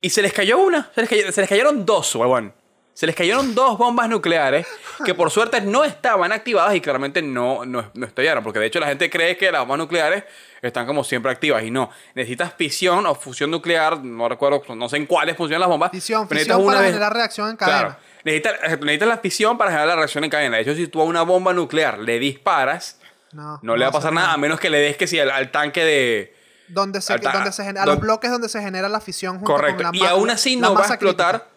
Y 0.00 0.10
se 0.10 0.20
les 0.20 0.32
cayó 0.32 0.58
una, 0.58 0.90
se 0.92 1.02
les, 1.02 1.08
cayó- 1.10 1.30
se 1.32 1.40
les 1.40 1.48
cayeron 1.48 1.86
dos, 1.86 2.12
huevón. 2.16 2.52
Se 2.94 3.06
les 3.06 3.14
cayeron 3.16 3.54
dos 3.54 3.78
bombas 3.78 4.06
nucleares 4.08 4.66
que 5.04 5.14
por 5.14 5.30
suerte 5.30 5.60
no 5.62 5.82
estaban 5.84 6.30
activadas 6.30 6.74
y 6.74 6.80
claramente 6.82 7.22
no, 7.22 7.64
no, 7.64 7.90
no 7.94 8.06
estallaron. 8.06 8.42
Porque 8.44 8.58
de 8.58 8.66
hecho 8.66 8.80
la 8.80 8.88
gente 8.88 9.08
cree 9.08 9.36
que 9.38 9.50
las 9.52 9.60
bombas 9.62 9.78
nucleares 9.78 10.24
están 10.60 10.84
como 10.84 11.02
siempre 11.04 11.30
activas 11.32 11.62
y 11.62 11.70
no. 11.70 11.90
Necesitas 12.14 12.52
fisión 12.54 13.06
o 13.06 13.14
fusión 13.14 13.50
nuclear, 13.50 14.04
no 14.04 14.28
recuerdo, 14.28 14.62
no 14.74 14.88
sé 14.90 14.98
en 14.98 15.06
cuáles 15.06 15.36
funcionan 15.36 15.60
las 15.60 15.68
bombas. 15.70 15.90
Fisión, 15.92 16.28
fisión 16.28 16.34
necesitas 16.36 16.56
para 16.58 16.66
una 16.68 16.80
vez- 16.80 16.90
generar 16.92 17.14
reacción 17.14 17.48
en 17.50 17.56
cadena. 17.56 17.78
Claro. 17.78 17.96
Necesitas, 18.24 18.54
necesitas 18.80 19.08
la 19.08 19.18
fisión 19.18 19.58
para 19.58 19.70
generar 19.70 19.88
la 19.88 19.96
reacción 19.96 20.24
en 20.24 20.30
cadena. 20.30 20.56
De 20.56 20.62
hecho, 20.62 20.74
si 20.74 20.86
tú 20.86 21.00
a 21.00 21.04
una 21.04 21.22
bomba 21.22 21.52
nuclear 21.52 21.98
le 21.98 22.18
disparas, 22.18 23.00
No, 23.32 23.58
no, 23.62 23.76
le 23.76 23.84
va 23.84 23.88
a 23.88 23.92
pasar 23.92 24.12
nada, 24.12 24.32
a 24.32 24.36
menos 24.36 24.60
que 24.60 24.70
le 24.70 24.78
des 24.78 24.96
que 24.96 25.06
si 25.06 25.18
al, 25.18 25.30
al 25.30 25.50
tanque 25.50 25.84
de... 25.84 26.36
Donde 26.68 27.00
se, 27.02 27.16
donde 27.18 27.52
se 27.52 27.64
genera, 27.64 27.82
a 27.82 27.86
los 27.86 28.00
bloques 28.00 28.30
donde 28.30 28.48
se 28.48 28.60
genera 28.62 28.88
la 28.88 29.00
fisión 29.00 29.36
junto 29.38 29.52
Correcto. 29.52 29.82
con 29.82 29.92
la 29.92 30.04
Y 30.04 30.06
aún 30.06 30.30
así 30.30 30.56
no 30.56 30.74
va 30.74 30.84
a 30.84 30.86
explotar. 30.86 31.40
crítica. 31.40 31.52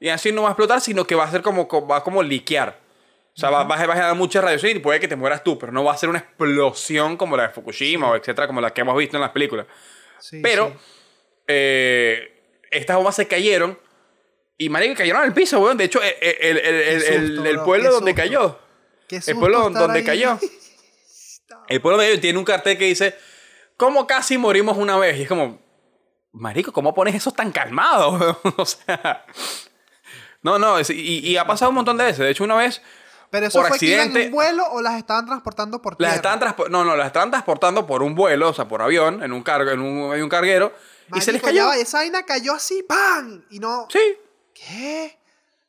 Y 0.00 0.08
así 0.08 0.30
no 0.32 0.42
va 0.42 0.48
a 0.48 0.50
explotar, 0.52 0.80
sino 0.80 1.04
que 1.04 1.14
va 1.14 1.24
a 1.24 1.30
ser 1.30 1.42
como, 1.42 1.66
va 1.88 1.96
a 1.98 2.02
como 2.04 2.22
liquear. 2.22 2.78
O 3.34 3.38
sea, 3.40 3.50
va 3.50 3.60
a 3.62 3.64
va 3.64 3.76
a 3.76 3.78
generar 3.78 4.14
mucha 4.14 4.40
radiación 4.40 4.76
y 4.76 4.80
puede 4.80 5.00
que 5.00 5.08
te 5.08 5.16
mueras 5.16 5.42
tú, 5.42 5.58
pero 5.58 5.72
no 5.72 5.82
va 5.82 5.92
a 5.92 5.96
ser 5.96 6.08
una 6.10 6.18
explosión 6.18 7.16
como 7.16 7.36
la 7.36 7.44
de 7.44 7.48
Fukushima 7.48 8.10
o 8.10 8.16
etcétera, 8.16 8.46
como 8.46 8.60
la 8.60 8.70
que 8.72 8.82
hemos 8.82 8.96
visto 8.96 9.16
en 9.16 9.22
las 9.22 9.30
películas. 9.30 9.66
Sí, 10.18 10.40
Pero 10.42 10.72
eh, 11.46 12.42
estas 12.70 12.96
bombas 12.96 13.16
se 13.16 13.26
cayeron 13.26 13.78
y 14.58 14.68
marico 14.68 14.94
cayeron 14.96 15.22
al 15.22 15.32
piso, 15.34 15.58
weón. 15.60 15.76
De 15.76 15.84
hecho, 15.84 16.02
eh, 16.02 16.16
eh, 16.20 16.36
el, 16.40 16.58
el- 16.58 17.02
el- 17.02 17.26
susto, 17.36 17.44
el 17.50 17.60
pueblo 17.60 17.90
donde 17.92 18.14
cayó, 18.14 18.58
el 19.08 19.36
pueblo 19.38 19.70
donde 19.70 19.98
ahí. 19.98 20.04
cayó, 20.04 20.38
el 21.68 21.80
pueblo 21.80 22.00
de 22.00 22.08
ellos 22.08 22.20
tiene 22.20 22.38
un 22.38 22.44
cartel 22.44 22.78
que 22.78 22.84
dice, 22.86 23.16
¿cómo 23.76 24.06
casi 24.06 24.38
morimos 24.38 24.76
una 24.76 24.96
vez? 24.98 25.18
Y 25.18 25.22
es 25.22 25.28
como, 25.28 25.60
marico, 26.32 26.72
¿cómo 26.72 26.94
pones 26.94 27.14
eso 27.14 27.32
tan 27.32 27.50
calmado? 27.52 28.40
o 28.56 28.64
sea, 28.66 29.24
no, 30.42 30.58
no, 30.58 30.78
es- 30.78 30.90
y, 30.90 31.18
y 31.20 31.36
ha 31.36 31.46
pasado 31.46 31.70
un 31.70 31.76
montón 31.76 31.96
de 31.96 32.04
veces. 32.04 32.18
De 32.20 32.30
hecho, 32.30 32.44
una 32.44 32.56
vez 32.56 32.82
Pero 33.30 33.46
eso 33.46 33.58
por 33.60 33.68
fue 33.68 33.78
que 33.78 33.86
iban 33.86 34.00
en 34.00 34.06
accidente- 34.08 34.26
un 34.26 34.32
vuelo 34.32 34.64
o 34.70 34.80
las 34.82 34.94
estaban 34.96 35.26
transportando 35.26 35.80
por 35.82 35.96
tierra. 35.96 36.10
las 36.10 36.16
estaban 36.16 36.40
transpo- 36.40 36.68
no, 36.68 36.84
no, 36.84 36.96
las 36.96 37.06
estaban 37.06 37.30
transportando 37.30 37.86
por 37.86 38.02
un 38.02 38.14
vuelo, 38.14 38.48
o 38.50 38.54
sea, 38.54 38.66
por 38.68 38.82
avión, 38.82 39.22
en 39.22 39.32
un 39.32 39.42
cargo, 39.42 39.70
en 39.70 39.80
un, 39.80 40.14
en 40.14 40.22
un 40.22 40.28
carguero, 40.28 40.72
y 41.14 41.20
se 41.20 41.32
les 41.32 41.42
cayó. 41.42 41.72
ya 41.72 41.76
esa 41.80 41.98
vaina 41.98 42.24
cayó 42.24 42.54
así, 42.54 42.82
¡pam! 42.82 43.44
Y 43.50 43.58
no... 43.58 43.86
Sí, 43.90 44.00
¿Qué? 44.68 45.16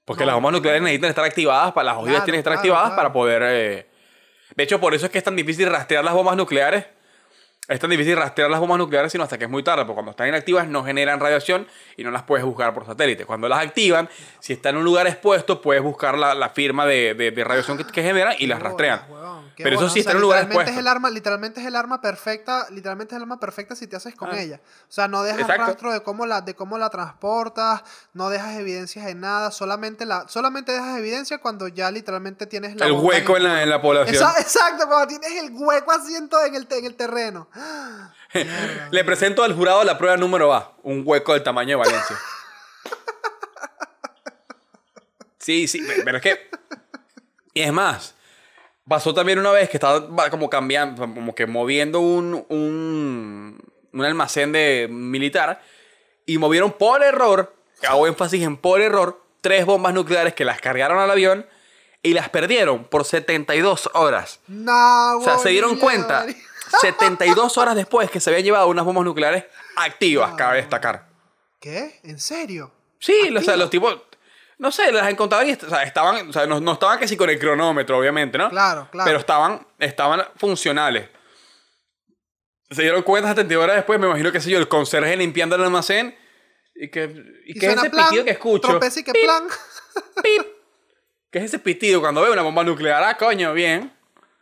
Porque 0.06 0.22
No. 0.24 0.28
las 0.28 0.36
bombas 0.36 0.52
nucleares 0.54 0.82
necesitan 0.82 1.10
estar 1.10 1.26
activadas, 1.26 1.72
para, 1.74 1.86
las 1.86 1.96
ojivas 1.96 2.12
Claro, 2.16 2.26
tienen 2.26 2.38
que 2.38 2.40
estar 2.40 2.52
claro, 2.54 2.60
activadas 2.60 2.88
claro. 2.90 2.96
para 2.98 3.14
poder... 3.14 3.42
eh, 3.46 3.88
De 4.56 4.64
hecho, 4.64 4.80
por 4.80 4.94
eso 4.94 5.06
es 5.06 5.12
que 5.12 5.18
es 5.18 5.24
tan 5.24 5.36
difícil 5.36 5.70
rastrear 5.70 6.04
las 6.04 6.14
bombas 6.14 6.36
nucleares. 6.36 6.86
Es 7.70 7.80
tan 7.80 7.90
difícil 7.90 8.18
rastrear 8.18 8.50
las 8.52 8.60
bombas 8.60 8.78
nucleares 8.78 9.10
sino 9.12 9.24
hasta 9.24 9.38
que 9.38 9.46
es 9.46 9.50
muy 9.50 9.64
tarde, 9.64 9.84
porque 9.86 9.94
cuando 9.96 10.12
están 10.12 10.28
inactivas 10.28 10.68
no 10.68 10.84
generan 10.84 11.20
radiación 11.22 11.66
y 11.96 12.04
no 12.04 12.12
las 12.12 12.24
puedes 12.24 12.46
buscar 12.46 12.74
por 12.74 12.86
satélite. 12.86 13.26
Cuando 13.26 13.48
las 13.48 13.60
activan, 13.66 14.10
si 14.42 14.52
está 14.52 14.70
en 14.70 14.78
un 14.78 14.84
lugar 14.84 15.08
expuesto, 15.08 15.62
puedes 15.62 15.82
buscar 15.82 16.18
la, 16.18 16.34
la 16.36 16.50
firma 16.50 16.86
de, 16.86 17.14
de- 17.14 17.32
de 17.32 17.44
radiación 17.46 17.78
que, 17.78 17.86
que 17.86 18.04
generan 18.04 18.36
y 18.38 18.48
las 18.48 18.62
rastrean. 18.62 19.02
qué 19.56 19.64
Pero 19.64 19.78
eso 19.78 19.88
sí 19.90 20.00
O 20.00 20.02
está 20.02 20.12
en 20.12 20.18
un 20.18 20.24
lugar 20.24 20.44
expuesto. 20.44 20.72
Es 20.74 20.78
el 20.78 20.88
arma, 20.88 21.10
literalmente 21.10 21.62
es 21.62 21.66
el 21.66 21.76
arma 21.78 22.02
perfecta, 22.02 22.68
literalmente 22.70 23.14
es 23.14 23.18
el 23.18 23.22
arma 23.24 23.40
perfecta 23.40 23.76
si 23.78 23.88
te 23.88 23.96
haces 23.96 24.14
con 24.14 24.30
Ah. 24.32 24.42
ella. 24.42 24.60
O 24.90 24.92
sea, 24.92 25.08
no 25.08 25.24
dejas 25.24 25.42
Exacto. 25.42 25.66
rastro 25.68 25.94
de 25.94 26.02
cómo 26.04 26.26
la, 26.26 26.42
de 26.42 26.56
cómo 26.56 26.78
la 26.78 26.90
transportas, 26.90 27.84
no 28.14 28.30
dejas 28.30 28.58
evidencias 28.58 29.06
de 29.06 29.16
nada, 29.16 29.52
solamente 29.52 30.06
la, 30.06 30.28
solamente 30.28 30.74
dejas 30.74 30.98
evidencia 30.98 31.38
cuando 31.38 31.70
ya 31.70 31.90
literalmente 31.92 32.46
tienes 32.46 32.76
la 32.76 32.88
El 32.88 32.92
hueco 32.94 33.38
en 33.38 33.44
la, 33.44 33.64
en 33.64 33.70
la 33.70 33.82
población. 33.82 34.16
Exacto, 34.40 34.86
cuando 34.88 35.08
tienes 35.08 35.32
el 35.42 35.52
hueco 35.54 35.92
así 35.94 36.14
en, 36.16 36.28
el, 36.56 36.68
en 36.70 36.86
el 36.86 36.96
terreno. 36.96 37.48
Le 38.92 39.04
presento 39.04 39.44
al 39.44 39.54
jurado 39.54 39.84
la 39.84 39.98
prueba 39.98 40.18
número 40.18 40.54
A. 40.54 40.76
Un 40.84 41.04
hueco 41.06 41.34
del 41.34 41.44
tamaño 41.44 41.78
de 41.78 41.84
Valencia. 41.84 42.18
Sí, 45.38 45.68
sí, 45.68 45.86
pero 46.06 46.18
es 46.18 46.24
que... 46.24 46.50
Y 47.54 47.62
es 47.62 47.72
más, 47.72 48.16
pasó 48.88 49.14
también 49.14 49.40
una 49.40 49.52
vez 49.52 49.70
que 49.70 49.78
estaba 49.78 50.30
como 50.30 50.50
cambiando, 50.50 51.02
como 51.02 51.36
que 51.36 51.46
moviendo 51.46 52.00
un, 52.00 52.46
un, 52.50 53.60
un 53.92 54.06
almacén 54.06 54.52
de 54.52 54.88
militar 54.90 55.62
y 56.26 56.38
movieron 56.38 56.72
por 56.72 57.04
error, 57.04 57.56
hago 57.88 58.08
énfasis 58.08 58.42
en 58.42 58.58
por 58.58 58.82
error, 58.82 59.22
tres 59.42 59.66
bombas 59.66 59.94
nucleares 59.94 60.34
que 60.34 60.46
las 60.46 60.60
cargaron 60.62 60.98
al 60.98 61.12
avión 61.12 61.46
y 62.02 62.14
las 62.14 62.30
perdieron 62.30 62.86
por 62.86 63.06
72 63.06 63.90
horas. 63.94 64.40
No, 64.48 65.18
O 65.18 65.24
sea, 65.24 65.38
se 65.38 65.50
dieron 65.50 65.78
cuenta. 65.78 66.26
72 66.82 67.58
horas 67.58 67.76
después 67.76 68.10
que 68.12 68.20
se 68.20 68.30
habían 68.30 68.44
llevado 68.46 68.68
unas 68.68 68.86
bombas 68.86 69.06
nucleares 69.06 69.46
activas, 69.76 70.34
cabe 70.36 70.58
destacar. 70.58 71.08
¿Qué? 71.60 72.00
¿En 72.04 72.20
serio? 72.20 72.72
Sí, 73.00 73.34
o 73.36 73.42
sea, 73.42 73.56
los 73.58 73.70
tipos, 73.70 73.98
no 74.58 74.72
sé, 74.72 74.92
las 74.92 75.10
encontraban 75.10 75.48
y 75.50 75.54
o 75.54 75.70
sea, 75.70 75.84
estaban, 75.84 76.30
o 76.30 76.34
sea, 76.34 76.46
no, 76.46 76.60
no 76.60 76.74
estaban 76.74 77.00
que 77.00 77.08
sí 77.08 77.16
con 77.18 77.30
el 77.30 77.40
cronómetro, 77.40 77.98
obviamente, 77.98 78.38
¿no? 78.38 78.50
Claro, 78.50 78.88
claro. 78.92 79.06
Pero 79.08 79.20
estaban, 79.20 79.66
estaban 79.80 80.24
funcionales. 80.38 81.10
Se 82.70 82.82
dieron 82.82 83.04
cuenta 83.04 83.30
72 83.30 83.64
horas 83.64 83.76
después, 83.76 84.00
me 84.00 84.08
imagino 84.08 84.32
que 84.32 84.42
sé 84.42 84.50
yo, 84.50 84.58
el 84.58 84.68
conserje 84.68 85.16
limpiando 85.16 85.56
el 85.56 85.64
almacén 85.64 86.18
y 86.76 86.90
que, 86.90 87.04
y 87.46 87.52
Y 87.52 87.60
que 87.60 87.68
es 87.68 87.78
ese 87.78 87.90
plan, 87.90 88.06
pitido 88.08 88.26
que 88.26 88.32
escucho. 88.32 88.68
tropeza 88.68 89.00
y 89.00 89.04
que 89.04 89.12
Pip, 89.12 89.24
plan. 89.24 89.44
pip. 90.24 90.42
¿Qué 91.32 91.40
es 91.40 91.46
ese 91.46 91.60
pitido 91.60 92.00
cuando 92.02 92.22
veo 92.22 92.34
una 92.34 92.42
bomba 92.42 92.64
nuclear? 92.64 93.04
Ah, 93.04 93.18
coño, 93.18 93.54
bien. 93.54 93.92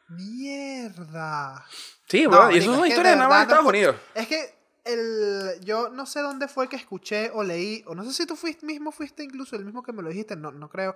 Mierda. 0.09 1.65
Sí, 2.11 2.23
No, 2.23 2.29
bueno, 2.29 2.51
y 2.51 2.57
eso 2.57 2.69
es 2.71 2.75
son 2.75 2.83
que 2.83 2.89
historias 2.89 3.13
de 3.13 3.17
nada 3.17 3.29
más 3.29 3.37
de 3.39 3.43
Estados 3.43 3.65
Unidos. 3.69 3.95
Es 4.15 4.27
que 4.27 4.53
el, 4.83 5.59
yo 5.63 5.89
no 5.89 6.05
sé 6.05 6.19
dónde 6.21 6.47
fue 6.47 6.67
que 6.67 6.75
escuché 6.75 7.31
o 7.33 7.43
leí, 7.43 7.83
o 7.87 7.95
no 7.95 8.03
sé 8.03 8.13
si 8.13 8.25
tú 8.25 8.35
fuiste 8.35 8.65
mismo, 8.65 8.91
fuiste 8.91 9.23
incluso 9.23 9.55
el 9.55 9.63
mismo 9.65 9.81
que 9.83 9.93
me 9.93 10.01
lo 10.01 10.09
dijiste, 10.09 10.35
no, 10.35 10.51
no 10.51 10.69
creo, 10.69 10.95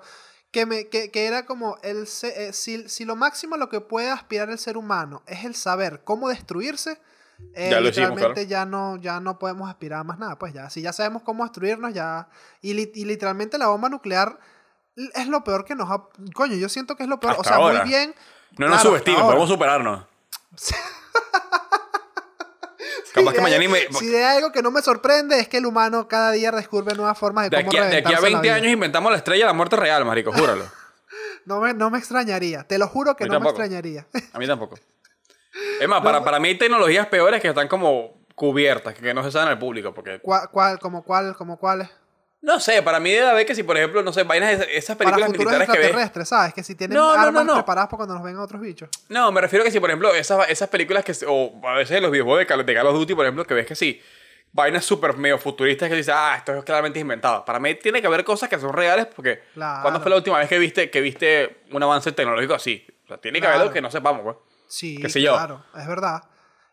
que, 0.51 0.65
me, 0.65 0.87
que, 0.89 1.11
que 1.11 1.25
era 1.25 1.45
como, 1.45 1.77
el 1.83 2.07
eh, 2.23 2.51
si, 2.53 2.89
si 2.89 3.05
lo 3.05 3.15
máximo 3.15 3.55
a 3.55 3.57
lo 3.57 3.69
que 3.69 3.81
puede 3.81 4.09
aspirar 4.09 4.49
el 4.49 4.57
ser 4.59 4.75
humano 4.77 5.21
es 5.27 5.45
el 5.45 5.55
saber 5.55 6.01
cómo 6.03 6.29
destruirse, 6.29 6.99
eh, 7.53 7.69
Ya 7.69 7.79
lo 7.81 7.89
hicimos, 7.89 8.09
literalmente 8.11 8.47
ya, 8.47 8.65
no, 8.65 8.95
ya 8.97 9.19
no 9.19 9.37
podemos 9.37 9.69
aspirar 9.69 9.99
a 9.99 10.03
más 10.05 10.17
nada. 10.17 10.39
Pues 10.39 10.53
ya, 10.53 10.69
si 10.69 10.81
ya 10.81 10.93
sabemos 10.93 11.21
cómo 11.23 11.43
destruirnos, 11.43 11.93
ya... 11.93 12.27
Y, 12.61 12.73
li- 12.73 12.91
y 12.95 13.03
literalmente 13.05 13.57
la 13.57 13.67
bomba 13.67 13.89
nuclear 13.89 14.39
es 14.95 15.27
lo 15.27 15.43
peor 15.43 15.65
que 15.65 15.75
nos 15.75 15.91
ha... 15.91 16.03
Coño, 16.33 16.55
yo 16.55 16.69
siento 16.69 16.95
que 16.95 17.03
es 17.03 17.09
lo 17.09 17.19
peor. 17.19 17.33
o 17.33 17.41
Hasta 17.41 17.49
sea, 17.49 17.57
ahora. 17.57 17.79
muy 17.81 17.89
bien. 17.89 18.15
No 18.57 18.67
nos 18.69 18.77
claro, 18.77 18.89
subestimen, 18.89 19.21
podemos 19.21 19.49
superarnos. 19.49 20.05
Capaz 23.13 23.33
que 23.33 23.63
y 23.63 23.67
me- 23.69 23.87
Si 23.97 24.07
de 24.07 24.25
algo 24.25 24.51
que 24.51 24.61
no 24.61 24.71
me 24.71 24.81
sorprende 24.81 25.39
es 25.39 25.47
que 25.47 25.57
el 25.57 25.65
humano 25.65 26.07
cada 26.07 26.31
día 26.31 26.51
descubre 26.51 26.95
nuevas 26.95 27.17
formas 27.17 27.49
de 27.49 27.57
De 27.57 27.65
cómo 27.65 27.69
aquí, 27.69 27.77
de 27.77 27.97
aquí 27.97 28.13
a 28.13 28.17
reventarse 28.17 28.21
la 28.21 28.27
20 28.29 28.41
vida. 28.41 28.55
años 28.55 28.73
inventamos 28.73 29.11
la 29.11 29.17
estrella 29.17 29.45
de 29.45 29.49
la 29.49 29.53
muerte 29.53 29.75
real, 29.77 30.03
marico, 30.05 30.31
júralo. 30.31 30.65
No 31.45 31.59
me, 31.61 31.75
no 31.75 31.91
me 31.91 31.99
extrañaría. 31.99 32.63
Te 32.63 32.79
lo 32.79 32.87
juro 32.87 33.15
que 33.15 33.25
A 33.25 33.27
mí 33.27 33.31
no 33.31 33.39
me 33.39 33.49
extrañaría. 33.49 34.07
A 34.33 34.39
mí 34.39 34.47
tampoco. 34.47 34.79
Es 35.79 35.87
más, 35.87 36.01
para, 36.03 36.23
para 36.23 36.39
mí 36.39 36.47
hay 36.49 36.57
tecnologías 36.57 37.05
peores 37.05 37.39
que 37.39 37.49
están 37.49 37.67
como 37.67 38.25
cubiertas, 38.33 38.95
que 38.95 39.13
no 39.13 39.23
se 39.23 39.31
saben 39.31 39.49
al 39.49 39.59
público, 39.59 39.93
porque 39.93 40.19
¿Cuál, 40.21 40.49
cuál, 40.49 40.79
como 40.79 41.03
cuál, 41.03 41.35
como 41.35 41.57
cuáles? 41.59 41.87
No 42.45 42.59
sé, 42.59 42.83
para 42.83 42.99
mí 42.99 43.11
debe 43.11 43.27
haber 43.27 43.45
que 43.45 43.55
si, 43.55 43.63
por 43.63 43.75
ejemplo, 43.75 44.03
no 44.03 44.13
sé, 44.13 44.21
vainas, 44.23 44.61
esas 44.69 44.95
Para 44.95 45.09
películas 45.15 45.27
futuros 45.31 45.53
militares 45.53 45.81
que 46.03 46.19
ves. 46.19 46.27
¿sabes? 46.29 46.53
Que 46.53 46.63
si 46.63 46.75
tienen 46.75 46.95
No, 46.95 47.07
no, 47.09 47.15
no, 47.15 47.21
armas 47.27 47.45
no. 47.45 47.53
preparadas 47.55 47.89
para 47.89 47.97
cuando 47.97 48.13
nos 48.13 48.23
vengan 48.23 48.41
otros 48.43 48.61
bichos. 48.61 48.87
No, 49.09 49.31
me 49.31 49.41
refiero 49.41 49.63
a 49.63 49.65
que 49.65 49.71
si, 49.71 49.79
por 49.79 49.89
ejemplo, 49.89 50.13
esas, 50.13 50.47
esas 50.49 50.69
películas 50.69 51.03
que, 51.03 51.13
o 51.27 51.59
a 51.67 51.73
veces 51.73 51.99
los 52.01 52.11
videojuegos 52.11 52.39
de 52.41 52.45
Call, 52.45 52.63
de 52.65 52.73
Call 52.75 52.85
of 52.87 52.93
Duty, 52.93 53.15
por 53.15 53.25
ejemplo, 53.25 53.45
que 53.45 53.55
ves 53.55 53.65
que 53.65 53.75
sí, 53.75 53.99
vainas 54.51 54.85
súper 54.85 55.17
medio 55.17 55.39
futuristas 55.39 55.89
que 55.89 55.95
dices, 55.95 56.13
ah, 56.15 56.35
esto 56.37 56.53
es 56.55 56.63
claramente 56.63 56.99
inventado. 56.99 57.43
Para 57.43 57.59
mí 57.59 57.73
tiene 57.75 57.99
que 57.99 58.05
haber 58.07 58.23
cosas 58.23 58.47
que 58.47 58.59
son 58.59 58.73
reales 58.73 59.07
porque 59.07 59.41
Claro. 59.55 59.81
¿cuándo 59.81 59.99
fue 59.99 60.11
la 60.11 60.17
última 60.17 60.37
vez 60.37 60.47
que 60.47 60.59
viste, 60.59 60.91
que 60.91 61.01
viste 61.01 61.63
un 61.71 61.81
avance 61.81 62.11
tecnológico 62.11 62.53
así? 62.53 62.85
O 63.05 63.07
sea, 63.07 63.17
tiene 63.17 63.39
que 63.41 63.47
haber 63.47 63.55
Claro. 63.55 63.63
algo 63.69 63.73
que 63.73 63.81
no 63.81 63.89
sepamos, 63.89 64.21
pues. 64.23 64.35
Sí, 64.67 64.97
Qué 65.01 65.09
sé 65.09 65.19
yo. 65.21 65.33
claro, 65.33 65.65
es 65.75 65.87
verdad. 65.87 66.23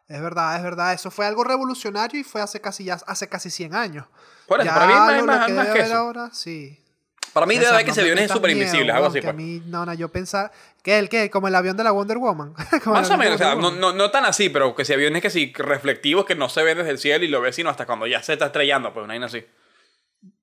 Es 0.08 0.20
verdad, 0.20 0.56
es 0.56 0.62
verdad. 0.62 0.92
Eso 0.92 1.10
fue 1.10 1.24
algo 1.24 1.42
revolucionario 1.44 2.20
y 2.20 2.24
fue 2.24 2.42
hace 2.42 2.60
casi 2.60 2.84
ya 2.84 2.98
hace 3.06 3.28
casi 3.28 3.48
100 3.50 3.74
años. 3.74 4.04
Por 4.52 4.60
eso, 4.60 4.66
Ya 4.70 4.74
para 4.74 4.86
mí 4.86 4.92
es 5.18 5.24
más- 5.24 5.46
que 5.46 5.52
más 5.52 5.68
que 5.68 5.80
eso. 5.80 5.94
ahora, 5.96 6.30
sí. 6.32 6.78
Para 7.32 7.46
mí 7.46 7.56
César, 7.56 7.72
haber 7.74 7.86
que 7.86 7.92
metas 8.14 8.30
súper 8.36 8.50
miedo, 8.54 8.66
invisibles, 8.66 8.94
algo 8.94 9.06
así, 9.06 9.14
que 9.14 9.22
pues. 9.22 9.30
A 9.30 9.36
mí, 9.36 9.62
no, 9.64 9.86
no, 9.86 9.94
yo 9.94 10.10
pensar. 10.10 10.52
¿Qué? 10.82 10.98
¿El 10.98 11.08
qué? 11.08 11.30
Como 11.30 11.48
el 11.48 11.54
avión 11.54 11.76
de 11.78 11.84
la 11.84 11.90
Wonder 11.90 12.18
Woman. 12.18 12.52
Más 12.84 13.08
o 13.08 13.12
de 13.12 13.16
menos, 13.16 13.36
o 13.36 13.38
sea, 13.38 13.54
Wonder 13.54 13.72
no, 13.72 13.92
no, 13.92 13.92
no 13.94 14.10
tan 14.10 14.26
así, 14.26 14.50
pero 14.50 14.74
que 14.74 14.84
si 14.84 14.92
aviones 14.92 15.22
que 15.22 15.30
sí 15.30 15.50
reflectivos 15.56 16.26
que 16.26 16.34
no 16.34 16.50
se 16.50 16.62
ven 16.62 16.76
desde 16.76 16.90
el 16.90 16.98
cielo 16.98 17.24
y 17.24 17.28
lo 17.28 17.40
ves 17.40 17.56
sino 17.56 17.70
hasta 17.70 17.86
cuando 17.86 18.06
ya 18.06 18.22
se 18.22 18.34
está 18.34 18.46
estrellando, 18.46 18.92
pues 18.92 19.02
una 19.04 19.14
vaina 19.14 19.26
así. 19.26 19.46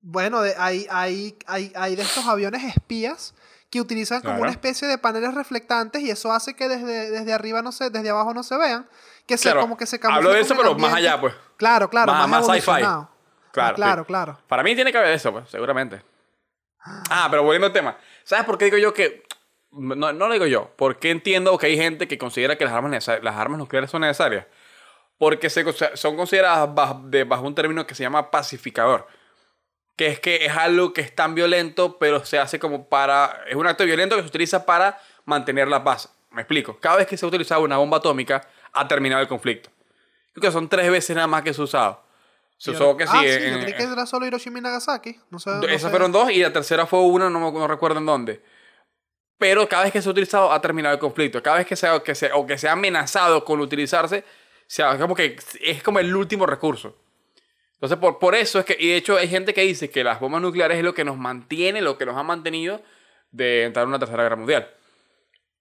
Bueno, 0.02 0.42
de, 0.42 0.54
hay, 0.58 0.86
hay, 0.90 1.38
hay, 1.46 1.72
hay 1.76 1.96
de 1.96 2.02
estos 2.02 2.26
aviones 2.26 2.64
espías 2.64 3.34
que 3.70 3.80
utilizan 3.80 4.18
como 4.20 4.32
Claro. 4.32 4.42
una 4.42 4.50
especie 4.50 4.88
de 4.88 4.98
paneles 4.98 5.32
reflectantes 5.34 6.02
y 6.02 6.10
eso 6.10 6.32
hace 6.32 6.54
que 6.54 6.68
desde, 6.68 7.10
desde 7.10 7.32
arriba 7.32 7.62
no 7.62 7.70
se, 7.70 7.88
desde 7.90 8.10
abajo 8.10 8.34
no 8.34 8.42
se 8.42 8.56
vean. 8.56 8.88
Que 9.26 9.38
se, 9.38 9.44
Claro, 9.44 9.60
como 9.60 9.76
que 9.76 9.86
se 9.86 10.00
hablo 10.02 10.32
de 10.32 10.40
eso, 10.40 10.56
pero 10.56 10.76
más 10.76 10.92
allá, 10.92 11.20
pues. 11.20 11.34
Claro, 11.56 11.88
claro, 11.88 12.10
Más- 12.12 12.28
más, 12.28 12.48
más 12.48 12.56
sci-fi. 12.56 12.82
Claro, 13.52 13.72
Ah, 13.72 13.76
claro, 13.76 14.02
sí. 14.02 14.06
claro. 14.06 14.38
Para 14.48 14.62
mí 14.62 14.74
tiene 14.74 14.92
que 14.92 14.98
haber 14.98 15.10
eso, 15.12 15.32
pues, 15.32 15.48
seguramente. 15.50 16.02
Ah, 17.10 17.28
pero 17.30 17.42
volviendo 17.42 17.66
al 17.66 17.72
tema. 17.72 17.96
¿Sabes 18.24 18.44
por 18.46 18.56
qué 18.58 18.66
digo 18.66 18.78
yo 18.78 18.94
que.? 18.94 19.22
No, 19.72 19.94
no 20.12 20.26
lo 20.28 20.32
digo 20.32 20.46
yo. 20.46 20.72
Porque 20.76 21.10
entiendo 21.10 21.56
que 21.58 21.66
hay 21.66 21.76
gente 21.76 22.08
que 22.08 22.18
considera 22.18 22.56
que 22.56 22.64
las 22.64 22.72
armas, 22.74 23.06
las 23.22 23.36
armas 23.36 23.58
nucleares 23.58 23.90
son 23.90 24.00
necesarias. 24.02 24.46
Porque 25.18 25.50
se, 25.50 25.64
son 25.96 26.16
consideradas 26.16 26.74
bajo, 26.74 27.02
de- 27.04 27.24
bajo 27.24 27.46
un 27.46 27.54
término 27.54 27.86
que 27.86 27.94
se 27.94 28.02
llama 28.02 28.30
pacificador. 28.30 29.06
Que 29.96 30.06
es 30.08 30.20
que 30.20 30.46
es 30.46 30.56
algo 30.56 30.92
que 30.94 31.02
es 31.02 31.14
tan 31.14 31.34
violento, 31.34 31.98
pero 31.98 32.24
se 32.24 32.38
hace 32.38 32.58
como 32.58 32.88
para. 32.88 33.42
Es 33.46 33.54
un 33.54 33.66
acto 33.66 33.84
violento 33.84 34.16
que 34.16 34.22
se 34.22 34.28
utiliza 34.28 34.64
para 34.64 34.98
mantener 35.26 35.68
la 35.68 35.84
paz. 35.84 36.10
Me 36.30 36.40
explico. 36.42 36.78
Cada 36.80 36.96
vez 36.96 37.06
que 37.06 37.16
se 37.18 37.26
ha 37.26 37.28
utilizado 37.28 37.60
una 37.62 37.76
bomba 37.76 37.98
atómica, 37.98 38.40
ha 38.72 38.88
terminado 38.88 39.20
el 39.20 39.28
conflicto. 39.28 39.68
Creo 40.32 40.42
que 40.42 40.52
son 40.52 40.68
tres 40.68 40.90
veces 40.90 41.14
nada 41.14 41.26
más 41.28 41.42
que 41.42 41.52
se 41.52 41.60
ha 41.60 41.64
usado. 41.64 42.02
Se 42.62 42.72
usó 42.72 42.94
que 42.96 43.06
sí. 43.06 43.12
ah, 43.14 43.20
sí, 43.22 43.28
en- 43.28 43.54
yo 43.54 43.60
creí 43.60 43.72
que 43.74 43.82
era 43.84 44.04
solo 44.04 44.26
Hiroshima 44.26 44.58
y 44.58 44.62
Nagasaki. 44.62 45.18
No 45.30 45.38
sé, 45.38 45.50
no 45.50 45.62
esas 45.66 45.82
sé. 45.82 45.88
fueron 45.90 46.12
dos 46.12 46.30
y 46.30 46.40
la 46.42 46.52
tercera 46.52 46.84
fue 46.86 47.00
una, 47.00 47.30
no, 47.30 47.50
no 47.50 47.66
recuerdo 47.66 47.98
en 47.98 48.06
dónde. 48.06 48.42
Pero 49.38 49.66
cada 49.68 49.84
vez 49.84 49.92
que 49.92 50.02
se 50.02 50.08
ha 50.08 50.12
utilizado 50.12 50.52
ha 50.52 50.60
terminado 50.60 50.94
el 50.94 51.00
conflicto. 51.00 51.42
Cada 51.42 51.56
vez 51.56 51.66
que 51.66 51.74
se 51.74 51.86
ha, 51.86 52.02
que 52.02 52.14
se, 52.14 52.30
o 52.32 52.46
que 52.46 52.58
se 52.58 52.68
ha 52.68 52.72
amenazado 52.72 53.44
con 53.46 53.60
utilizarse, 53.60 54.24
se 54.66 54.82
ha- 54.82 54.98
como 54.98 55.14
que 55.14 55.36
es 55.62 55.82
como 55.82 55.98
el 56.00 56.14
último 56.14 56.44
recurso. 56.44 56.96
Entonces, 57.74 57.96
por, 57.98 58.18
por 58.18 58.34
eso 58.34 58.58
es 58.58 58.66
que, 58.66 58.76
y 58.78 58.88
de 58.88 58.96
hecho 58.96 59.16
hay 59.16 59.28
gente 59.28 59.54
que 59.54 59.62
dice 59.62 59.88
que 59.88 60.04
las 60.04 60.20
bombas 60.20 60.42
nucleares 60.42 60.76
es 60.76 60.84
lo 60.84 60.92
que 60.92 61.04
nos 61.06 61.16
mantiene, 61.16 61.80
lo 61.80 61.96
que 61.96 62.04
nos 62.04 62.14
ha 62.18 62.22
mantenido 62.22 62.82
de 63.30 63.64
entrar 63.64 63.84
en 63.84 63.88
una 63.88 63.98
tercera 63.98 64.22
guerra 64.22 64.36
mundial. 64.36 64.68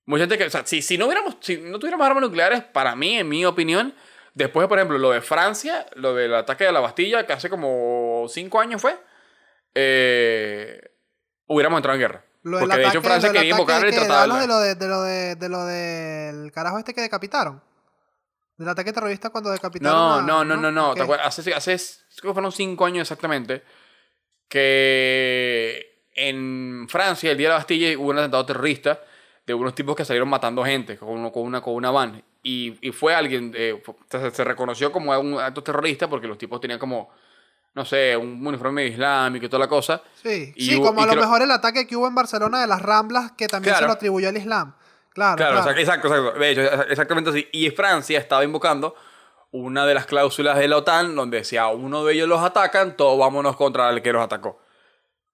Mucha 0.05 0.23
gente 0.23 0.37
que, 0.37 0.43
o 0.45 0.49
sea, 0.49 0.65
si, 0.65 0.81
si 0.81 0.97
no 0.97 1.05
hubiéramos, 1.05 1.37
si 1.39 1.55
no 1.57 1.79
tuviéramos 1.79 2.05
armas 2.05 2.21
nucleares, 2.23 2.61
para 2.63 2.93
mí, 2.97 3.17
en 3.19 3.29
mi 3.29 3.45
opinión, 3.45 3.93
después 4.33 4.63
de, 4.63 4.67
por 4.67 4.77
ejemplo, 4.77 4.97
lo 4.97 5.11
de 5.11 5.21
Francia, 5.21 5.85
lo 5.95 6.13
del 6.13 6.33
ataque 6.35 6.63
de 6.65 6.71
la 6.71 6.79
Bastilla, 6.79 7.25
que 7.25 7.33
hace 7.33 7.49
como 7.49 8.25
cinco 8.29 8.59
años 8.59 8.81
fue, 8.81 8.97
eh, 9.75 10.91
hubiéramos 11.47 11.77
entrado 11.77 11.95
en 11.95 12.01
guerra. 12.01 12.25
Lo 12.43 12.59
Porque 12.59 12.77
de 12.77 12.87
hecho 12.87 13.01
Francia 13.01 13.31
quería 13.31 13.51
invocar 13.51 13.83
el 13.85 13.93
tratado 13.93 14.35
de 14.39 14.47
lo 14.47 14.59
de, 14.59 14.75
de 14.75 14.87
lo 14.87 15.01
de, 15.01 15.35
de 15.35 15.49
lo 15.49 15.65
del 15.65 16.51
carajo 16.51 16.79
este 16.79 16.93
que 16.93 17.01
decapitaron. 17.01 17.61
Del 18.57 18.69
ataque 18.69 18.91
terrorista 18.93 19.29
cuando 19.29 19.51
decapitaron 19.51 19.97
No, 19.97 20.13
a- 20.15 20.21
no, 20.21 20.45
no, 20.45 20.55
no, 20.57 20.71
no. 20.71 20.91
Ok. 20.91 20.95
¿Te? 21.05 21.13
Hace, 21.21 21.53
hace, 21.53 21.77
fueron 22.33 22.51
cinco 22.51 22.85
años 22.85 23.01
exactamente, 23.03 23.63
que 24.47 26.03
en 26.13 26.87
Francia, 26.89 27.31
el 27.31 27.37
día 27.37 27.47
de 27.47 27.53
la 27.53 27.57
Bastilla, 27.59 27.97
hubo 27.97 28.09
un 28.09 28.17
atentado 28.17 28.45
terrorista 28.45 28.99
de 29.45 29.53
unos 29.53 29.73
tipos 29.75 29.95
que 29.95 30.05
salieron 30.05 30.29
matando 30.29 30.63
gente 30.63 30.97
con, 30.97 31.09
una, 31.09 31.61
con 31.61 31.73
una 31.73 31.91
van. 31.91 32.23
Y, 32.41 32.77
y 32.87 32.91
fue 32.91 33.13
alguien, 33.13 33.53
eh, 33.55 33.81
se, 34.09 34.31
se 34.31 34.43
reconoció 34.43 34.91
como 34.91 35.17
un 35.19 35.39
acto 35.39 35.61
terrorista 35.61 36.07
porque 36.09 36.27
los 36.27 36.37
tipos 36.37 36.61
tenían 36.61 36.79
como, 36.79 37.09
no 37.75 37.83
sé, 37.83 38.15
un 38.15 38.45
uniforme 38.45 38.85
islámico 38.87 39.45
y 39.45 39.49
toda 39.49 39.59
la 39.65 39.67
cosa. 39.67 40.01
Sí, 40.23 40.53
Y 40.55 40.65
sí 40.67 40.75
hubo- 40.77 40.87
como 40.87 41.01
a 41.01 41.05
lo 41.05 41.11
creo- 41.11 41.23
mejor 41.23 41.41
el 41.41 41.51
ataque 41.51 41.85
que 41.85 41.95
hubo 41.97 42.07
en 42.07 42.15
Barcelona 42.15 42.61
de 42.61 42.67
las 42.67 42.81
Ramblas, 42.81 43.33
que 43.33 43.47
también 43.47 43.73
se 43.75 43.79
Claro. 43.79 43.87
lo 43.87 43.93
atribuyó 43.93 44.29
al 44.29 44.37
Islam. 44.37 44.73
Claro, 45.13 45.35
Claro, 45.35 45.61
claro. 45.63 45.79
exacto, 45.79 46.07
exacto. 46.07 46.39
De 46.39 46.49
hecho, 46.51 46.61
exactamente 46.83 47.29
así. 47.31 47.47
Y 47.51 47.69
Francia 47.71 48.17
estaba 48.19 48.43
invocando 48.45 48.95
una 49.51 49.85
de 49.85 49.95
las 49.95 50.05
cláusulas 50.05 50.57
de 50.57 50.67
la 50.67 50.77
OTAN 50.77 51.15
donde 51.15 51.43
si 51.43 51.57
a 51.57 51.67
uno 51.67 52.05
de 52.05 52.13
ellos 52.13 52.27
los 52.29 52.41
atacan, 52.41 52.95
todos 52.95 53.19
vámonos 53.19 53.55
contra 53.57 53.89
el 53.89 54.01
que 54.01 54.13
los 54.13 54.23
atacó. 54.23 54.61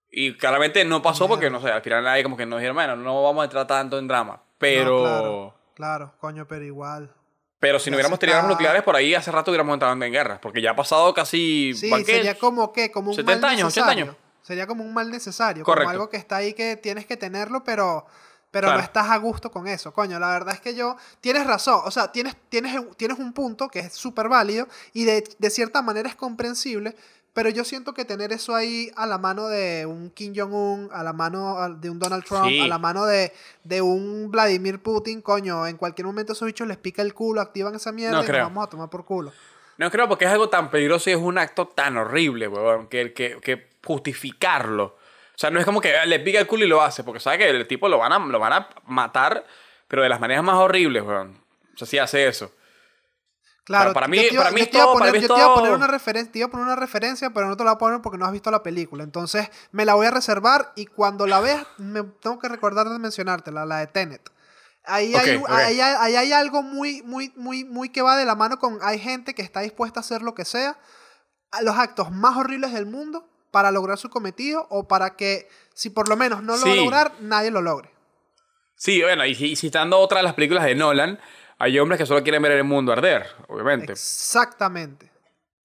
Y 0.10 0.34
claramente 0.38 0.84
no 0.86 1.02
pasó 1.02 1.28
porque, 1.28 1.50
no 1.50 1.62
sé, 1.62 1.70
al 1.70 1.82
final 1.82 2.04
nadie 2.06 2.24
como 2.24 2.38
que 2.38 2.46
nos 2.46 2.60
dijeron, 2.60 2.76
bueno, 2.78 2.96
no 2.96 3.22
vamos 3.22 3.42
a 3.42 3.46
entrar 3.46 3.68
tanto 3.68 4.00
en 4.00 4.08
drama. 4.08 4.42
Pero, 4.58 4.96
No, 4.96 5.02
claro, 5.04 5.56
claro, 5.76 6.14
coño, 6.20 6.48
pero 6.48 6.66
igual. 6.66 7.14
pero 7.60 7.80
si 7.80 7.90
no 7.92 7.96
hubiéramos 7.98 8.18
tenido 8.20 8.38
armas 8.40 8.52
nucleares, 8.54 8.82
por 8.84 8.96
ahí 8.96 9.14
hace 9.16 9.32
rato 9.32 9.52
hubiéramos 9.52 9.74
entrado 9.74 9.94
en 9.94 10.12
guerra. 10.12 10.40
Porque 10.42 10.62
ya 10.62 10.72
ha 10.72 10.76
pasado 10.76 11.14
casi... 11.14 11.74
Sí, 11.76 11.90
sería 12.06 12.38
como 12.38 12.72
que, 12.74 12.92
como 12.92 13.10
un 13.12 13.16
70 13.16 13.42
mal 13.42 13.50
años, 13.56 13.68
80 13.74 13.86
necesario. 13.88 14.04
años. 14.14 14.18
Sería 14.42 14.68
como 14.68 14.84
un 14.84 14.94
mal 14.94 15.10
necesario, 15.10 15.64
Correcto. 15.64 15.86
como 15.86 15.92
algo 15.92 16.10
que 16.10 16.18
está 16.18 16.36
ahí 16.38 16.54
que 16.54 16.76
tienes 16.78 17.06
que 17.08 17.18
tenerlo, 17.18 17.64
pero, 17.64 18.06
pero 18.52 18.68
Claro. 18.68 18.78
no 18.78 18.84
estás 18.84 19.10
a 19.10 19.18
gusto 19.18 19.50
con 19.50 19.68
eso. 19.68 19.92
Coño, 19.92 20.20
la 20.20 20.30
verdad 20.30 20.54
es 20.54 20.62
que 20.62 20.76
yo, 20.76 20.96
tienes 21.22 21.48
razón, 21.48 21.82
o 21.84 21.90
sea, 21.90 22.12
tienes, 22.12 22.36
tienes, 22.50 22.80
tienes 22.98 23.18
un 23.18 23.34
punto 23.34 23.68
que 23.70 23.80
es 23.80 23.94
súper 23.94 24.30
válido 24.30 24.68
y 24.94 25.06
de, 25.06 25.24
de 25.40 25.50
cierta 25.50 25.82
manera 25.82 26.08
es 26.08 26.16
comprensible, 26.16 26.96
pero 27.36 27.50
yo 27.50 27.64
siento 27.66 27.94
que 27.94 28.06
tener 28.06 28.32
eso 28.32 28.56
ahí 28.56 28.90
a 28.96 29.06
la 29.06 29.18
mano 29.18 29.48
de 29.48 29.86
un 29.86 30.10
Kim 30.10 30.34
Jong-un, 30.36 30.90
a 30.92 31.04
la 31.04 31.12
mano 31.14 31.58
de 31.78 31.90
un 31.90 32.00
Donald 32.00 32.24
Trump, 32.24 32.48
Sí. 32.48 32.62
a 32.62 32.68
la 32.68 32.80
mano 32.80 33.06
de, 33.06 33.32
de 33.66 33.82
un 33.82 34.32
Vladimir 34.32 34.80
Putin, 34.80 35.22
coño, 35.22 35.68
en 35.68 35.76
cualquier 35.78 36.06
momento 36.08 36.32
esos 36.32 36.46
bichos 36.46 36.66
les 36.68 36.78
pica 36.78 37.02
el 37.02 37.14
culo, 37.14 37.42
activan 37.42 37.76
esa 37.76 37.92
mierda 37.92 38.18
No 38.18 38.24
y 38.24 38.28
nos 38.28 38.38
vamos 38.38 38.66
a 38.66 38.70
tomar 38.70 38.90
por 38.90 39.04
culo. 39.06 39.34
No 39.78 39.92
creo 39.92 40.08
porque 40.08 40.24
es 40.24 40.32
algo 40.32 40.48
tan 40.48 40.72
peligroso 40.72 41.10
y 41.10 41.14
es 41.14 41.20
un 41.20 41.38
acto 41.38 41.68
tan 41.68 41.98
horrible, 41.98 42.48
weón, 42.48 42.88
que, 42.88 43.12
que, 43.14 43.38
que 43.42 43.68
justificarlo. 43.84 44.86
O 44.86 45.38
sea, 45.38 45.50
no 45.50 45.60
es 45.60 45.66
como 45.66 45.82
que 45.82 45.94
le 46.06 46.20
pica 46.22 46.40
el 46.40 46.48
culo 46.48 46.64
y 46.64 46.68
lo 46.70 46.82
hace, 46.82 47.04
porque 47.04 47.20
sabe 47.20 47.40
que 47.40 47.50
el 47.50 47.68
tipo 47.68 47.90
lo 47.90 47.98
van 47.98 48.14
a, 48.14 48.20
lo 48.20 48.40
van 48.40 48.54
a 48.54 48.70
matar, 48.88 49.46
pero 49.90 50.02
de 50.02 50.08
las 50.08 50.22
maneras 50.22 50.44
más 50.46 50.56
horribles, 50.56 51.04
weón. 51.04 51.38
O 51.74 51.78
sea, 51.78 51.86
sí 51.86 51.98
hace 51.98 52.26
eso. 52.28 52.54
Claro, 53.66 53.94
para 53.94 54.08
mí- 54.08 54.18
para 54.38 54.52
mí 54.52 54.64
te 54.68 54.78
iba 54.78 54.84
a 54.84 54.94
poner- 54.94 55.12
mí 55.12 55.18
es 55.18 55.28
yo 55.28 55.34
te 55.34 55.40
iba 55.42 55.52
a 55.52 55.54
poner 55.56 55.70
todo- 55.72 55.78
una 55.78 55.88
referencia, 55.88 56.32
te 56.32 56.38
iba 56.40 56.48
a 56.48 56.52
poner 56.52 56.66
una 56.68 56.76
referencia, 56.76 57.30
pero 57.32 57.48
no 57.48 57.58
te 57.58 57.64
la 57.64 57.72
voy 57.72 57.76
a 57.76 57.80
poner 57.80 58.02
porque 58.02 58.18
no 58.20 58.26
has 58.26 58.32
visto 58.32 58.52
la 58.52 58.62
película. 58.62 59.04
Entonces, 59.04 59.50
me 59.72 59.86
la 59.86 59.96
voy 59.96 60.06
a 60.06 60.12
reservar 60.12 60.72
y 60.76 60.86
cuando 60.86 61.26
la 61.26 61.40
veas, 61.40 61.66
me 61.78 62.04
tengo 62.04 62.38
que 62.40 62.48
recordar 62.48 62.88
de 62.90 63.00
mencionártela, 63.00 63.66
la 63.66 63.78
de 63.80 63.88
Tenet. 63.88 64.22
Ahí, 64.86 65.16
hay, 65.16 65.42
ahí 65.50 65.82
hay- 65.82 65.96
ahí 66.00 66.16
hay 66.16 66.32
algo 66.32 66.62
muy, 66.62 67.02
muy, 67.02 67.34
muy, 67.36 67.64
muy 67.64 67.90
que 67.90 68.04
va 68.04 68.16
de 68.18 68.26
la 68.26 68.36
mano 68.36 68.60
con. 68.60 68.78
Hay 68.84 69.00
gente 69.00 69.34
que 69.34 69.42
está 69.42 69.62
dispuesta 69.62 70.00
a 70.00 70.02
hacer 70.02 70.22
lo 70.22 70.36
que 70.36 70.46
sea, 70.46 70.78
a 71.52 71.64
los 71.64 71.76
actos 71.76 72.12
más 72.12 72.38
horribles 72.38 72.72
del 72.72 72.86
mundo, 72.86 73.28
para 73.50 73.72
lograr 73.72 73.98
su 73.98 74.12
cometido 74.12 74.68
o 74.70 74.88
para 74.88 75.16
que, 75.16 75.50
si 75.74 75.90
por 75.90 76.08
lo 76.08 76.16
menos 76.18 76.44
no 76.44 76.56
lo 76.56 76.66
va 76.68 76.72
a 76.72 76.76
lograr, 76.76 77.12
nadie 77.22 77.50
lo 77.50 77.62
logre. 77.64 77.90
Sí, 78.76 79.02
bueno, 79.02 79.26
y, 79.26 79.32
y 79.32 79.56
citando 79.56 79.98
otra 79.98 80.18
de 80.18 80.24
las 80.24 80.34
películas 80.34 80.66
de 80.66 80.76
Nolan, 80.76 81.20
hay 81.58 81.80
hombres 81.80 81.98
que 82.00 82.06
solo 82.06 82.22
quieren 82.24 82.42
ver 82.42 82.52
el 82.54 82.64
mundo 82.64 82.92
arder, 82.92 83.28
obviamente. 83.48 83.94
Exactamente. 83.94 85.12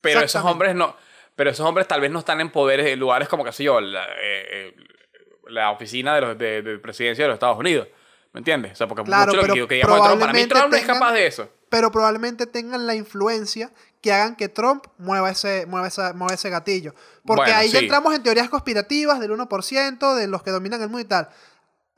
Pero 0.00 0.20
esos 0.20 0.44
hombres 0.44 0.74
no. 0.74 0.96
Pero 1.36 1.50
esos 1.50 1.66
hombres 1.66 1.86
tal 1.88 2.00
vez 2.00 2.10
no 2.10 2.18
están 2.18 2.40
en 2.40 2.50
poderes 2.50 2.86
en 2.86 2.98
lugares 3.00 3.28
como, 3.28 3.44
qué 3.44 3.52
sé 3.52 3.64
yo, 3.64 3.80
la, 3.80 4.04
eh, 4.04 4.14
eh, 4.20 4.76
la 5.48 5.70
oficina 5.70 6.14
de, 6.14 6.20
los, 6.20 6.38
de, 6.38 6.62
de 6.62 6.78
presidencia 6.78 7.24
de 7.24 7.28
los 7.28 7.34
Estados 7.36 7.58
Unidos. 7.58 7.88
¿Me 8.32 8.38
entiendes? 8.38 8.72
O 8.72 8.76
sea, 8.76 8.86
porque 8.86 9.02
Claro, 9.04 9.32
mucho 9.32 9.36
lo 9.38 9.42
pero 9.42 9.54
que, 9.54 9.68
que 9.68 9.74
de 9.76 9.80
Trump, 9.82 10.20
para 10.20 10.32
mí 10.32 10.46
Trump 10.46 10.68
no 10.70 10.76
es 10.76 10.84
capaz 10.86 11.12
de 11.12 11.26
eso. 11.26 11.48
pero 11.68 11.90
probablemente 11.90 12.46
tengan 12.46 12.86
la 12.86 12.94
influencia 12.94 13.72
que 14.00 14.12
hagan 14.12 14.36
que 14.36 14.48
Trump 14.48 14.84
mueva 14.98 15.30
ese, 15.30 15.66
mueva 15.66 15.88
esa- 15.88 16.12
mueva 16.12 16.34
ese 16.34 16.48
gatillo. 16.48 16.94
Porque 17.26 17.42
Bueno, 17.42 17.56
ahí 17.58 17.68
ya 17.70 17.80
entramos 17.80 18.14
en 18.14 18.22
teorías 18.22 18.48
conspirativas 18.48 19.18
del 19.18 19.32
1%, 19.32 20.14
de 20.14 20.26
los 20.28 20.42
que 20.44 20.50
dominan 20.52 20.80
el 20.80 20.88
mundo 20.88 21.00
y 21.00 21.04
tal. 21.08 21.28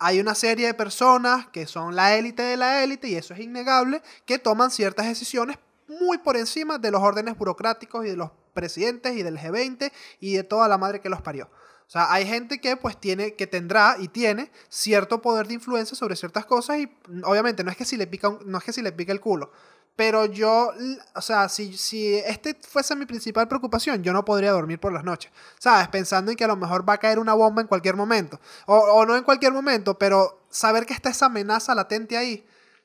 Hay 0.05 0.19
una 0.19 0.35
serie 0.35 0.67
de 0.67 0.75
personas 0.75 1.47
que 1.49 1.67
son 1.67 1.95
la 1.95 2.17
élite 2.17 2.43
de 2.43 2.57
la 2.57 2.83
élite, 2.83 3.09
y 3.09 3.15
eso 3.15 3.35
es 3.35 3.41
innegable, 3.41 4.03
que 4.27 4.39
toman 4.39 4.73
ciertas 4.73 5.07
decisiones 5.07 5.59
muy 5.87 6.19
por 6.19 6.37
encima 6.37 6.79
de 6.79 6.91
los 6.91 7.01
órdenes 7.01 7.39
burocráticos 7.39 8.05
y 8.05 8.11
de 8.11 8.17
los 8.17 8.31
presidentes 8.53 9.17
y 9.17 9.23
del 9.23 9.39
G20 9.39 9.93
y 10.19 10.35
de 10.35 10.43
toda 10.43 10.67
la 10.67 10.77
madre 10.77 11.01
que 11.01 11.09
los 11.09 11.23
parió. 11.23 11.49
O 11.87 11.91
sea, 11.93 12.13
hay 12.13 12.27
gente 12.27 12.61
que 12.61 12.77
pues 12.77 12.99
tiene, 12.99 13.35
que 13.35 13.47
tendrá 13.47 13.97
y 13.99 14.09
tiene 14.09 14.51
cierto 14.69 15.21
poder 15.21 15.47
de 15.47 15.55
influencia 15.55 15.97
sobre 15.97 16.17
ciertas 16.17 16.47
cosas 16.47 16.79
y 16.79 16.91
obviamente 17.25 17.63
no 17.63 17.71
es 17.71 17.77
que 17.77 17.85
si 17.85 17.97
le 17.97 18.07
pica, 18.07 18.39
no 18.45 18.59
es 18.59 18.65
que 18.65 18.73
si 18.73 18.83
le 18.83 18.93
pica 18.93 19.13
el 19.13 19.21
culo. 19.21 19.53
Pero 19.95 20.25
yo, 20.25 20.73
o 21.15 21.21
sea, 21.21 21.49
si, 21.49 21.77
si 21.77 22.15
este 22.15 22.57
fuese 22.67 22.97
mi 22.97 23.05
principal 23.05 23.47
preocupación, 23.47 24.03
yo 24.03 24.13
no 24.13 24.25
podría 24.25 24.53
dormir 24.53 24.81
por 24.81 24.93
las 24.93 25.05
noches. 25.05 25.31
¿Sabes? 25.59 25.89
Pensando 25.89 26.31
en 26.31 26.37
que 26.37 26.45
a 26.45 26.49
lo 26.49 26.57
mejor 26.57 26.89
va 26.89 26.95
a 26.95 26.99
caer 26.99 27.19
una 27.19 27.35
bomba 27.35 27.61
en 27.61 27.69
cualquier 27.69 27.95
momento. 27.95 28.41
O, 28.67 28.77
o 28.77 29.05
no 29.05 29.17
en 29.17 29.23
cualquier 29.23 29.53
momento, 29.53 29.99
pero 29.99 30.47
saber 30.49 30.87
que 30.87 30.95
está 30.95 31.11
esa 31.11 31.27
amenaza 31.27 31.75
latente 31.75 32.17
ahí. 32.17 32.45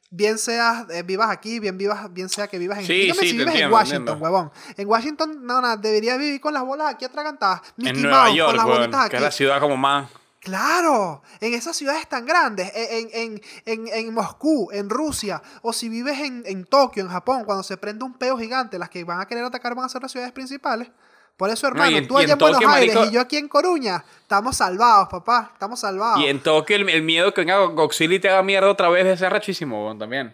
Bien 0.09 0.37
seas, 0.37 0.85
eh, 0.89 1.03
vivas 1.03 1.29
aquí, 1.29 1.59
bien, 1.59 1.77
vivas, 1.77 2.11
bien 2.13 2.29
sea 2.29 2.47
que 2.47 2.57
vivas 2.57 2.79
en, 2.79 2.85
Sí, 2.85 2.93
dígame 2.93 3.19
sí, 3.21 3.27
si 3.27 3.31
vives 3.33 3.47
en 3.47 3.53
entiendo, 3.53 3.75
Washington, 3.75 4.01
entiendo. 4.01 4.23
huevón. 4.23 4.51
En 4.77 4.87
Washington, 4.87 5.45
no, 5.45 5.61
no, 5.61 5.77
deberías 5.77 6.17
vivir 6.17 6.39
con 6.39 6.53
las 6.53 6.63
bolas 6.63 6.93
aquí 6.93 7.03
atragantadas. 7.03 7.61
Mickey 7.75 7.93
en 7.93 8.01
Nueva 8.03 8.23
Mouse, 8.23 8.37
York, 8.37 8.47
con 8.47 8.57
las 8.57 8.65
bolitas 8.65 9.09
que 9.09 9.15
es 9.15 9.21
aquí. 9.21 9.23
la 9.23 9.31
ciudad 9.31 9.59
como 9.59 9.75
más... 9.75 10.09
Claro, 10.47 11.21
en 11.41 11.53
esas 11.53 11.75
ciudades 11.75 12.07
tan 12.07 12.25
grandes, 12.25 12.71
e, 12.73 12.99
en, 12.99 13.09
en, 13.11 13.41
en, 13.65 13.87
en 13.93 14.13
Moscú, 14.13 14.69
en 14.71 14.89
Rusia, 14.89 15.41
o 15.61 15.73
si 15.73 15.89
vives 15.89 16.17
en, 16.19 16.41
en 16.45 16.63
Tokio, 16.63 17.03
en 17.03 17.09
Japón, 17.09 17.43
cuando 17.43 17.63
se 17.63 17.75
prende 17.75 18.05
un 18.05 18.13
peo 18.13 18.37
gigante, 18.37 18.79
las 18.79 18.89
que 18.89 19.03
van 19.03 19.19
a 19.19 19.25
querer 19.27 19.43
atacar 19.43 19.75
van 19.75 19.83
a 19.83 19.89
ser 19.89 20.01
las 20.01 20.09
ciudades 20.09 20.31
principales. 20.31 20.89
Por 21.35 21.49
eso, 21.49 21.67
hermano, 21.67 21.97
tú 22.07 22.17
allá 22.17 22.31
en 22.31 22.39
Buenos 22.39 22.61
Aires 22.65 22.95
marico- 22.95 23.09
y 23.09 23.11
yo 23.11 23.19
aquí 23.19 23.35
en 23.35 23.49
Coruña, 23.49 24.05
estamos 24.21 24.55
salvados, 24.55 25.09
papá, 25.09 25.49
estamos 25.51 25.81
salvados. 25.81 26.21
Y 26.21 26.27
en 26.27 26.41
Tokio 26.41 26.77
el, 26.77 26.87
el 26.87 27.03
miedo 27.03 27.33
que 27.33 27.41
venga 27.41 27.57
Godzilla 27.65 28.15
y 28.15 28.19
te 28.19 28.29
haga 28.29 28.41
mierda 28.41 28.71
otra 28.71 28.87
vez 28.87 29.03
de 29.03 29.17
ser 29.17 29.33
rachísimo, 29.33 29.93
también. 29.99 30.33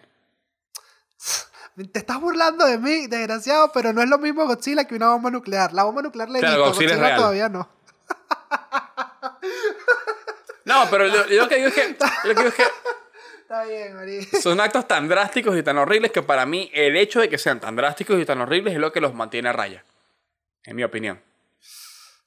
Te 1.92 1.98
estás 1.98 2.20
burlando 2.20 2.64
de 2.66 2.78
mí, 2.78 3.08
desgraciado, 3.08 3.72
pero 3.72 3.92
no 3.92 4.00
es 4.00 4.08
lo 4.08 4.18
mismo 4.18 4.46
Godzilla 4.46 4.84
que 4.84 4.94
una 4.94 5.08
bomba 5.10 5.28
nuclear. 5.32 5.72
La 5.72 5.82
bomba 5.82 6.02
nuclear 6.02 6.30
le 6.30 6.38
Claro, 6.38 6.66
Godzilla 6.66 6.94
Godzilla 6.94 7.16
todavía 7.16 7.48
no. 7.48 7.68
No, 10.64 10.86
pero 10.90 11.06
yo, 11.08 11.26
yo 11.28 11.42
lo 11.42 11.48
que 11.48 11.56
digo 11.56 11.68
es 11.68 11.74
que, 11.74 11.96
lo 12.24 12.34
que 12.34 12.40
digo 12.42 12.48
es 12.48 12.54
que 12.54 12.64
Está 13.42 13.64
bien, 13.64 13.94
María. 13.94 14.22
son 14.42 14.58
actos 14.60 14.88
tan 14.88 15.06
drásticos 15.06 15.56
y 15.56 15.62
tan 15.62 15.76
horribles 15.76 16.10
que 16.12 16.22
para 16.22 16.46
mí 16.46 16.70
el 16.72 16.96
hecho 16.96 17.20
de 17.20 17.28
que 17.28 17.36
sean 17.36 17.60
tan 17.60 17.76
drásticos 17.76 18.18
y 18.20 18.24
tan 18.24 18.40
horribles 18.40 18.72
es 18.74 18.80
lo 18.80 18.90
que 18.92 19.00
los 19.00 19.14
mantiene 19.14 19.50
a 19.50 19.52
raya. 19.52 19.84
En 20.64 20.76
mi 20.76 20.82
opinión. 20.82 21.20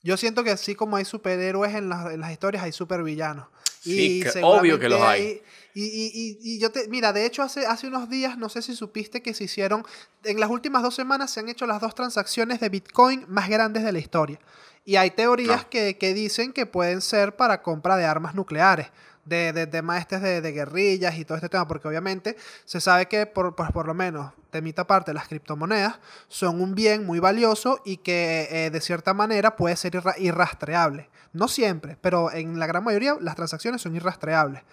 Yo 0.03 0.15
siento 0.15 0.43
que 0.43 0.51
así 0.51 0.75
como 0.75 0.95
hay 0.95 1.05
superhéroes 1.05 1.73
en 1.73 1.89
las, 1.89 2.13
en 2.13 2.21
las 2.21 2.31
historias, 2.31 2.63
hay 2.63 2.71
supervillanos. 2.71 3.47
Sí, 3.81 4.21
que 4.21 4.29
seguramente 4.29 4.61
obvio 4.61 4.79
que 4.79 4.89
los 4.89 5.01
hay. 5.01 5.41
Y, 5.73 5.83
y, 5.83 6.11
y, 6.13 6.38
y 6.41 6.59
yo 6.59 6.71
te. 6.71 6.88
Mira, 6.88 7.13
de 7.13 7.25
hecho, 7.25 7.41
hace, 7.41 7.65
hace 7.65 7.88
unos 7.88 8.09
días, 8.09 8.38
no 8.38 8.49
sé 8.49 8.61
si 8.61 8.75
supiste 8.75 9.21
que 9.21 9.33
se 9.33 9.45
hicieron. 9.45 9.85
En 10.23 10.39
las 10.39 10.49
últimas 10.49 10.83
dos 10.83 10.95
semanas 10.95 11.31
se 11.31 11.39
han 11.39 11.49
hecho 11.49 11.65
las 11.65 11.81
dos 11.81 11.95
transacciones 11.95 12.59
de 12.59 12.69
Bitcoin 12.69 13.25
más 13.27 13.49
grandes 13.49 13.83
de 13.83 13.91
la 13.91 13.99
historia. 13.99 14.39
Y 14.88 14.95
hay 14.95 15.11
teorías 15.11 15.63
No. 15.63 15.69
que, 15.69 15.97
que 15.97 16.13
dicen 16.13 16.53
que 16.53 16.65
pueden 16.65 17.01
ser 17.01 17.35
para 17.35 17.61
compra 17.61 17.97
de 17.97 18.05
armas 18.05 18.33
nucleares. 18.33 18.88
De, 19.25 19.51
de 19.51 19.67
temas 19.67 19.99
estos 19.99 20.21
de, 20.21 20.39
de 20.39 20.51
guerrillas 20.53 21.17
y 21.17 21.25
todo 21.25 21.35
este 21.35 21.49
tema, 21.49 21.67
porque 21.67 21.85
obviamente 21.89 22.38
se 22.63 22.79
sabe 22.79 23.07
que 23.07 23.25
por, 23.25 23.53
pues 23.57 23.69
por 23.73 23.85
lo 23.85 23.93
menos 23.93 24.31
de 24.53 24.61
mitad 24.61 24.88
parte 24.88 25.13
las 25.13 25.27
criptomonedas 25.27 25.99
son 26.29 26.61
un 26.61 26.73
bien 26.75 27.05
muy 27.05 27.19
valioso 27.19 27.81
y 27.83 27.97
que 27.97 28.47
eh, 28.49 28.69
de 28.69 28.79
cierta 28.79 29.13
manera 29.13 29.57
puede 29.57 29.75
ser 29.75 29.95
irra- 29.95 30.15
irrastreable. 30.17 31.09
No 31.33 31.49
siempre, 31.49 31.97
pero 31.99 32.31
en 32.31 32.57
la 32.57 32.67
gran 32.67 32.85
mayoría 32.85 33.17
las 33.19 33.35
transacciones 33.35 33.81
son 33.81 33.97
irrastreables. 33.97 34.63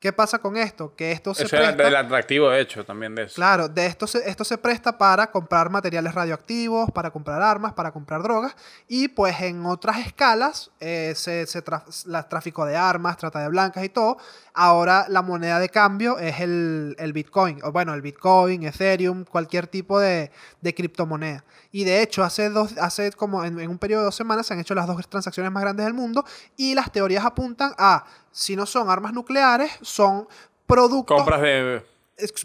¿Qué 0.00 0.12
pasa 0.12 0.38
con 0.38 0.56
esto? 0.56 0.94
Que 0.94 1.10
esto 1.10 1.34
se 1.34 1.42
Eso 1.42 1.56
era 1.56 1.66
presta... 1.74 1.88
el 1.88 1.96
atractivo, 1.96 2.50
de 2.50 2.60
hecho, 2.60 2.84
también 2.84 3.16
de 3.16 3.24
eso. 3.24 3.34
Claro, 3.34 3.68
de 3.68 3.86
esto 3.86 4.06
se, 4.06 4.30
esto 4.30 4.44
se 4.44 4.56
presta 4.56 4.96
para 4.96 5.32
comprar 5.32 5.70
materiales 5.70 6.14
radioactivos, 6.14 6.90
para 6.92 7.10
comprar 7.10 7.42
armas, 7.42 7.72
para 7.72 7.90
comprar 7.90 8.22
drogas 8.22 8.54
y 8.86 9.08
pues 9.08 9.40
en 9.40 9.66
otras 9.66 9.98
escalas, 9.98 10.70
eh, 10.78 11.14
se, 11.16 11.46
se 11.48 11.64
tra- 11.64 11.82
la- 12.06 12.28
tráfico 12.28 12.64
de 12.64 12.76
armas, 12.76 13.16
trata 13.16 13.40
de 13.40 13.48
blancas 13.48 13.82
y 13.82 13.88
todo, 13.88 14.18
ahora 14.58 15.06
la 15.08 15.22
moneda 15.22 15.60
de 15.60 15.68
cambio 15.68 16.18
es 16.18 16.40
el, 16.40 16.96
el 16.98 17.12
Bitcoin, 17.12 17.60
o 17.62 17.70
bueno, 17.70 17.94
el 17.94 18.02
Bitcoin, 18.02 18.64
Ethereum, 18.64 19.24
cualquier 19.24 19.68
tipo 19.68 20.00
de, 20.00 20.32
de 20.60 20.74
criptomoneda. 20.74 21.44
Y 21.70 21.84
de 21.84 22.02
hecho, 22.02 22.24
hace, 22.24 22.50
dos, 22.50 22.76
hace 22.78 23.12
como 23.12 23.44
en, 23.44 23.60
en 23.60 23.70
un 23.70 23.78
periodo 23.78 24.00
de 24.00 24.06
dos 24.06 24.16
semanas 24.16 24.46
se 24.46 24.54
han 24.54 24.60
hecho 24.60 24.74
las 24.74 24.88
dos 24.88 25.08
transacciones 25.08 25.52
más 25.52 25.62
grandes 25.62 25.86
del 25.86 25.94
mundo 25.94 26.24
y 26.56 26.74
las 26.74 26.90
teorías 26.90 27.24
apuntan 27.24 27.72
a, 27.78 28.04
si 28.32 28.56
no 28.56 28.66
son 28.66 28.90
armas 28.90 29.12
nucleares, 29.12 29.70
son 29.80 30.26
productos 30.66 31.16
Compras 31.16 31.40
de... 31.40 31.84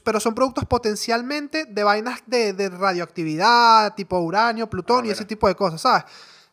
pero 0.04 0.20
son 0.20 0.36
productos 0.36 0.66
potencialmente 0.66 1.66
de 1.66 1.84
vainas 1.84 2.22
de, 2.28 2.54
de 2.54 2.70
radioactividad, 2.70 3.96
tipo 3.96 4.20
uranio, 4.20 4.70
plutonio, 4.70 5.12
Ah, 5.12 5.14
ese 5.14 5.26
tipo 5.26 5.48
de 5.48 5.56
cosas, 5.56 5.82
¿sabes? 5.82 6.04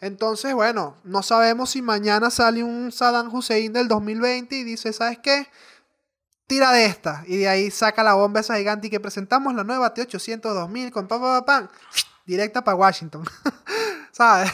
Entonces, 0.00 0.54
bueno, 0.54 0.96
no 1.04 1.22
sabemos 1.22 1.70
si 1.70 1.82
mañana 1.82 2.30
sale 2.30 2.62
un 2.62 2.90
Saddam 2.90 3.32
Hussein 3.34 3.72
del 3.72 3.86
2020 3.88 4.54
y 4.56 4.64
dice, 4.64 4.92
¿sabes 4.92 5.18
qué? 5.22 5.46
Tira 6.46 6.72
de 6.72 6.86
esta. 6.86 7.22
Y 7.26 7.36
de 7.36 7.48
ahí 7.48 7.70
saca 7.70 8.02
la 8.02 8.14
bomba 8.14 8.40
esa 8.40 8.56
gigante 8.56 8.86
y 8.86 8.90
que 8.90 8.98
presentamos 8.98 9.54
la 9.54 9.62
nueva 9.62 9.92
T800 9.94 10.40
2000 10.40 10.90
con 10.90 11.06
pa, 11.06 11.20
pa, 11.20 11.40
pa, 11.40 11.44
pam, 11.44 11.68
directa 12.24 12.64
para 12.64 12.76
Washington. 12.76 13.24
¿Sabes? 14.12 14.50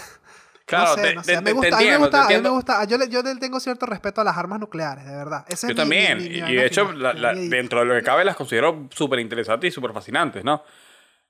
Claro, 0.66 0.97
no 0.97 1.03
sé, 1.03 1.14
no 1.14 1.22
sé. 1.22 1.36
Me 1.40 1.42
te 1.42 1.53
gusta, 1.53 1.76
a 1.76 1.80
mí 1.80 1.86
me 1.86 1.97
gusta, 1.97 2.24
a 2.24 2.28
mí 2.28 2.38
me 2.40 2.49
gusta. 2.49 2.84
Yo 2.84 2.99
le, 2.99 3.09
yo 3.09 3.22
le 3.22 3.36
tengo 3.36 3.61
cierto 3.61 3.86
respeto 3.86 4.20
a 4.20 4.24
las 4.24 4.36
armas 4.36 4.59
nucleares, 4.59 5.07
de 5.07 5.14
verdad. 5.16 5.44
Ese 5.49 5.68
Yo 5.68 5.80
es 5.80 5.88
mi- 5.88 5.94
mi- 5.97 6.05
también. 6.07 6.18
mi- 6.18 6.42
mi 6.42 6.51
y 6.53 6.57
de 6.57 6.66
hecho, 6.66 6.90
la- 6.92 7.12
la- 7.14 7.34
dentro 7.34 7.78
de 7.78 7.84
lo 7.86 7.94
que 7.94 8.03
cabe, 8.03 8.24
las 8.24 8.34
considero 8.34 8.88
súper 8.90 9.20
interesantes 9.20 9.68
y 9.68 9.70
súper 9.72 9.92
fascinantes, 9.92 10.42
¿no? 10.42 10.64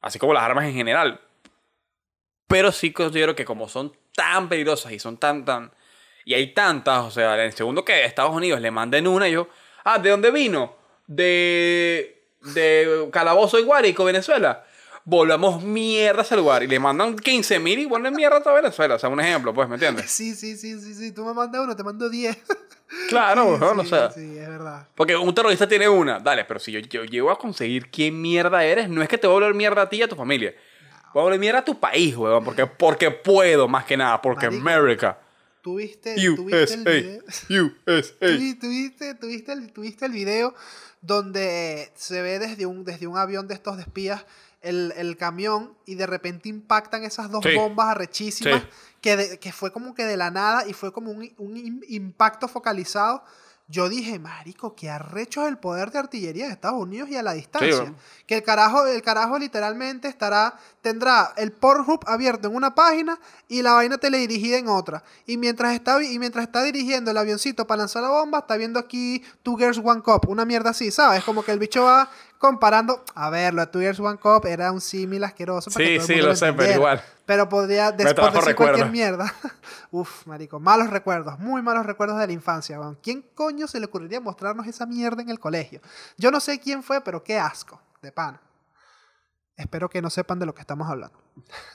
Así 0.00 0.18
como 0.18 0.32
las 0.32 0.42
armas 0.42 0.64
en 0.64 0.72
general. 0.72 1.20
Pero 2.48 2.72
sí 2.72 2.92
considero 2.92 3.34
que 3.34 3.44
como 3.44 3.68
son 3.68 3.92
tan 4.14 4.48
peligrosas 4.48 4.92
y 4.92 4.98
son 4.98 5.18
tan, 5.18 5.44
tan... 5.44 5.72
Y 6.24 6.34
hay 6.34 6.52
tantas, 6.52 7.04
o 7.04 7.10
sea, 7.10 7.34
en 7.34 7.40
el 7.40 7.52
segundo 7.52 7.84
que 7.84 8.04
Estados 8.04 8.34
Unidos 8.34 8.60
le 8.60 8.70
manden 8.70 9.06
una, 9.06 9.28
yo... 9.28 9.48
Ah, 9.84 9.98
¿de 9.98 10.10
dónde 10.10 10.30
vino? 10.30 10.76
De... 11.06 12.12
De 12.54 13.08
Calabozo 13.12 13.58
y 13.58 13.62
Guárico, 13.62 14.04
Venezuela. 14.04 14.64
Volvamos 15.04 15.62
mierda 15.62 16.20
a 16.20 16.24
ese 16.24 16.36
lugar. 16.36 16.62
Y 16.62 16.66
le 16.66 16.78
mandan 16.78 17.16
15 17.16 17.58
mil 17.60 17.78
y 17.78 17.84
vuelven 17.84 18.14
mierda 18.14 18.38
a 18.38 18.42
toda 18.42 18.56
Venezuela. 18.56 18.96
O 18.96 18.98
sea, 18.98 19.08
un 19.08 19.20
ejemplo, 19.20 19.54
pues, 19.54 19.68
¿me 19.68 19.74
entiendes? 19.74 20.10
Sí, 20.10 20.34
sí, 20.34 20.56
sí, 20.56 20.80
sí, 20.80 20.94
sí. 20.94 21.12
Tú 21.12 21.24
me 21.24 21.32
mandas 21.32 21.62
uno, 21.62 21.76
te 21.76 21.82
mando 21.82 22.08
10. 22.08 22.36
Claro, 23.08 23.56
Sí, 23.56 23.62
weón, 23.62 23.80
o 23.80 23.82
sí, 23.82 23.88
sea... 23.88 24.10
Sí, 24.12 24.38
es 24.38 24.48
verdad. 24.48 24.86
Porque 24.94 25.16
un 25.16 25.34
terrorista 25.34 25.66
tiene 25.66 25.88
una. 25.88 26.20
Dale, 26.20 26.44
pero 26.44 26.60
si 26.60 26.70
yo, 26.70 26.78
yo 26.78 27.04
llego 27.04 27.32
a 27.32 27.38
conseguir 27.38 27.90
quién 27.90 28.20
mierda 28.20 28.64
eres, 28.64 28.88
no 28.88 29.02
es 29.02 29.08
que 29.08 29.18
te 29.18 29.26
voy 29.26 29.34
a 29.34 29.40
volver 29.40 29.54
mierda 29.54 29.82
a 29.82 29.88
ti 29.88 29.96
y 29.96 30.02
a 30.02 30.08
tu 30.08 30.14
familia. 30.14 30.54
Voy 31.14 31.20
a 31.20 31.24
volver 31.24 31.40
mierda 31.40 31.60
a 31.60 31.64
tu 31.64 31.78
país, 31.80 32.16
weón. 32.16 32.44
Porque, 32.44 32.66
porque 32.66 33.10
puedo, 33.10 33.68
más 33.68 33.84
que 33.84 33.96
nada. 33.96 34.20
Porque 34.20 34.46
Marico, 34.50 34.62
America. 34.68 35.18
¿Tuviste, 35.62 36.14
tuviste 36.36 36.74
el 36.74 36.84
video? 36.84 37.22
USA. 37.86 38.26
¿Tuviste, 38.26 39.14
tuviste, 39.14 39.52
el, 39.52 39.72
tuviste 39.72 40.06
el 40.06 40.12
video 40.12 40.54
donde 41.00 41.90
se 41.96 42.22
ve 42.22 42.38
desde 42.38 42.66
un, 42.66 42.84
desde 42.84 43.06
un 43.06 43.16
avión 43.18 43.48
de 43.48 43.54
estos 43.54 43.76
de 43.76 43.82
espías 43.82 44.24
el, 44.62 44.92
el 44.96 45.16
camión 45.16 45.74
y 45.86 45.94
de 45.94 46.06
repente 46.06 46.48
impactan 46.48 47.04
esas 47.04 47.30
dos 47.30 47.44
Sí. 47.44 47.54
bombas 47.54 47.88
arrechísimas 47.88 48.62
Sí. 48.62 48.68
que, 49.00 49.16
de- 49.16 49.38
que 49.38 49.52
fue 49.52 49.72
como 49.72 49.94
que 49.94 50.04
de 50.04 50.16
la 50.16 50.30
nada 50.30 50.66
y 50.68 50.72
fue 50.72 50.92
como 50.92 51.10
un, 51.12 51.32
un 51.38 51.56
im- 51.56 51.84
impacto 51.88 52.48
focalizado. 52.48 53.22
Yo 53.68 53.88
dije, 53.88 54.18
marico, 54.20 54.76
qué 54.76 54.88
arrecho 54.90 55.42
es 55.42 55.48
el 55.48 55.58
poder 55.58 55.90
de 55.90 55.98
artillería 55.98 56.46
de 56.46 56.52
Estados 56.52 56.80
Unidos 56.80 57.08
y 57.10 57.16
a 57.16 57.22
la 57.22 57.32
distancia. 57.32 57.92
Que 58.24 58.36
el 58.36 58.42
carajo, 58.44 58.86
el 58.86 59.02
carajo 59.02 59.38
literalmente 59.40 60.06
estará, 60.06 60.56
tendrá 60.86 61.32
el 61.36 61.50
Pornhub 61.50 61.98
abierto 62.06 62.46
en 62.46 62.54
una 62.54 62.72
página 62.72 63.18
y 63.48 63.60
la 63.60 63.72
vaina 63.72 63.98
teledirigida 63.98 64.56
en 64.56 64.68
otra. 64.68 65.02
Y 65.26 65.36
mientras 65.36 65.74
está, 65.74 66.00
y 66.00 66.16
mientras 66.20 66.44
está 66.44 66.62
dirigiendo 66.62 67.10
el 67.10 67.16
avioncito 67.16 67.66
para 67.66 67.78
lanzar 67.80 68.04
la 68.04 68.10
bomba, 68.10 68.38
está 68.38 68.56
viendo 68.56 68.78
aquí 68.78 69.24
Two 69.42 69.56
Girls 69.56 69.78
One 69.82 70.00
Cup, 70.02 70.28
una 70.28 70.44
mierda 70.44 70.70
así, 70.70 70.92
¿sabes? 70.92 71.24
Como 71.24 71.42
que 71.42 71.50
el 71.50 71.58
bicho 71.58 71.82
va 71.82 72.08
comparando. 72.38 73.02
A 73.16 73.30
ver, 73.30 73.52
lo 73.52 73.62
de 73.62 73.66
Two 73.66 73.80
Girls 73.80 73.98
One 73.98 74.18
Cup 74.18 74.46
era 74.46 74.70
un 74.70 74.80
símil 74.80 75.24
asqueroso. 75.24 75.72
para 75.72 75.84
que 75.84 75.90
Sí, 75.90 75.96
todo 75.98 76.06
el 76.14 76.20
sí, 76.20 76.22
lo 76.28 76.36
sé, 76.36 76.52
pero 76.52 76.72
igual. 76.72 77.02
Pero 77.24 77.48
podría 77.48 77.90
des- 77.90 78.04
Me 78.06 78.14
por 78.14 78.26
trajo 78.30 78.38
decir 78.38 78.54
cualquier 78.54 78.90
mierda. 78.90 79.34
Uf, 79.90 80.24
marico, 80.28 80.60
malos 80.60 80.88
recuerdos, 80.90 81.36
muy 81.40 81.62
malos 81.62 81.84
recuerdos 81.84 82.20
de 82.20 82.28
la 82.28 82.32
infancia. 82.32 82.78
¿Quién 83.02 83.24
coño 83.34 83.66
se 83.66 83.80
le 83.80 83.86
ocurriría 83.86 84.20
mostrarnos 84.20 84.68
esa 84.68 84.86
mierda 84.86 85.20
en 85.22 85.30
el 85.30 85.40
colegio? 85.40 85.80
Yo 86.16 86.30
no 86.30 86.38
sé 86.38 86.60
quién 86.60 86.84
fue, 86.84 87.00
pero 87.00 87.24
qué 87.24 87.40
asco, 87.40 87.80
de 88.02 88.12
pana. 88.12 88.40
Espero 89.56 89.88
que 89.88 90.02
no 90.02 90.10
sepan 90.10 90.38
de 90.38 90.46
lo 90.46 90.54
que 90.54 90.60
estamos 90.60 90.88
hablando. 90.90 91.18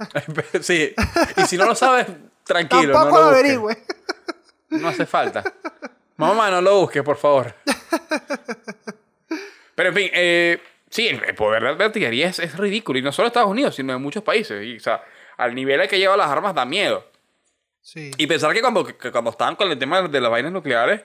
sí. 0.61 0.93
Y 1.37 1.41
si 1.43 1.57
no 1.57 1.65
lo 1.65 1.75
sabes, 1.75 2.07
tranquilo. 2.43 2.93
Tampoco 2.93 3.17
no 3.17 3.31
lo 3.31 3.31
lo 3.31 3.31
busques. 3.31 3.39
averigüe. 3.39 3.77
No 4.69 4.87
hace 4.87 5.05
falta. 5.05 5.43
Mamá, 6.17 6.51
no 6.51 6.61
lo 6.61 6.79
busques, 6.81 7.01
por 7.03 7.17
favor. 7.17 7.55
Pero 9.75 9.89
en 9.89 9.95
fin, 9.95 10.09
eh, 10.13 10.61
sí, 10.89 11.07
el, 11.07 11.35
poder 11.35 11.63
de 11.63 11.75
la 11.75 11.85
artillería 11.85 12.27
es, 12.27 12.39
es 12.39 12.57
ridículo. 12.57 12.99
Y 12.99 13.01
no 13.01 13.11
solo 13.11 13.25
en 13.27 13.29
Estados 13.31 13.49
Unidos, 13.49 13.75
sino 13.75 13.93
en 13.93 14.01
muchos 14.01 14.23
países. 14.23 14.63
Y, 14.63 14.77
o 14.77 14.79
sea, 14.79 15.03
al 15.37 15.55
nivel 15.55 15.81
al 15.81 15.87
que 15.87 15.97
llevan 15.97 16.17
las 16.19 16.29
armas 16.29 16.53
da 16.53 16.65
miedo. 16.65 17.09
Sí. 17.81 18.11
Y 18.17 18.27
pensar 18.27 18.53
que 18.53 18.61
cuando, 18.61 18.85
que 18.85 19.11
cuando 19.11 19.31
estaban 19.31 19.55
con 19.55 19.71
el 19.71 19.79
tema 19.79 20.01
de 20.07 20.21
las 20.21 20.29
vainas 20.29 20.51
nucleares, 20.51 21.01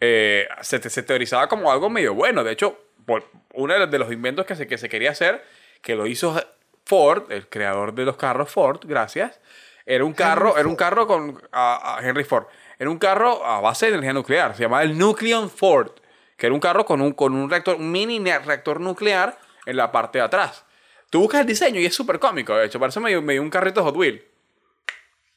eh, 0.00 0.46
se, 0.60 0.86
se 0.90 1.02
teorizaba 1.02 1.48
como 1.48 1.72
algo 1.72 1.88
medio 1.88 2.12
bueno. 2.14 2.44
De 2.44 2.52
hecho, 2.52 2.78
por 3.06 3.24
uno 3.54 3.72
de 3.72 3.80
los- 3.80 3.90
de 3.90 3.98
los 3.98 4.12
inventos 4.12 4.44
que 4.44 4.54
se, 4.54 4.66
que 4.66 4.76
se 4.76 4.88
quería 4.88 5.12
hacer, 5.12 5.42
que 5.82 5.94
lo 5.94 6.06
hizo 6.06 6.40
Ford, 6.84 7.30
el 7.30 7.48
creador 7.48 7.94
de 7.94 8.04
los 8.04 8.16
carros 8.16 8.50
Ford, 8.50 8.80
gracias, 8.84 9.40
era 9.86 10.04
un 10.04 10.12
carro, 10.12 10.56
era 10.58 10.68
un 10.68 10.76
carro 10.76 11.06
con 11.06 11.42
a- 11.52 11.96
a 11.98 12.06
Henry 12.06 12.24
Ford. 12.24 12.44
era 12.78 12.90
un 12.90 12.98
carro 12.98 13.44
a 13.44 13.60
base 13.60 13.86
de 13.86 13.92
energía 13.92 14.12
nuclear. 14.12 14.54
Se 14.54 14.62
llamaba 14.62 14.82
el 14.84 14.96
Nucleon 14.96 15.50
Ford, 15.50 15.90
que 16.36 16.46
era 16.46 16.54
un 16.54 16.60
carro 16.60 16.84
con 16.86 17.00
un, 17.00 17.12
con 17.12 17.34
un 17.34 17.50
reactor, 17.50 17.74
un 17.76 17.90
mini 17.90 18.20
reactor 18.20 18.80
nuclear 18.80 19.36
en 19.66 19.76
la 19.76 19.90
parte 19.90 20.18
de 20.18 20.24
atrás. 20.24 20.64
Tú 21.10 21.20
buscas 21.20 21.40
el 21.40 21.46
diseño 21.48 21.80
y 21.80 21.86
es 21.86 21.94
súper 21.94 22.18
cómico, 22.20 22.54
de 22.54 22.66
hecho. 22.66 22.78
Parece 22.78 23.00
medio, 23.00 23.20
medio 23.20 23.42
un 23.42 23.50
carrito 23.50 23.82
Hot 23.82 23.96
Wheel. 23.96 24.24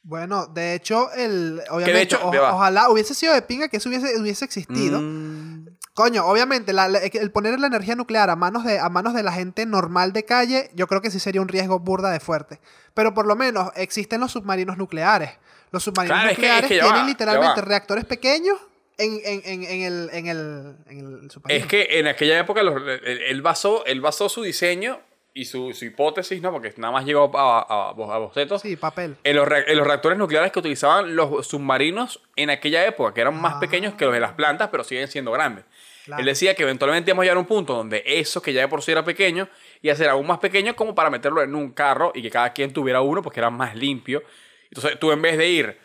Bueno, 0.04 0.46
de 0.46 0.74
hecho, 0.74 1.10
el, 1.12 1.60
obviamente, 1.70 2.02
hecho, 2.02 2.20
o- 2.22 2.32
ya 2.32 2.40
va. 2.40 2.54
ojalá 2.54 2.90
hubiese 2.90 3.14
sido 3.14 3.34
de 3.34 3.42
pinga 3.42 3.68
que 3.68 3.76
eso 3.76 3.88
hubiese, 3.88 4.20
hubiese 4.20 4.44
existido. 4.44 5.00
Mm, 5.00 5.51
Coño, 5.94 6.24
obviamente, 6.24 6.72
la- 6.72 6.86
el 6.86 7.30
poner 7.30 7.60
la 7.60 7.66
energía 7.66 7.94
nuclear 7.96 8.30
a 8.30 8.36
manos, 8.36 8.64
de, 8.64 8.78
a 8.78 8.88
manos 8.88 9.12
de 9.12 9.22
la 9.22 9.32
gente 9.32 9.66
normal 9.66 10.12
de 10.14 10.24
calle, 10.24 10.70
yo 10.74 10.86
creo 10.86 11.02
que 11.02 11.10
sí 11.10 11.20
sería 11.20 11.42
un 11.42 11.48
riesgo 11.48 11.78
burda 11.80 12.10
de 12.10 12.18
fuerte. 12.18 12.60
Pero 12.94 13.12
por 13.12 13.26
lo 13.26 13.36
menos 13.36 13.70
existen 13.76 14.20
los 14.20 14.32
submarinos 14.32 14.78
nucleares. 14.78 15.30
Los 15.70 15.82
submarinos 15.84 16.16
Claro, 16.18 16.30
es 16.30 16.36
que- 16.38 16.42
es 16.46 16.48
nucleares 16.62 16.68
que 16.70 16.80
tienen 16.80 17.02
va, 17.02 17.06
literalmente 17.06 17.60
reactores 17.60 18.04
pequeños 18.06 18.58
en, 18.96 19.20
en- 19.24 19.42
en- 19.44 19.62
en 19.64 19.82
el, 19.82 20.10
en, 20.12 20.26
el, 20.28 20.76
en 20.88 20.98
el 21.24 21.30
submarino. 21.30 21.60
Es 21.62 21.66
que 21.66 21.98
en 21.98 22.06
aquella 22.06 22.38
época 22.38 22.62
los- 22.62 22.80
él 23.04 23.42
basó, 23.42 23.84
él 23.84 24.00
basó 24.00 24.28
su 24.30 24.42
diseño 24.42 24.98
y 25.34 25.46
su, 25.46 25.72
su 25.72 25.84
hipótesis, 25.86 26.42
¿no? 26.42 26.52
Porque 26.52 26.74
nada 26.76 26.92
más 26.92 27.04
llegó 27.06 27.30
a, 27.38 27.60
a, 27.60 27.88
a 27.90 28.18
bocetos. 28.18 28.60
Sí, 28.62 28.76
papel. 28.76 29.16
En 29.24 29.36
los, 29.36 29.48
en 29.50 29.76
los 29.78 29.86
reactores 29.86 30.18
nucleares 30.18 30.52
que 30.52 30.58
utilizaban 30.58 31.16
los 31.16 31.46
submarinos 31.46 32.20
en 32.36 32.50
aquella 32.50 32.84
época, 32.86 33.14
que 33.14 33.20
eran 33.22 33.40
más 33.40 33.54
Ah. 33.56 33.60
pequeños 33.60 33.94
que 33.94 34.04
los 34.04 34.12
de 34.14 34.20
las 34.20 34.32
plantas, 34.32 34.68
pero 34.70 34.84
siguen 34.84 35.08
siendo 35.08 35.32
grandes. 35.32 35.64
Claro. 36.04 36.20
Él 36.20 36.26
decía 36.26 36.54
que 36.54 36.64
eventualmente 36.64 37.10
íbamos 37.10 37.22
a 37.22 37.24
llegar 37.24 37.36
a 37.36 37.40
un 37.40 37.46
punto 37.46 37.74
donde 37.74 38.02
eso 38.04 38.42
que 38.42 38.52
ya 38.52 38.60
de 38.62 38.68
por 38.68 38.82
sí 38.82 38.90
era 38.92 39.04
pequeño, 39.04 39.48
iba 39.82 39.94
a 39.94 39.96
ser 39.96 40.08
aún 40.08 40.26
más 40.26 40.38
pequeño 40.40 40.74
como 40.76 40.94
para 40.94 41.10
meterlo 41.10 41.42
en 41.42 41.54
un 41.54 41.70
carro 41.72 42.10
y 42.14 42.22
que 42.22 42.30
cada 42.30 42.52
quien 42.52 42.72
tuviera 42.72 43.00
uno 43.00 43.22
porque 43.22 43.38
era 43.40 43.50
más 43.50 43.74
limpio. 43.76 44.22
Entonces 44.64 44.98
tú 44.98 45.12
en 45.12 45.22
vez 45.22 45.38
de 45.38 45.48
ir 45.48 45.78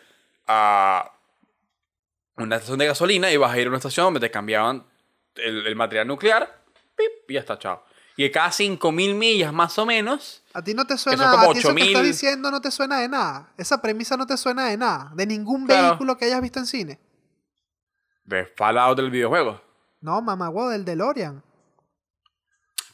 a 0.46 1.12
una 2.36 2.56
estación 2.56 2.78
de 2.78 2.86
gasolina, 2.86 3.30
ibas 3.30 3.52
a 3.52 3.58
ir 3.58 3.66
a 3.66 3.68
una 3.70 3.76
estación 3.78 4.06
donde 4.06 4.20
te 4.20 4.30
cambiaban 4.30 4.84
el, 5.36 5.66
el 5.66 5.76
material 5.76 6.06
nuclear, 6.06 6.62
pip, 6.96 7.30
y 7.30 7.34
ya 7.34 7.40
está, 7.40 7.58
chao. 7.58 7.84
Y 8.18 8.24
de 8.24 8.30
cada 8.32 8.48
5.000 8.50 9.14
millas 9.14 9.52
más 9.52 9.78
o 9.78 9.86
menos, 9.86 10.42
A 10.52 10.60
ti 10.60 10.74
no 10.74 10.84
te 10.84 10.98
suena, 10.98 11.30
como 11.30 11.50
a 11.50 11.52
ti 11.52 11.60
eso 11.60 11.68
que 11.68 11.74
8000. 11.74 11.86
estás 11.86 12.02
diciendo 12.02 12.50
no 12.50 12.60
te 12.60 12.70
suena 12.72 12.98
de 12.98 13.08
nada. 13.08 13.48
Esa 13.56 13.80
premisa 13.80 14.16
no 14.16 14.26
te 14.26 14.36
suena 14.36 14.66
de 14.66 14.76
nada. 14.76 15.12
De 15.14 15.24
ningún 15.24 15.66
Claro. 15.66 15.90
vehículo 15.90 16.18
que 16.18 16.24
hayas 16.24 16.40
visto 16.42 16.58
en 16.58 16.66
cine. 16.66 16.98
de 18.24 18.44
Fallout 18.44 18.96
del 18.96 19.10
videojuego. 19.10 19.58
No, 20.00 20.20
mamá, 20.20 20.50
huevo, 20.50 20.68
del 20.68 20.84
DeLorean. 20.84 21.42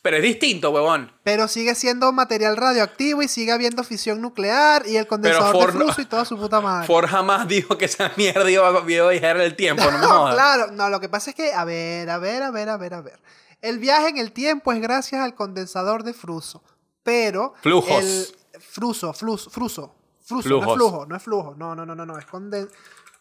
Pero 0.03 0.18
es 0.18 0.22
distinto, 0.22 0.70
huevón. 0.70 1.11
Pero 1.25 1.49
sigue 1.49 1.75
siendo 1.75 2.12
material 2.12 2.57
radioactivo 2.59 3.22
y 3.22 3.29
sigue 3.29 3.51
habiendo 3.51 3.83
fisión 3.83 4.20
nuclear 4.20 4.87
y 4.87 4.99
el 4.99 5.07
condensador 5.07 5.53
Ford 5.53 5.72
de 5.72 5.79
no- 5.79 5.85
flujo 5.87 6.01
y 6.03 6.05
toda 6.05 6.27
su 6.27 6.37
puta 6.39 6.61
madre. 6.61 6.87
Ford 6.87 7.07
jamás 7.09 7.49
dijo 7.49 7.79
que 7.79 7.87
esa 7.87 8.12
mierda 8.16 8.49
iba, 8.51 8.68
a 8.68 8.81
viajar 8.83 9.39
el 9.39 9.57
tiempo, 9.57 9.83
no 9.91 9.99
me 9.99 9.99
jodas. 10.07 10.35
claro, 10.35 10.66
no, 10.72 10.91
lo 10.91 11.01
que 11.01 11.09
pasa 11.09 11.31
es 11.31 11.37
que, 11.37 11.53
a 11.55 11.64
ver, 11.64 12.11
a 12.11 12.18
ver, 12.18 12.43
a 12.43 12.51
ver, 12.51 12.68
a 12.68 12.77
ver, 12.77 12.93
a 12.95 13.01
ver. 13.01 13.18
El 13.64 13.78
viaje 13.78 14.08
en 14.10 14.18
el 14.18 14.32
tiempo 14.32 14.72
es 14.72 14.80
gracias 14.80 15.22
al 15.22 15.34
condensador 15.34 16.02
de 16.02 16.12
Fruso. 16.12 16.62
Pero. 17.02 17.54
Flujos. 17.62 17.90
El 17.90 18.26
fruso, 18.60 19.12
flus, 19.14 19.48
fruso. 19.50 19.94
Fruso, 20.22 20.48
no 20.48 20.60
Flujos. 20.60 20.68
es 20.68 20.74
flujo, 20.74 21.06
no 21.06 21.16
es 21.16 21.22
flujo. 21.22 21.54
No, 21.56 21.74
no, 21.74 21.84
no, 21.86 21.94
no, 21.94 22.04
no. 22.06 22.18
Es 22.18 22.26
conden- 22.26 22.70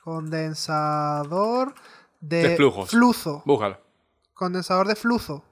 condensador 0.03 1.73
de, 2.19 2.49
De 2.49 2.55
flujos. 2.57 2.89
flujo. 2.89 3.41
Búscalo. 3.45 3.77
Condensador 4.33 4.87
de 4.87 4.95
flujo. 4.95 5.43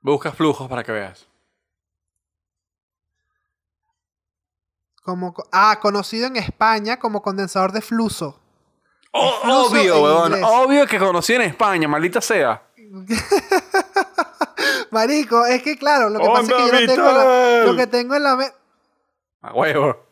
Busca 0.00 0.32
flujos 0.32 0.68
para 0.68 0.82
que 0.82 0.92
veas. 0.92 1.28
Como, 5.02 5.32
co- 5.34 5.48
ah, 5.52 5.78
conocido 5.80 6.26
en 6.26 6.36
España 6.36 6.98
como 6.98 7.22
condensador 7.22 7.72
de 7.72 7.80
fluso. 7.82 8.38
Oh, 9.12 9.30
Fluso 9.42 9.66
obvio, 9.72 10.26
inglés. 10.26 10.44
Obvio 10.44 10.86
que 10.86 10.98
conocí 10.98 11.34
en 11.34 11.42
España, 11.42 11.86
maldita 11.86 12.20
sea. 12.20 12.62
Marico, 14.90 15.44
es 15.46 15.62
que 15.62 15.76
claro, 15.78 16.08
lo 16.10 16.18
que 16.20 16.26
pasa 16.26 16.40
es 16.42 16.48
que 16.48 16.66
yo 16.66 16.80
no 16.80 16.86
tengo 16.94 17.12
la- 17.12 17.64
lo 17.64 17.76
que 17.76 17.86
tengo 17.86 18.14
en 18.14 18.22
la 18.22 18.36
mente. 18.36 18.54
A 19.42 19.52
huevo. 19.54 20.06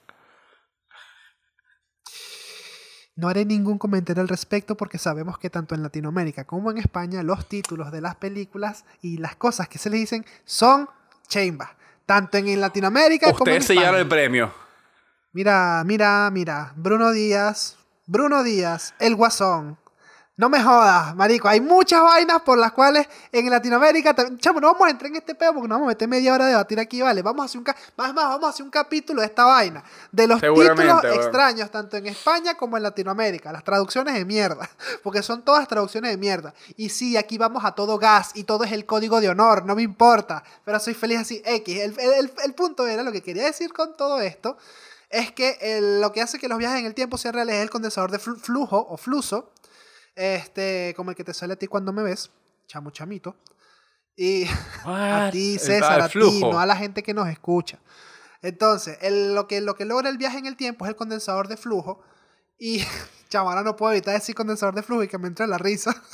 No 3.16 3.28
haré 3.28 3.44
ningún 3.44 3.76
comentario 3.78 4.22
al 4.22 4.28
respecto 4.28 4.76
porque 4.76 4.96
sabemos 4.96 5.38
que 5.38 5.50
tanto 5.50 5.74
en 5.74 5.82
Latinoamérica 5.82 6.44
como 6.44 6.70
en 6.70 6.78
España 6.78 7.22
los 7.22 7.46
títulos 7.46 7.92
de 7.92 8.00
las 8.00 8.16
películas 8.16 8.84
y 9.02 9.18
las 9.18 9.36
cosas 9.36 9.68
que 9.68 9.78
se 9.78 9.90
les 9.90 10.00
dicen 10.00 10.24
son 10.44 10.88
chambas. 11.28 11.70
Tanto 12.06 12.38
en 12.38 12.60
Latinoamérica 12.60 13.26
como 13.32 13.36
en 13.50 13.58
Ustedes 13.58 13.66
se 13.66 13.74
llevaron 13.74 13.96
el 13.96 14.02
España. 14.06 14.22
premio. 14.22 14.54
Mira, 15.32 15.82
mira, 15.84 16.30
mira. 16.32 16.72
Bruno 16.76 17.12
Díaz. 17.12 17.76
Bruno 18.06 18.42
Díaz, 18.42 18.94
el 18.98 19.14
guasón. 19.14 19.78
No 20.40 20.48
me 20.48 20.62
jodas, 20.62 21.14
marico. 21.14 21.48
Hay 21.48 21.60
muchas 21.60 22.02
vainas 22.02 22.40
por 22.40 22.56
las 22.56 22.72
cuales 22.72 23.06
en 23.30 23.50
Latinoamérica... 23.50 24.14
Chamo, 24.38 24.58
no 24.58 24.68
vamos 24.72 24.88
a 24.88 24.90
entrar 24.90 25.10
en 25.10 25.16
este 25.16 25.34
pedo 25.34 25.52
porque 25.52 25.68
nos 25.68 25.76
vamos 25.76 25.88
a 25.88 25.88
meter 25.90 26.08
media 26.08 26.32
hora 26.32 26.46
a 26.46 26.48
debatir 26.48 26.80
aquí, 26.80 27.02
¿vale? 27.02 27.20
Vamos 27.20 27.42
a 27.42 27.44
hacer 27.44 27.58
un... 27.58 27.64
ca- 27.64 27.76
Más, 27.98 28.14
más, 28.14 28.24
vamos 28.24 28.44
a 28.46 28.48
hacer 28.48 28.64
un 28.64 28.70
capítulo 28.70 29.20
de 29.20 29.26
esta 29.26 29.44
vaina. 29.44 29.84
De 30.10 30.26
los 30.26 30.40
títulos 30.86 31.02
extraños, 31.14 31.70
tanto 31.70 31.98
en 31.98 32.06
España 32.06 32.54
como 32.54 32.78
en 32.78 32.84
Latinoamérica. 32.84 33.52
Las 33.52 33.62
traducciones 33.64 34.14
de 34.14 34.24
mierda. 34.24 34.66
Porque 35.02 35.22
son 35.22 35.42
todas 35.44 35.68
traducciones 35.68 36.10
de 36.10 36.16
mierda. 36.16 36.54
Y 36.78 36.88
sí, 36.88 37.18
aquí 37.18 37.36
vamos 37.36 37.62
a 37.66 37.72
todo 37.72 37.98
gas 37.98 38.30
y 38.32 38.44
todo 38.44 38.64
es 38.64 38.72
el 38.72 38.86
código 38.86 39.20
de 39.20 39.28
honor. 39.28 39.66
No 39.66 39.74
me 39.76 39.82
importa. 39.82 40.42
Pero 40.64 40.80
soy 40.80 40.94
feliz 40.94 41.18
así. 41.18 41.42
X. 41.44 41.78
El, 41.80 42.00
el- 42.00 42.32
el- 42.42 42.54
punto 42.54 42.86
era, 42.86 43.02
lo 43.02 43.12
que 43.12 43.22
quería 43.22 43.44
decir 43.44 43.74
con 43.74 43.94
todo 43.94 44.22
esto, 44.22 44.56
es 45.10 45.32
que 45.32 45.58
el- 45.60 46.00
lo 46.00 46.12
que 46.12 46.22
hace 46.22 46.38
que 46.38 46.48
los 46.48 46.56
viajes 46.56 46.80
en 46.80 46.86
el 46.86 46.94
tiempo 46.94 47.18
sean 47.18 47.34
reales 47.34 47.56
es 47.56 47.62
el 47.62 47.68
condensador 47.68 48.10
de 48.10 48.18
flu- 48.18 48.38
flujo 48.40 48.86
o 48.88 48.96
fluso. 48.96 49.50
Este, 50.20 50.92
como 50.96 51.10
el 51.10 51.16
que 51.16 51.24
te 51.24 51.32
sale 51.34 51.54
a 51.54 51.56
ti 51.56 51.66
cuando 51.66 51.92
me 51.92 52.02
ves. 52.02 52.30
Chamo 52.66 52.90
chamito. 52.90 53.36
Y 54.16 54.44
a 54.84 55.30
ti, 55.32 55.58
César, 55.58 56.00
a 56.02 56.08
ti, 56.08 56.40
no 56.42 56.60
a 56.60 56.66
la 56.66 56.76
gente 56.76 57.02
que 57.02 57.14
nos 57.14 57.28
escucha. 57.28 57.78
Entonces, 58.42 58.98
el- 59.00 59.34
lo, 59.34 59.46
que, 59.46 59.60
lo 59.60 59.74
que 59.74 59.84
logra 59.84 60.08
el 60.10 60.18
viaje 60.18 60.38
en 60.38 60.46
el 60.46 60.56
tiempo 60.56 60.84
es 60.84 60.90
el 60.90 60.96
condensador 60.96 61.48
de 61.48 61.56
flujo. 61.56 62.02
Y, 62.58 62.84
chamo, 63.30 63.48
ahora 63.50 63.62
no 63.62 63.76
puedo 63.76 63.92
evitar 63.92 64.14
decir 64.14 64.34
condensador 64.34 64.74
de 64.74 64.82
flujo 64.82 65.02
y 65.04 65.08
que 65.08 65.18
me 65.18 65.28
entre 65.28 65.46
la 65.46 65.58
risa. 65.58 65.94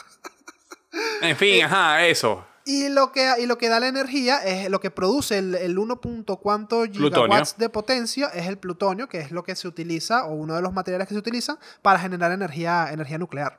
En 1.21 1.31
Eh, 1.31 1.35
fin, 1.35 1.63
ajá, 1.65 2.07
eso. 2.07 2.47
Y 2.65 2.89
lo 2.89 3.13
que, 3.13 3.31
y 3.39 3.47
lo 3.47 3.59
que 3.59 3.69
da 3.69 3.81
la 3.81 3.89
energía 3.89 4.39
es 4.39 4.69
lo 4.71 4.81
que 4.81 4.91
produce 4.91 5.39
el, 5.39 5.55
el 5.55 5.79
1. 5.79 6.01
punto 6.01 6.37
cuánto 6.39 6.83
Plutonio. 6.85 7.27
gigawatts 7.27 7.59
de 7.59 7.69
potencia 7.69 8.29
es 8.29 8.47
el 8.47 8.57
plutonio, 8.59 9.09
que 9.09 9.21
es 9.21 9.31
lo 9.31 9.45
que 9.45 9.55
se 9.57 9.69
utiliza, 9.69 10.25
o 10.25 10.33
uno 10.35 10.55
de 10.55 10.63
los 10.63 10.73
materiales 10.73 11.07
que 11.07 11.15
se 11.15 11.19
utilizan 11.21 11.59
para 11.83 11.99
generar 11.99 12.33
energía, 12.33 12.89
energía 12.93 13.19
nuclear. 13.19 13.59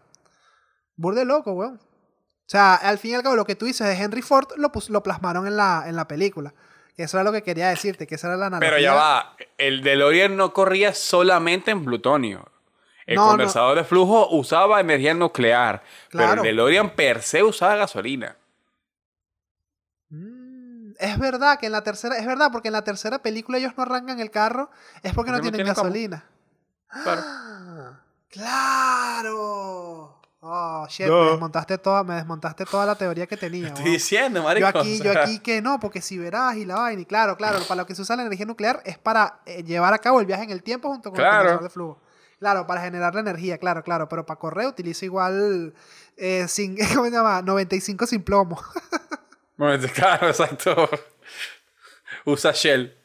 Burde 0.98 1.24
loco, 1.26 1.54
weón. 1.54 1.76
O 1.80 2.50
sea, 2.50 2.76
al 2.76 2.98
fin 2.98 3.12
y 3.12 3.16
al 3.16 3.24
cabo, 3.24 3.36
lo 3.36 3.46
que 3.46 3.56
tú 3.56 3.66
dices 3.66 3.88
de 3.88 3.94
Henry 4.02 4.22
Ford 4.22 4.48
lo, 4.58 4.72
pus- 4.72 4.90
lo 4.90 5.04
plasmaron 5.04 5.48
en 5.48 5.56
la, 5.58 5.84
en 5.88 5.96
la 5.96 6.08
película. 6.08 6.54
Que 6.96 7.04
eso 7.04 7.18
era 7.18 7.24
lo 7.24 7.32
que 7.32 7.44
quería 7.44 7.70
decirte, 7.70 8.08
que 8.08 8.16
esa 8.16 8.28
era 8.28 8.38
la 8.38 8.48
analogía. 8.48 8.70
Pero 8.72 8.82
ya 8.82 8.94
va. 8.94 9.36
El 9.58 9.84
DeLorean 9.84 10.36
no 10.36 10.52
corría 10.54 10.94
solamente 10.94 11.72
en 11.72 11.86
plutonio. 11.86 12.50
El 13.06 13.16
No, 13.16 13.24
no. 13.26 13.30
condensador 13.32 13.78
de 13.78 13.84
flujo 13.84 14.28
usaba 14.36 14.80
energía 14.82 15.14
nuclear. 15.14 15.84
Pero 16.12 16.34
el 16.34 16.42
DeLorean 16.42 16.90
per 16.96 17.22
se 17.22 17.44
usaba 17.44 17.76
gasolina. 17.76 18.36
Mm, 20.10 20.94
es 21.00 21.20
verdad 21.20 21.60
que 21.60 21.66
en 21.68 21.74
la 21.74 21.84
tercera, 21.84 22.18
es 22.18 22.26
verdad, 22.26 22.50
porque 22.52 22.70
en 22.70 22.74
la 22.74 22.84
tercera 22.84 23.20
película 23.20 23.58
ellos 23.58 23.74
no 23.78 23.84
arrancan 23.84 24.20
el 24.20 24.32
carro, 24.32 24.72
es 25.04 25.14
porque 25.14 25.32
no 25.32 25.38
Porque 25.38 25.52
no 25.52 25.58
tienen 25.58 25.68
gasolina. 25.76 26.26
Claro. 27.04 27.22
¡Claro! 28.30 30.17
Oh, 30.50 30.88
shit, 30.88 31.08
No. 31.08 31.24
me 31.26 31.32
desmontaste 31.32 31.78
toda, 31.78 32.04
me 32.06 32.16
desmontaste 32.16 32.64
toda 32.66 32.86
la 32.86 32.96
teoría 32.96 33.28
que 33.28 33.36
tenía. 33.36 33.68
Estoy 33.68 33.84
diciendo, 33.92 34.40
Yo 34.40 34.44
marico. 34.46 34.68
aquí, 34.68 35.02
o 35.02 35.04
yo 35.04 35.12
aquí 35.20 35.40
que 35.40 35.62
no, 35.62 35.78
porque 35.80 36.02
si 36.02 36.18
verás 36.18 36.56
y 36.56 36.64
la 36.66 36.76
vaina. 36.76 37.02
Y 37.02 37.06
claro, 37.06 37.36
claro, 37.36 37.60
para 37.68 37.82
lo 37.82 37.86
que 37.86 37.94
se 37.96 38.02
usa 38.02 38.16
la 38.16 38.22
energía 38.24 38.46
nuclear 38.46 38.82
es 38.86 38.98
para 38.98 39.42
eh, 39.46 39.64
llevar 39.64 39.94
a 39.94 39.98
cabo 40.00 40.22
el 40.22 40.26
viaje 40.26 40.44
en 40.44 40.52
el 40.52 40.64
tiempo 40.64 40.88
junto 40.90 41.12
con 41.12 41.20
el 41.20 41.26
condensador 41.26 41.64
de 41.64 41.70
flujo. 41.70 42.02
Claro, 42.40 42.66
para 42.66 42.82
generar 42.82 43.14
la 43.14 43.20
energía, 43.22 43.58
claro, 43.58 43.84
claro. 43.84 44.08
Pero 44.08 44.26
para 44.26 44.40
correr 44.40 44.68
utiliza 44.68 45.04
igual 45.04 45.74
eh, 46.16 46.46
sin, 46.48 46.78
¿cómo 46.96 47.06
se 47.06 47.12
llama? 47.12 47.42
95 47.42 48.08
sin 48.08 48.24
plomo. 48.24 48.62
Bueno, 49.58 49.86
Claro, 49.96 50.28
exacto. 50.30 50.88
Usa 52.26 52.52
Shell. 52.54 52.96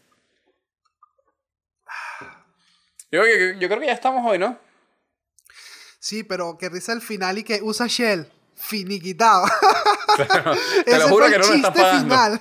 Yo, 3.11 3.23
yo- 3.27 3.59
yo 3.59 3.69
creo 3.69 3.81
que 3.81 3.87
ya 3.87 3.93
estamos 3.93 4.23
hoy, 4.31 4.39
¿no? 4.39 4.59
Sí, 6.03 6.25
pero 6.25 6.59
que 6.59 6.69
risa 6.69 6.93
el 6.93 7.01
final 7.01 7.39
y 7.39 7.45
que 7.45 7.61
usa 7.63 7.87
Shell. 7.87 8.29
Finiquitado. 8.57 9.45
Te 10.17 10.91
Ese 10.91 10.99
lo 10.99 11.09
juro 11.09 11.27
fue 11.27 11.31
que 11.31 11.37
el 11.37 11.41
no 11.43 11.47
nos 11.47 11.57
están 11.57 11.73
pagando. 11.75 12.03
final. 12.03 12.41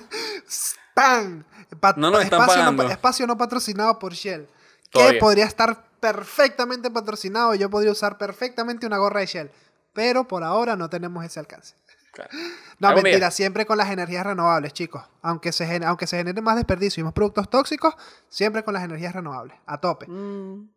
¡Pam! 0.94 1.44
Pa- 1.80 1.94
No 1.96 2.10
nos 2.10 2.24
están 2.24 2.40
espacio, 2.40 2.60
pagando. 2.60 2.82
No, 2.82 2.88
pa- 2.88 2.92
espacio 2.94 3.26
no 3.28 3.36
patrocinado 3.38 3.98
por 4.00 4.14
Shell. 4.14 4.48
Que 4.90 5.14
podría 5.20 5.44
estar 5.46 5.84
perfectamente 6.00 6.90
patrocinado. 6.90 7.54
Yo 7.54 7.70
podría 7.70 7.92
usar 7.92 8.18
perfectamente 8.18 8.84
una 8.84 8.98
gorra 8.98 9.20
de 9.20 9.26
Shell. 9.26 9.50
Pero 9.92 10.26
por 10.26 10.42
ahora 10.42 10.74
no 10.74 10.90
tenemos 10.90 11.24
ese 11.24 11.38
alcance. 11.38 11.74
Claro. 12.12 12.30
No, 12.78 12.88
Algún 12.88 13.04
mentira, 13.04 13.26
día. 13.28 13.30
siempre 13.30 13.64
con 13.64 13.78
las 13.78 13.90
energías 13.90 14.26
renovables, 14.26 14.72
chicos. 14.72 15.04
Aunque 15.22 15.52
se, 15.52 15.66
gen- 15.68 15.84
aunque 15.84 16.08
se 16.08 16.16
genere 16.16 16.42
más 16.42 16.56
desperdicio 16.56 17.00
y 17.00 17.04
más 17.04 17.12
productos 17.12 17.48
tóxicos, 17.48 17.94
siempre 18.28 18.64
con 18.64 18.74
las 18.74 18.82
energías 18.82 19.14
renovables. 19.14 19.56
A 19.66 19.80
tope. 19.80 20.06
Mm. 20.08 20.68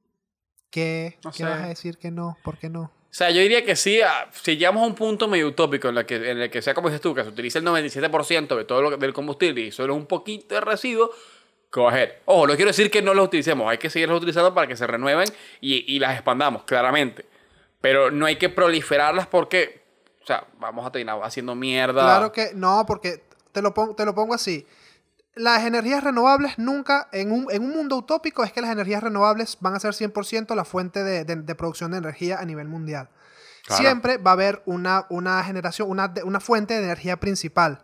¿Qué? 0.75 1.17
No 1.23 1.31
¿Qué 1.31 1.43
vas 1.43 1.61
a 1.63 1.67
decir 1.67 1.97
que 1.97 2.11
no? 2.11 2.37
¿Por 2.43 2.57
qué 2.57 2.69
no? 2.69 2.81
O 2.81 3.17
sea, 3.17 3.31
yo 3.31 3.39
diría 3.39 3.63
que 3.63 3.77
sí, 3.77 4.01
ah, 4.01 4.29
si 4.33 4.57
llegamos 4.57 4.83
a 4.83 4.87
un 4.87 4.93
punto 4.93 5.29
medio 5.29 5.47
utópico 5.47 5.87
en 5.87 5.97
el 5.99 6.05
que, 6.05 6.15
en 6.31 6.37
el 6.41 6.49
que 6.51 6.61
sea 6.61 6.73
como 6.73 6.89
dices 6.89 6.99
tú, 6.99 7.15
que 7.15 7.23
se 7.23 7.29
utilice 7.29 7.59
el 7.59 7.65
97% 7.65 8.57
de 8.57 8.65
todo 8.65 8.81
lo 8.81 8.97
del 8.97 9.13
combustible 9.13 9.61
y 9.61 9.71
solo 9.71 9.95
un 9.95 10.05
poquito 10.05 10.53
de 10.53 10.59
residuo, 10.59 11.11
ahead. 11.89 12.09
Ojo, 12.25 12.45
no 12.47 12.55
quiero 12.55 12.71
decir 12.71 12.91
que 12.91 13.01
no 13.01 13.13
los 13.13 13.27
utilicemos, 13.27 13.69
hay 13.69 13.77
que 13.77 13.89
seguirlos 13.89 14.17
utilizando 14.17 14.53
para 14.53 14.67
que 14.67 14.75
se 14.75 14.85
renueven 14.85 15.29
y, 15.61 15.93
y 15.95 15.99
las 15.99 16.13
expandamos, 16.15 16.63
claramente. 16.63 17.25
Pero 17.79 18.11
no 18.11 18.25
hay 18.25 18.35
que 18.35 18.49
proliferarlas 18.49 19.27
porque, 19.27 19.81
o 20.21 20.25
sea, 20.25 20.45
vamos 20.59 20.85
a 20.85 20.91
terminar 20.91 21.17
haciendo 21.23 21.55
mierda. 21.55 22.01
Claro 22.03 22.31
que 22.33 22.49
no, 22.53 22.83
porque 22.85 23.21
te 23.53 23.61
lo, 23.61 23.73
pon- 23.73 23.95
te 23.95 24.03
lo 24.05 24.13
pongo 24.13 24.33
así. 24.33 24.67
Las 25.35 25.65
energías 25.65 26.03
renovables 26.03 26.57
nunca, 26.57 27.09
en 27.11 27.31
un, 27.31 27.47
en 27.51 27.61
un 27.63 27.71
mundo 27.71 27.97
utópico, 27.97 28.43
es 28.43 28.53
que 28.53 28.61
las 28.61 28.71
energías 28.71 29.03
renovables 29.03 29.57
van 29.59 29.75
a 29.75 29.79
ser 29.79 29.91
100% 29.93 30.55
la 30.55 30.63
fuente 30.65 31.03
de, 31.03 31.25
de- 31.25 31.35
de 31.35 31.55
producción 31.55 31.91
de 31.91 31.97
energía 31.97 32.39
a 32.39 32.45
nivel 32.45 32.67
mundial. 32.69 33.09
Claro. 33.65 33.81
Siempre 33.83 34.17
va 34.17 34.31
a 34.31 34.33
haber 34.33 34.61
una, 34.65 35.05
una 35.09 35.43
generación, 35.43 35.89
una, 35.89 36.07
de- 36.07 36.23
una 36.23 36.39
fuente 36.39 36.75
de 36.75 36.83
energía 36.85 37.19
principal. 37.19 37.79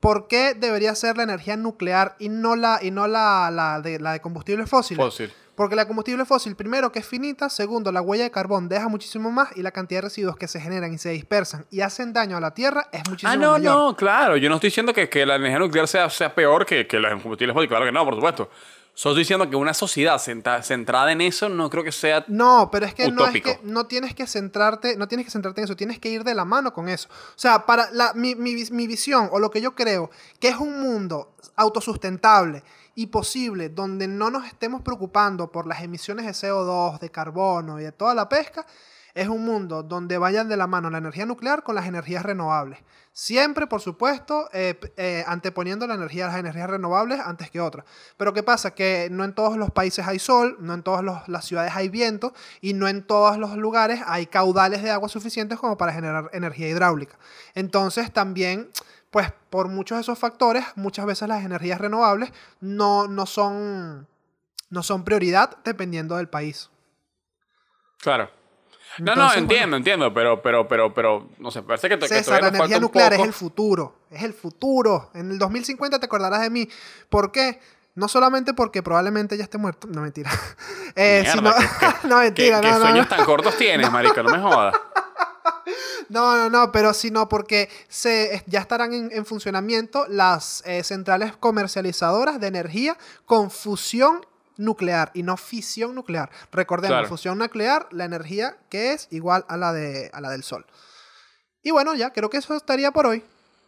¿Por 0.00 0.28
qué 0.28 0.54
debería 0.54 0.94
ser 0.94 1.16
la 1.16 1.22
energía 1.24 1.56
nuclear 1.56 2.14
y 2.18 2.28
no 2.30 2.56
la, 2.56 2.78
y 2.82 2.90
no 2.90 3.06
la, 3.06 3.50
la 3.50 3.80
de, 3.80 3.98
la 4.00 4.12
de 4.12 4.20
combustibles 4.20 4.68
fósiles? 4.70 5.04
Fósil. 5.04 5.32
Porque 5.56 5.76
la 5.76 5.86
combustible 5.86 6.24
fósil, 6.24 6.56
primero, 6.56 6.90
que 6.90 6.98
es 6.98 7.06
finita, 7.06 7.48
segundo, 7.48 7.92
la 7.92 8.00
huella 8.02 8.24
de 8.24 8.30
carbón 8.30 8.68
deja 8.68 8.88
muchísimo 8.88 9.30
más 9.30 9.56
y 9.56 9.62
la 9.62 9.70
cantidad 9.70 9.98
de 9.98 10.08
residuos 10.08 10.36
que 10.36 10.48
se 10.48 10.60
generan 10.60 10.92
y 10.92 10.98
se 10.98 11.10
dispersan 11.10 11.64
y 11.70 11.80
hacen 11.80 12.12
daño 12.12 12.36
a 12.36 12.40
la 12.40 12.52
Tierra 12.54 12.88
es 12.92 13.02
muchísimo 13.08 13.32
Ah, 13.32 13.36
no, 13.36 13.52
mayor. 13.52 13.74
no, 13.74 13.96
claro. 13.96 14.36
Yo 14.36 14.48
no 14.48 14.56
estoy 14.56 14.68
diciendo 14.70 14.92
que, 14.92 15.08
que 15.08 15.24
la 15.24 15.36
energía 15.36 15.60
nuclear 15.60 15.86
sea, 15.86 16.10
sea 16.10 16.34
peor 16.34 16.66
que, 16.66 16.86
que 16.88 16.98
los 16.98 17.10
combustibles 17.22 17.54
fósiles. 17.54 17.68
Claro 17.70 17.84
que 17.84 17.92
no, 17.92 18.04
por 18.04 18.14
supuesto. 18.16 18.50
Solo 18.96 19.12
estoy 19.14 19.22
diciendo 19.22 19.50
que 19.50 19.56
una 19.56 19.74
sociedad 19.74 20.18
senta- 20.18 20.62
centrada 20.62 21.10
en 21.10 21.20
eso 21.20 21.48
no 21.48 21.68
creo 21.68 21.82
que 21.82 21.90
sea... 21.90 22.24
No, 22.28 22.68
pero 22.70 22.86
es 22.86 22.94
que 22.94 23.10
no 23.10 23.26
es 23.26 23.42
que 23.42 23.58
no 23.64 23.86
tienes 23.86 24.14
que 24.14 24.24
centrarte, 24.28 24.96
no 24.96 25.08
tienes 25.08 25.26
que 25.26 25.32
centrarte 25.32 25.60
en 25.60 25.64
eso, 25.64 25.74
tienes 25.74 25.98
que 25.98 26.10
ir 26.10 26.22
de 26.22 26.32
la 26.32 26.44
mano 26.44 26.72
con 26.72 26.88
eso. 26.88 27.08
O 27.10 27.38
sea, 27.38 27.66
para 27.66 27.90
la, 27.90 28.12
mi, 28.14 28.36
mi 28.36 28.54
mi 28.70 28.86
visión 28.86 29.28
o 29.32 29.40
lo 29.40 29.50
que 29.50 29.60
yo 29.60 29.74
creo 29.74 30.10
que 30.38 30.46
es 30.46 30.56
un 30.58 30.80
mundo 30.80 31.34
autosustentable 31.56 32.62
y 32.94 33.06
posible 33.06 33.68
donde 33.68 34.08
no 34.08 34.30
nos 34.30 34.46
estemos 34.46 34.82
preocupando 34.82 35.50
por 35.50 35.66
las 35.66 35.82
emisiones 35.82 36.26
de 36.26 36.32
CO2, 36.32 36.98
de 36.98 37.10
carbono 37.10 37.80
y 37.80 37.84
de 37.84 37.92
toda 37.92 38.14
la 38.14 38.28
pesca, 38.28 38.66
es 39.14 39.28
un 39.28 39.44
mundo 39.44 39.84
donde 39.84 40.18
vayan 40.18 40.48
de 40.48 40.56
la 40.56 40.66
mano 40.66 40.90
la 40.90 40.98
energía 40.98 41.24
nuclear 41.24 41.62
con 41.62 41.76
las 41.76 41.86
energías 41.86 42.24
renovables. 42.24 42.80
Siempre, 43.12 43.68
por 43.68 43.80
supuesto, 43.80 44.50
eh, 44.52 44.76
eh, 44.96 45.22
anteponiendo 45.28 45.86
la 45.86 45.94
energía, 45.94 46.26
las 46.26 46.36
energías 46.36 46.68
renovables 46.68 47.20
antes 47.20 47.48
que 47.48 47.60
otras. 47.60 47.84
Pero 48.16 48.32
¿qué 48.34 48.42
pasa? 48.42 48.74
Que 48.74 49.06
no 49.12 49.22
en 49.22 49.32
todos 49.32 49.56
los 49.56 49.70
países 49.70 50.04
hay 50.08 50.18
sol, 50.18 50.56
no 50.58 50.74
en 50.74 50.82
todas 50.82 51.04
las 51.28 51.44
ciudades 51.44 51.76
hay 51.76 51.88
viento 51.88 52.34
y 52.60 52.72
no 52.72 52.88
en 52.88 53.06
todos 53.06 53.38
los 53.38 53.56
lugares 53.56 54.00
hay 54.04 54.26
caudales 54.26 54.82
de 54.82 54.90
agua 54.90 55.08
suficientes 55.08 55.60
como 55.60 55.76
para 55.76 55.92
generar 55.92 56.28
energía 56.32 56.68
hidráulica. 56.68 57.16
Entonces 57.54 58.12
también, 58.12 58.68
pues 59.14 59.32
por 59.48 59.68
muchos 59.68 59.96
de 59.96 60.02
esos 60.02 60.18
factores, 60.18 60.64
muchas 60.74 61.06
veces 61.06 61.28
las 61.28 61.44
energías 61.44 61.80
renovables 61.80 62.32
no, 62.60 63.06
no, 63.06 63.26
son, 63.26 64.08
no 64.70 64.82
son 64.82 65.04
prioridad 65.04 65.56
dependiendo 65.64 66.16
del 66.16 66.28
país. 66.28 66.68
Claro. 68.00 68.28
No, 68.98 69.04
no, 69.06 69.12
Entonces, 69.12 69.38
entiendo, 69.38 69.76
entiendo, 69.76 70.12
pero, 70.12 70.42
pero, 70.42 70.66
pero, 70.66 70.92
pero, 70.92 71.28
no 71.38 71.52
sé, 71.52 71.62
parece 71.62 71.88
que, 71.88 71.96
to- 71.96 72.06
que 72.06 72.08
César, 72.08 72.24
todavía 72.40 72.50
la 72.50 72.56
energía 72.58 72.80
nuclear 72.80 73.12
es 73.12 73.18
poco. 73.18 73.28
el 73.28 73.32
futuro. 73.32 73.96
Es 74.10 74.22
el 74.24 74.32
futuro. 74.34 75.10
En 75.14 75.30
el 75.30 75.38
2050 75.38 76.00
te 76.00 76.06
acordarás 76.06 76.40
de 76.40 76.50
mí. 76.50 76.68
¿Por 77.08 77.30
qué? 77.30 77.60
No 77.94 78.08
solamente 78.08 78.52
porque 78.52 78.82
probablemente 78.82 79.36
ya 79.36 79.44
esté 79.44 79.58
muerto. 79.58 79.86
No, 79.86 80.00
mentira. 80.00 80.28
Eh, 80.96 81.22
Mierda, 81.22 81.32
sino- 81.32 81.54
qué- 82.02 82.08
no, 82.08 82.18
mentira. 82.18 82.60
¿Qué, 82.60 82.66
no, 82.68 82.74
qué 82.74 82.78
no, 82.80 82.86
sueños 82.86 83.10
no. 83.10 83.16
tan 83.16 83.24
cortos 83.24 83.56
tienes, 83.56 83.90
marica? 83.92 84.24
No 84.24 84.30
me 84.30 84.38
jodas. 84.38 84.74
No, 86.08 86.36
no, 86.36 86.50
no, 86.50 86.72
pero 86.72 86.92
sino 86.94 87.28
porque 87.28 87.68
se, 87.88 88.42
ya 88.46 88.60
estarán 88.60 88.92
en, 88.92 89.10
en 89.12 89.24
funcionamiento 89.26 90.06
las 90.08 90.62
eh, 90.66 90.82
centrales 90.84 91.36
comercializadoras 91.36 92.40
de 92.40 92.46
energía 92.46 92.96
con 93.24 93.50
fusión 93.50 94.24
nuclear 94.56 95.10
y 95.14 95.22
no 95.22 95.36
fisión 95.36 95.94
nuclear. 95.94 96.30
Recordemos, 96.52 96.94
Claro. 96.94 97.08
fusión 97.08 97.38
nuclear, 97.38 97.88
la 97.90 98.04
energía 98.04 98.56
que 98.68 98.92
es 98.92 99.08
igual 99.10 99.44
a 99.48 99.56
la, 99.56 99.72
de, 99.72 100.10
a 100.12 100.20
la 100.20 100.30
del 100.30 100.44
Sol. 100.44 100.64
Y 101.62 101.70
bueno, 101.70 101.94
ya, 101.94 102.12
creo 102.12 102.30
que 102.30 102.36
eso 102.36 102.54
estaría 102.54 102.92
por 102.92 103.06
hoy. 103.06 103.24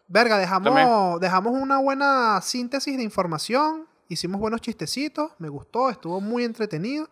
Verga, 0.09 0.38
dejamos, 0.38 0.72
También. 0.72 1.20
dejamos 1.20 1.53
una 1.55 1.78
buena 1.78 2.40
síntesis 2.42 2.97
de 2.97 3.03
información. 3.03 3.88
Hicimos 4.09 4.41
buenos 4.41 4.61
chistecitos, 4.61 5.33
me 5.39 5.49
gustó, 5.49 5.91
estuvo 5.91 6.21
muy 6.21 6.45
entretenido. 6.45 7.09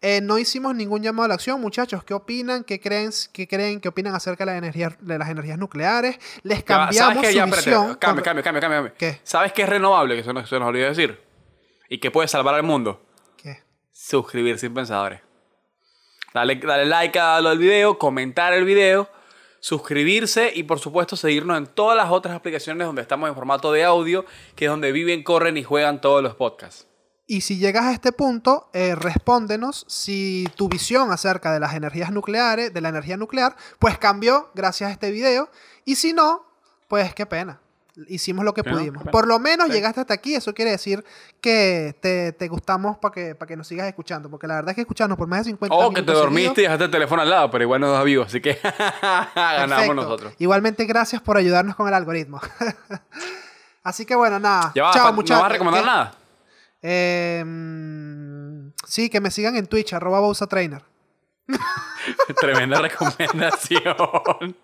Eh, 0.00 0.20
no 0.20 0.38
hicimos 0.38 0.74
ningún 0.76 1.02
llamado 1.02 1.24
a 1.24 1.28
la 1.28 1.34
acción, 1.34 1.60
muchachos. 1.60 2.04
¿Qué 2.04 2.14
opinan? 2.14 2.62
¿Qué 2.62 2.78
creen? 2.78 3.10
¿Qué 3.32 3.48
creen? 3.48 3.80
¿Qué 3.80 3.88
opinan 3.88 4.14
acerca 4.14 4.44
de, 4.44 4.52
la 4.52 4.58
energía, 4.58 4.96
de 5.00 5.18
las 5.18 5.28
energías 5.28 5.58
nucleares? 5.58 6.18
Les 6.42 6.62
cambiamos 6.62 6.96
¿Sabes 7.16 7.30
su 7.30 7.36
Ya, 7.36 7.46
visión. 7.46 7.94
Cambio, 7.96 8.22
cambio, 8.22 8.44
cambio, 8.44 8.60
cambio. 8.60 8.94
¿Qué? 8.96 9.20
¿Sabes 9.24 9.52
qué 9.52 9.62
es 9.62 9.68
renovable? 9.68 10.14
Que 10.14 10.22
se 10.22 10.32
nos, 10.32 10.48
se 10.48 10.58
nos 10.58 10.68
olvidó 10.68 10.88
decir. 10.88 11.20
Y 11.88 11.98
que 11.98 12.10
puede 12.10 12.28
salvar 12.28 12.54
al 12.54 12.62
mundo. 12.62 13.04
¿Qué? 13.36 13.62
Suscribirse 13.90 14.66
sin 14.66 14.74
pensadores. 14.74 15.20
Dale, 16.32 16.56
dale 16.56 16.84
like 16.84 17.18
al 17.18 17.58
video, 17.58 17.98
comentar 17.98 18.52
el 18.52 18.64
video, 18.64 19.08
suscribirse 19.60 20.52
y 20.54 20.62
por 20.64 20.78
supuesto 20.78 21.16
seguirnos 21.16 21.58
en 21.58 21.66
todas 21.66 21.96
las 21.96 22.10
otras 22.10 22.34
aplicaciones 22.34 22.86
donde 22.86 23.02
estamos 23.02 23.28
en 23.28 23.34
formato 23.34 23.72
de 23.72 23.84
audio, 23.84 24.24
que 24.54 24.66
es 24.66 24.70
donde 24.70 24.92
viven, 24.92 25.22
corren 25.22 25.56
y 25.56 25.64
juegan 25.64 26.00
todos 26.00 26.22
los 26.22 26.34
podcasts. 26.34 26.86
Y 27.28 27.40
si 27.40 27.58
llegas 27.58 27.86
a 27.86 27.92
este 27.92 28.12
punto, 28.12 28.70
eh, 28.72 28.94
respóndenos 28.94 29.84
si 29.88 30.48
tu 30.54 30.68
visión 30.68 31.10
acerca 31.10 31.52
de 31.52 31.58
las 31.58 31.74
energías 31.74 32.12
nucleares, 32.12 32.72
de 32.72 32.80
la 32.80 32.90
energía 32.90 33.16
nuclear, 33.16 33.56
pues 33.80 33.98
cambió 33.98 34.50
gracias 34.54 34.90
a 34.90 34.92
este 34.92 35.10
video. 35.10 35.50
Y 35.84 35.96
si 35.96 36.12
no, 36.12 36.46
pues 36.86 37.14
qué 37.14 37.26
pena. 37.26 37.60
Hicimos 38.08 38.44
lo 38.44 38.52
que 38.52 38.62
pudimos. 38.62 39.02
Por 39.10 39.26
lo 39.26 39.38
menos 39.38 39.68
Sí. 39.68 39.72
llegaste 39.72 40.00
hasta 40.02 40.12
aquí. 40.12 40.34
Eso 40.34 40.52
quiere 40.52 40.70
decir 40.72 41.02
que 41.40 41.96
te, 42.02 42.32
te 42.32 42.46
gustamos 42.48 42.98
para 42.98 43.14
que, 43.14 43.34
para 43.34 43.46
que 43.48 43.56
nos 43.56 43.66
sigas 43.66 43.88
escuchando. 43.88 44.28
Porque 44.28 44.46
la 44.46 44.56
verdad 44.56 44.70
es 44.70 44.74
que 44.74 44.80
escucharnos 44.82 45.16
por 45.16 45.26
más 45.28 45.38
de 45.40 45.44
50 45.52 45.74
O 45.74 45.78
minutos 45.78 45.94
que 45.94 46.02
te 46.02 46.12
dormiste 46.12 46.60
y 46.60 46.64
dejaste 46.64 46.84
el 46.84 46.90
teléfono 46.90 47.22
al 47.22 47.30
lado, 47.30 47.50
pero 47.50 47.64
igual 47.64 47.80
nos 47.80 47.92
da 47.92 48.02
vivo, 48.02 48.24
así 48.24 48.40
que 48.42 48.58
ganamos 49.34 49.96
nosotros. 49.96 50.34
Igualmente, 50.38 50.84
gracias 50.84 51.22
por 51.22 51.38
ayudarnos 51.38 51.74
con 51.74 51.88
el 51.88 51.94
algoritmo. 51.94 52.40
Así 53.82 54.04
que 54.04 54.16
bueno, 54.16 54.40
nada. 54.40 54.72
Ya 54.74 54.82
va, 54.82 54.92
Chao, 54.92 55.02
fa- 55.04 55.10
¿no 55.10 55.14
muchachos. 55.14 55.42
vas 55.42 55.50
a 55.50 55.52
recomendar 55.52 55.82
¿Qué? 55.82 55.86
nada? 55.86 56.14
Eh, 56.82 57.44
mm, 57.46 58.72
sí, 58.84 59.08
que 59.08 59.20
me 59.20 59.30
sigan 59.30 59.54
en 59.56 59.68
Twitch, 59.68 59.92
arroba 59.92 60.18
Bousa 60.18 60.46
Trainer. 60.48 60.82
Tremenda 62.40 62.80
recomendación. 62.82 64.56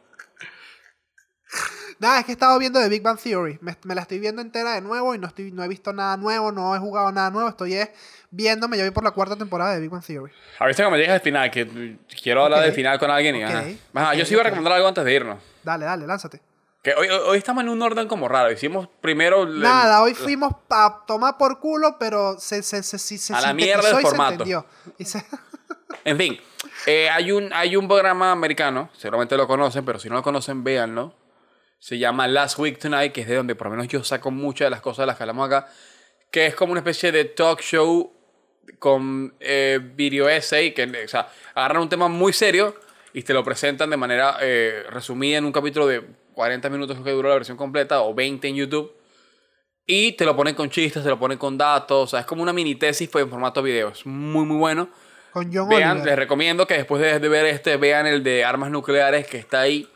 Nada, 2.02 2.18
es 2.18 2.24
que 2.26 2.32
he 2.32 2.34
estado 2.34 2.58
viendo 2.58 2.80
The 2.80 2.88
Big 2.88 3.00
Bang 3.00 3.16
Theory. 3.18 3.58
Me, 3.60 3.76
me 3.84 3.94
la 3.94 4.00
estoy 4.02 4.18
viendo 4.18 4.42
entera 4.42 4.72
de 4.72 4.80
nuevo 4.80 5.14
y 5.14 5.18
no, 5.18 5.28
estoy, 5.28 5.52
no 5.52 5.62
he 5.62 5.68
visto 5.68 5.92
nada 5.92 6.16
nuevo, 6.16 6.50
no 6.50 6.74
he 6.74 6.78
jugado 6.80 7.12
nada 7.12 7.30
nuevo. 7.30 7.48
Estoy 7.48 7.74
es 7.74 7.90
viéndome, 8.32 8.76
ya 8.76 8.82
voy 8.82 8.90
por 8.90 9.04
la 9.04 9.12
cuarta 9.12 9.36
temporada 9.36 9.72
de 9.74 9.80
Big 9.80 9.88
Bang 9.90 10.04
Theory. 10.04 10.32
A 10.58 10.66
veces 10.66 10.84
cuando 10.84 10.98
llegas 10.98 11.14
al 11.14 11.20
final, 11.20 11.48
que 11.52 11.96
quiero 12.20 12.42
hablar 12.44 12.58
Ok. 12.58 12.64
del 12.66 12.74
final 12.74 12.98
con 12.98 13.08
alguien 13.10 13.36
y 13.36 13.44
Ok. 13.44 13.50
ajá. 13.50 13.64
Ajá, 13.94 14.14
yo 14.14 14.24
sí 14.26 14.32
iba 14.34 14.40
a 14.40 14.44
recomendar 14.44 14.72
algo 14.72 14.88
antes 14.88 15.04
de 15.04 15.14
irnos. 15.14 15.38
Dale, 15.62 15.84
dale, 15.84 16.06
lánzate. 16.06 16.40
Que 16.82 16.92
hoy, 16.94 17.06
hoy- 17.08 17.38
estamos 17.38 17.62
en 17.62 17.68
un 17.70 17.80
orden 17.80 18.08
como 18.08 18.26
raro. 18.26 18.50
Hicimos 18.50 18.88
primero... 19.00 19.44
el- 19.44 19.60
Nada, 19.60 20.02
hoy 20.02 20.14
fuimos 20.14 20.52
a 20.70 21.04
tomar 21.06 21.38
por 21.38 21.60
culo, 21.60 21.96
pero 22.00 22.36
se, 22.40 22.64
se, 22.64 22.82
se, 22.82 22.98
se, 22.98 23.16
se 23.18 23.32
A 23.32 23.40
la 23.40 23.54
mierda 23.54 23.88
el 23.90 23.94
y 23.94 23.96
se 23.98 24.02
formato. 24.02 24.32
entendió. 24.32 24.66
Y 24.98 25.04
se- 25.04 25.24
En 26.04 26.16
fin, 26.18 26.36
eh, 26.86 27.08
hay, 27.10 27.30
un, 27.30 27.52
hay 27.52 27.76
un 27.76 27.86
programa 27.86 28.32
americano, 28.32 28.90
seguramente 28.98 29.36
lo 29.36 29.46
conocen, 29.46 29.84
pero 29.84 30.00
si 30.00 30.08
no 30.08 30.16
lo 30.16 30.22
conocen, 30.24 30.64
véanlo. 30.64 31.14
Se 31.82 31.98
llama 31.98 32.28
Last 32.28 32.60
Week 32.60 32.78
Tonight, 32.78 33.12
que 33.12 33.22
es 33.22 33.26
de 33.26 33.34
donde 33.34 33.56
por 33.56 33.66
lo 33.66 33.72
menos 33.72 33.88
yo 33.88 34.04
saco 34.04 34.30
muchas 34.30 34.66
de 34.66 34.70
las 34.70 34.80
cosas 34.80 34.98
de 34.98 35.06
las 35.08 35.16
que 35.16 35.24
hablamos 35.24 35.48
acá, 35.48 35.66
que 36.30 36.46
es 36.46 36.54
como 36.54 36.70
una 36.70 36.78
especie 36.78 37.10
de 37.10 37.24
talk 37.24 37.60
show 37.60 38.12
con 38.78 39.34
eh, 39.40 39.80
video 39.82 40.28
essay, 40.28 40.74
que 40.74 40.84
o 40.84 41.08
sea, 41.08 41.28
agarran 41.56 41.82
un 41.82 41.88
tema 41.88 42.06
muy 42.06 42.32
serio 42.32 42.76
y 43.12 43.24
te 43.24 43.34
lo 43.34 43.42
presentan 43.42 43.90
de 43.90 43.96
manera 43.96 44.36
eh, 44.40 44.84
resumida 44.90 45.38
en 45.38 45.44
un 45.44 45.50
capítulo 45.50 45.88
de 45.88 46.04
40 46.34 46.70
minutos 46.70 46.96
que 47.02 47.10
duró 47.10 47.30
la 47.30 47.34
versión 47.34 47.56
completa 47.56 48.00
o 48.02 48.14
20 48.14 48.46
en 48.46 48.54
YouTube. 48.54 48.92
Y 49.84 50.12
te 50.12 50.24
lo 50.24 50.36
ponen 50.36 50.54
con 50.54 50.70
chistes, 50.70 51.02
te 51.02 51.08
lo 51.08 51.18
ponen 51.18 51.36
con 51.36 51.58
datos, 51.58 52.04
o 52.04 52.06
sea, 52.06 52.20
es 52.20 52.26
como 52.26 52.44
una 52.44 52.52
mini 52.52 52.76
tesis 52.76 53.08
pues, 53.08 53.24
en 53.24 53.28
formato 53.28 53.60
video. 53.60 53.88
Es 53.88 54.06
muy, 54.06 54.44
muy 54.44 54.58
bueno. 54.58 54.88
con 55.32 55.52
John 55.52 55.68
Vean, 55.68 56.04
les 56.04 56.14
recomiendo 56.14 56.64
que 56.64 56.74
después 56.74 57.02
de, 57.02 57.18
de 57.18 57.28
ver 57.28 57.46
este, 57.46 57.76
vean 57.76 58.06
el 58.06 58.22
de 58.22 58.44
armas 58.44 58.70
nucleares 58.70 59.26
que 59.26 59.38
está 59.38 59.62
ahí 59.62 59.88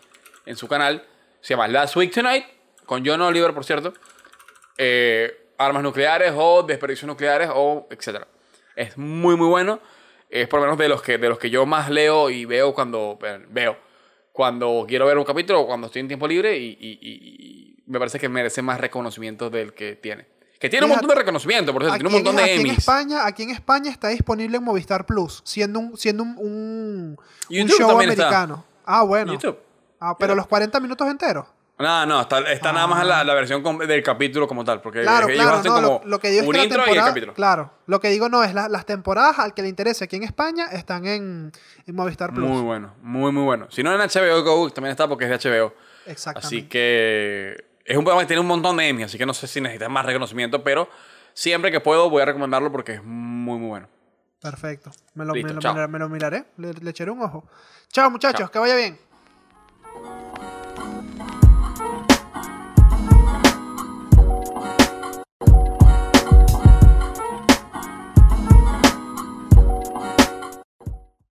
en 0.47 0.57
su 0.57 0.67
canal. 0.67 1.05
Se 1.47 1.55
llama 1.55 1.69
Last 1.69 1.95
Week 1.95 2.13
Tonight, 2.13 2.45
con 2.87 3.07
John 3.07 3.21
Oliver, 3.23 3.55
por 3.55 3.65
cierto. 3.65 3.95
Eh, 4.77 5.51
armas 5.59 5.81
nucleares 5.85 6.33
o 6.35 6.65
desperdicios 6.65 7.07
nucleares 7.07 7.49
o 7.55 7.87
etcétera. 7.89 8.27
Es 8.75 8.99
muy, 8.99 9.37
muy 9.37 9.47
bueno. 9.47 9.79
Es 10.29 10.49
por 10.49 10.59
lo 10.59 10.67
menos 10.67 10.77
de 10.77 10.89
los 10.89 11.01
que, 11.03 11.19
de 11.19 11.29
los 11.29 11.39
que 11.39 11.49
yo 11.49 11.65
más 11.65 11.89
leo 11.89 12.31
y 12.31 12.47
veo 12.47 12.75
cuando 12.75 13.17
veo. 13.51 13.79
Cuando 14.33 14.85
quiero 14.89 15.07
ver 15.07 15.17
un 15.19 15.25
capítulo 15.25 15.61
o 15.61 15.67
cuando 15.69 15.87
estoy 15.87 16.01
en 16.01 16.09
tiempo 16.09 16.27
libre 16.27 16.59
y, 16.59 16.67
y- 16.81 16.99
y- 17.01 17.77
y 17.79 17.83
me 17.87 18.01
parece 18.01 18.19
que 18.19 18.29
merece 18.29 18.61
más 18.61 18.81
reconocimiento 18.81 19.49
del 19.49 19.73
que 19.73 19.95
tiene. 19.95 20.27
Que 20.59 20.69
tiene 20.69 20.87
un 20.87 20.91
montón 20.91 21.11
de 21.11 21.15
reconocimiento, 21.15 21.73
por 21.73 21.83
cierto. 21.83 21.97
Tiene 21.97 22.09
un 22.09 22.15
montón 22.25 22.35
de 22.35 22.43
aquí 22.43 22.61
en. 22.63 22.67
España, 22.75 23.25
aquí 23.25 23.45
en 23.45 23.51
España 23.51 23.93
está 23.93 24.09
disponible 24.09 24.57
en 24.57 24.65
Movistar 24.65 25.07
Plus, 25.07 25.43
siendo 25.45 25.79
un, 25.79 25.97
siendo 25.97 26.25
un, 26.25 26.37
un, 26.39 27.69
show 27.69 27.83
está. 27.89 27.93
americano. 27.93 28.65
Ah, 28.85 29.03
bueno. 29.05 29.33
YouTube. 29.33 29.59
Ah, 30.11 30.17
pero 30.19 30.35
los 30.35 30.47
40 30.47 30.79
minutos 30.81 31.09
enteros. 31.09 31.47
No, 31.79 32.07
no, 32.07 32.23
está, 32.23 32.39
está 32.51 32.73
nada 32.73 32.87
más 32.87 33.05
la, 33.07 33.23
la 33.23 33.35
versión 33.35 33.63
del 33.87 34.03
capítulo 34.03 34.49
como 34.49 34.65
tal. 34.65 34.81
Porque 34.81 35.03
Claro, 35.03 35.29
ellos 35.29 35.43
claro, 35.43 35.59
hacen 35.59 35.73
no, 35.73 35.77
como 35.83 36.01
lo, 36.05 36.09
lo 36.11 36.19
que 36.19 36.31
digo 36.31 36.45
es 36.45 36.49
que 36.51 36.57
la 36.57 36.65
intro 36.65 36.83
y 36.87 36.91
el 36.97 37.05
capítulo. 37.05 37.35
claro, 37.35 37.71
lo 37.87 38.01
que 38.01 38.09
digo 38.09 38.31
no 38.31 38.43
es 38.43 38.55
la- 38.55 38.69
las 38.71 38.87
temporadas 38.87 39.39
al 39.39 39.53
que 39.53 39.61
le 39.61 39.69
interese 39.69 40.05
aquí 40.05 40.17
en 40.17 40.23
España 40.23 40.67
están 40.73 41.07
en, 41.07 41.53
en 41.87 41.95
Movistar 41.95 42.33
Plus. 42.33 42.49
Muy 42.49 42.63
bueno, 42.63 42.95
muy, 43.03 43.31
muy 43.31 43.43
bueno. 43.45 43.67
Si 43.71 43.83
no 43.83 43.93
en 43.93 44.01
HBO 44.01 44.43
Go, 44.43 44.71
también 44.71 44.93
está 44.93 45.07
porque 45.07 45.31
es 45.31 45.31
de 45.45 45.51
HBO. 45.51 45.75
Exactamente. 46.07 46.47
Así 46.47 46.63
que 46.67 47.63
es 47.85 47.97
un 47.97 48.05
programa 48.05 48.23
que 48.23 48.29
tiene 48.29 48.41
un 48.41 48.47
montón 48.47 48.77
de 48.79 48.89
Emmy, 48.89 49.03
así 49.03 49.19
que 49.19 49.27
no 49.27 49.35
sé 49.35 49.47
si 49.47 49.61
necesitas 49.61 49.91
más 49.91 50.07
reconocimiento, 50.07 50.65
pero 50.65 50.89
siempre 51.35 51.71
que 51.71 51.81
puedo 51.81 52.09
voy 52.09 52.23
a 52.23 52.25
recomendarlo 52.25 52.73
porque 52.73 52.95
es 52.95 53.05
muy, 53.05 53.59
muy 53.59 53.69
bueno. 53.69 53.89
Perfecto. 54.41 54.91
Me 55.15 55.25
lo, 55.27 55.35
Listo, 55.35 55.49
me 55.49 55.55
lo 55.55 55.61
chao. 55.61 55.75
mirar- 55.75 55.89
me 55.91 55.99
lo 55.99 56.09
miraré, 56.09 56.45
le, 56.57 56.73
le 56.73 56.91
echaré 56.91 57.11
un 57.11 57.21
ojo. 57.21 57.45
Chao 57.93 58.11
muchachos, 58.11 58.41
Chao. 58.41 58.51
que 58.51 58.59
vaya 58.59 58.77
bien. 58.77 58.99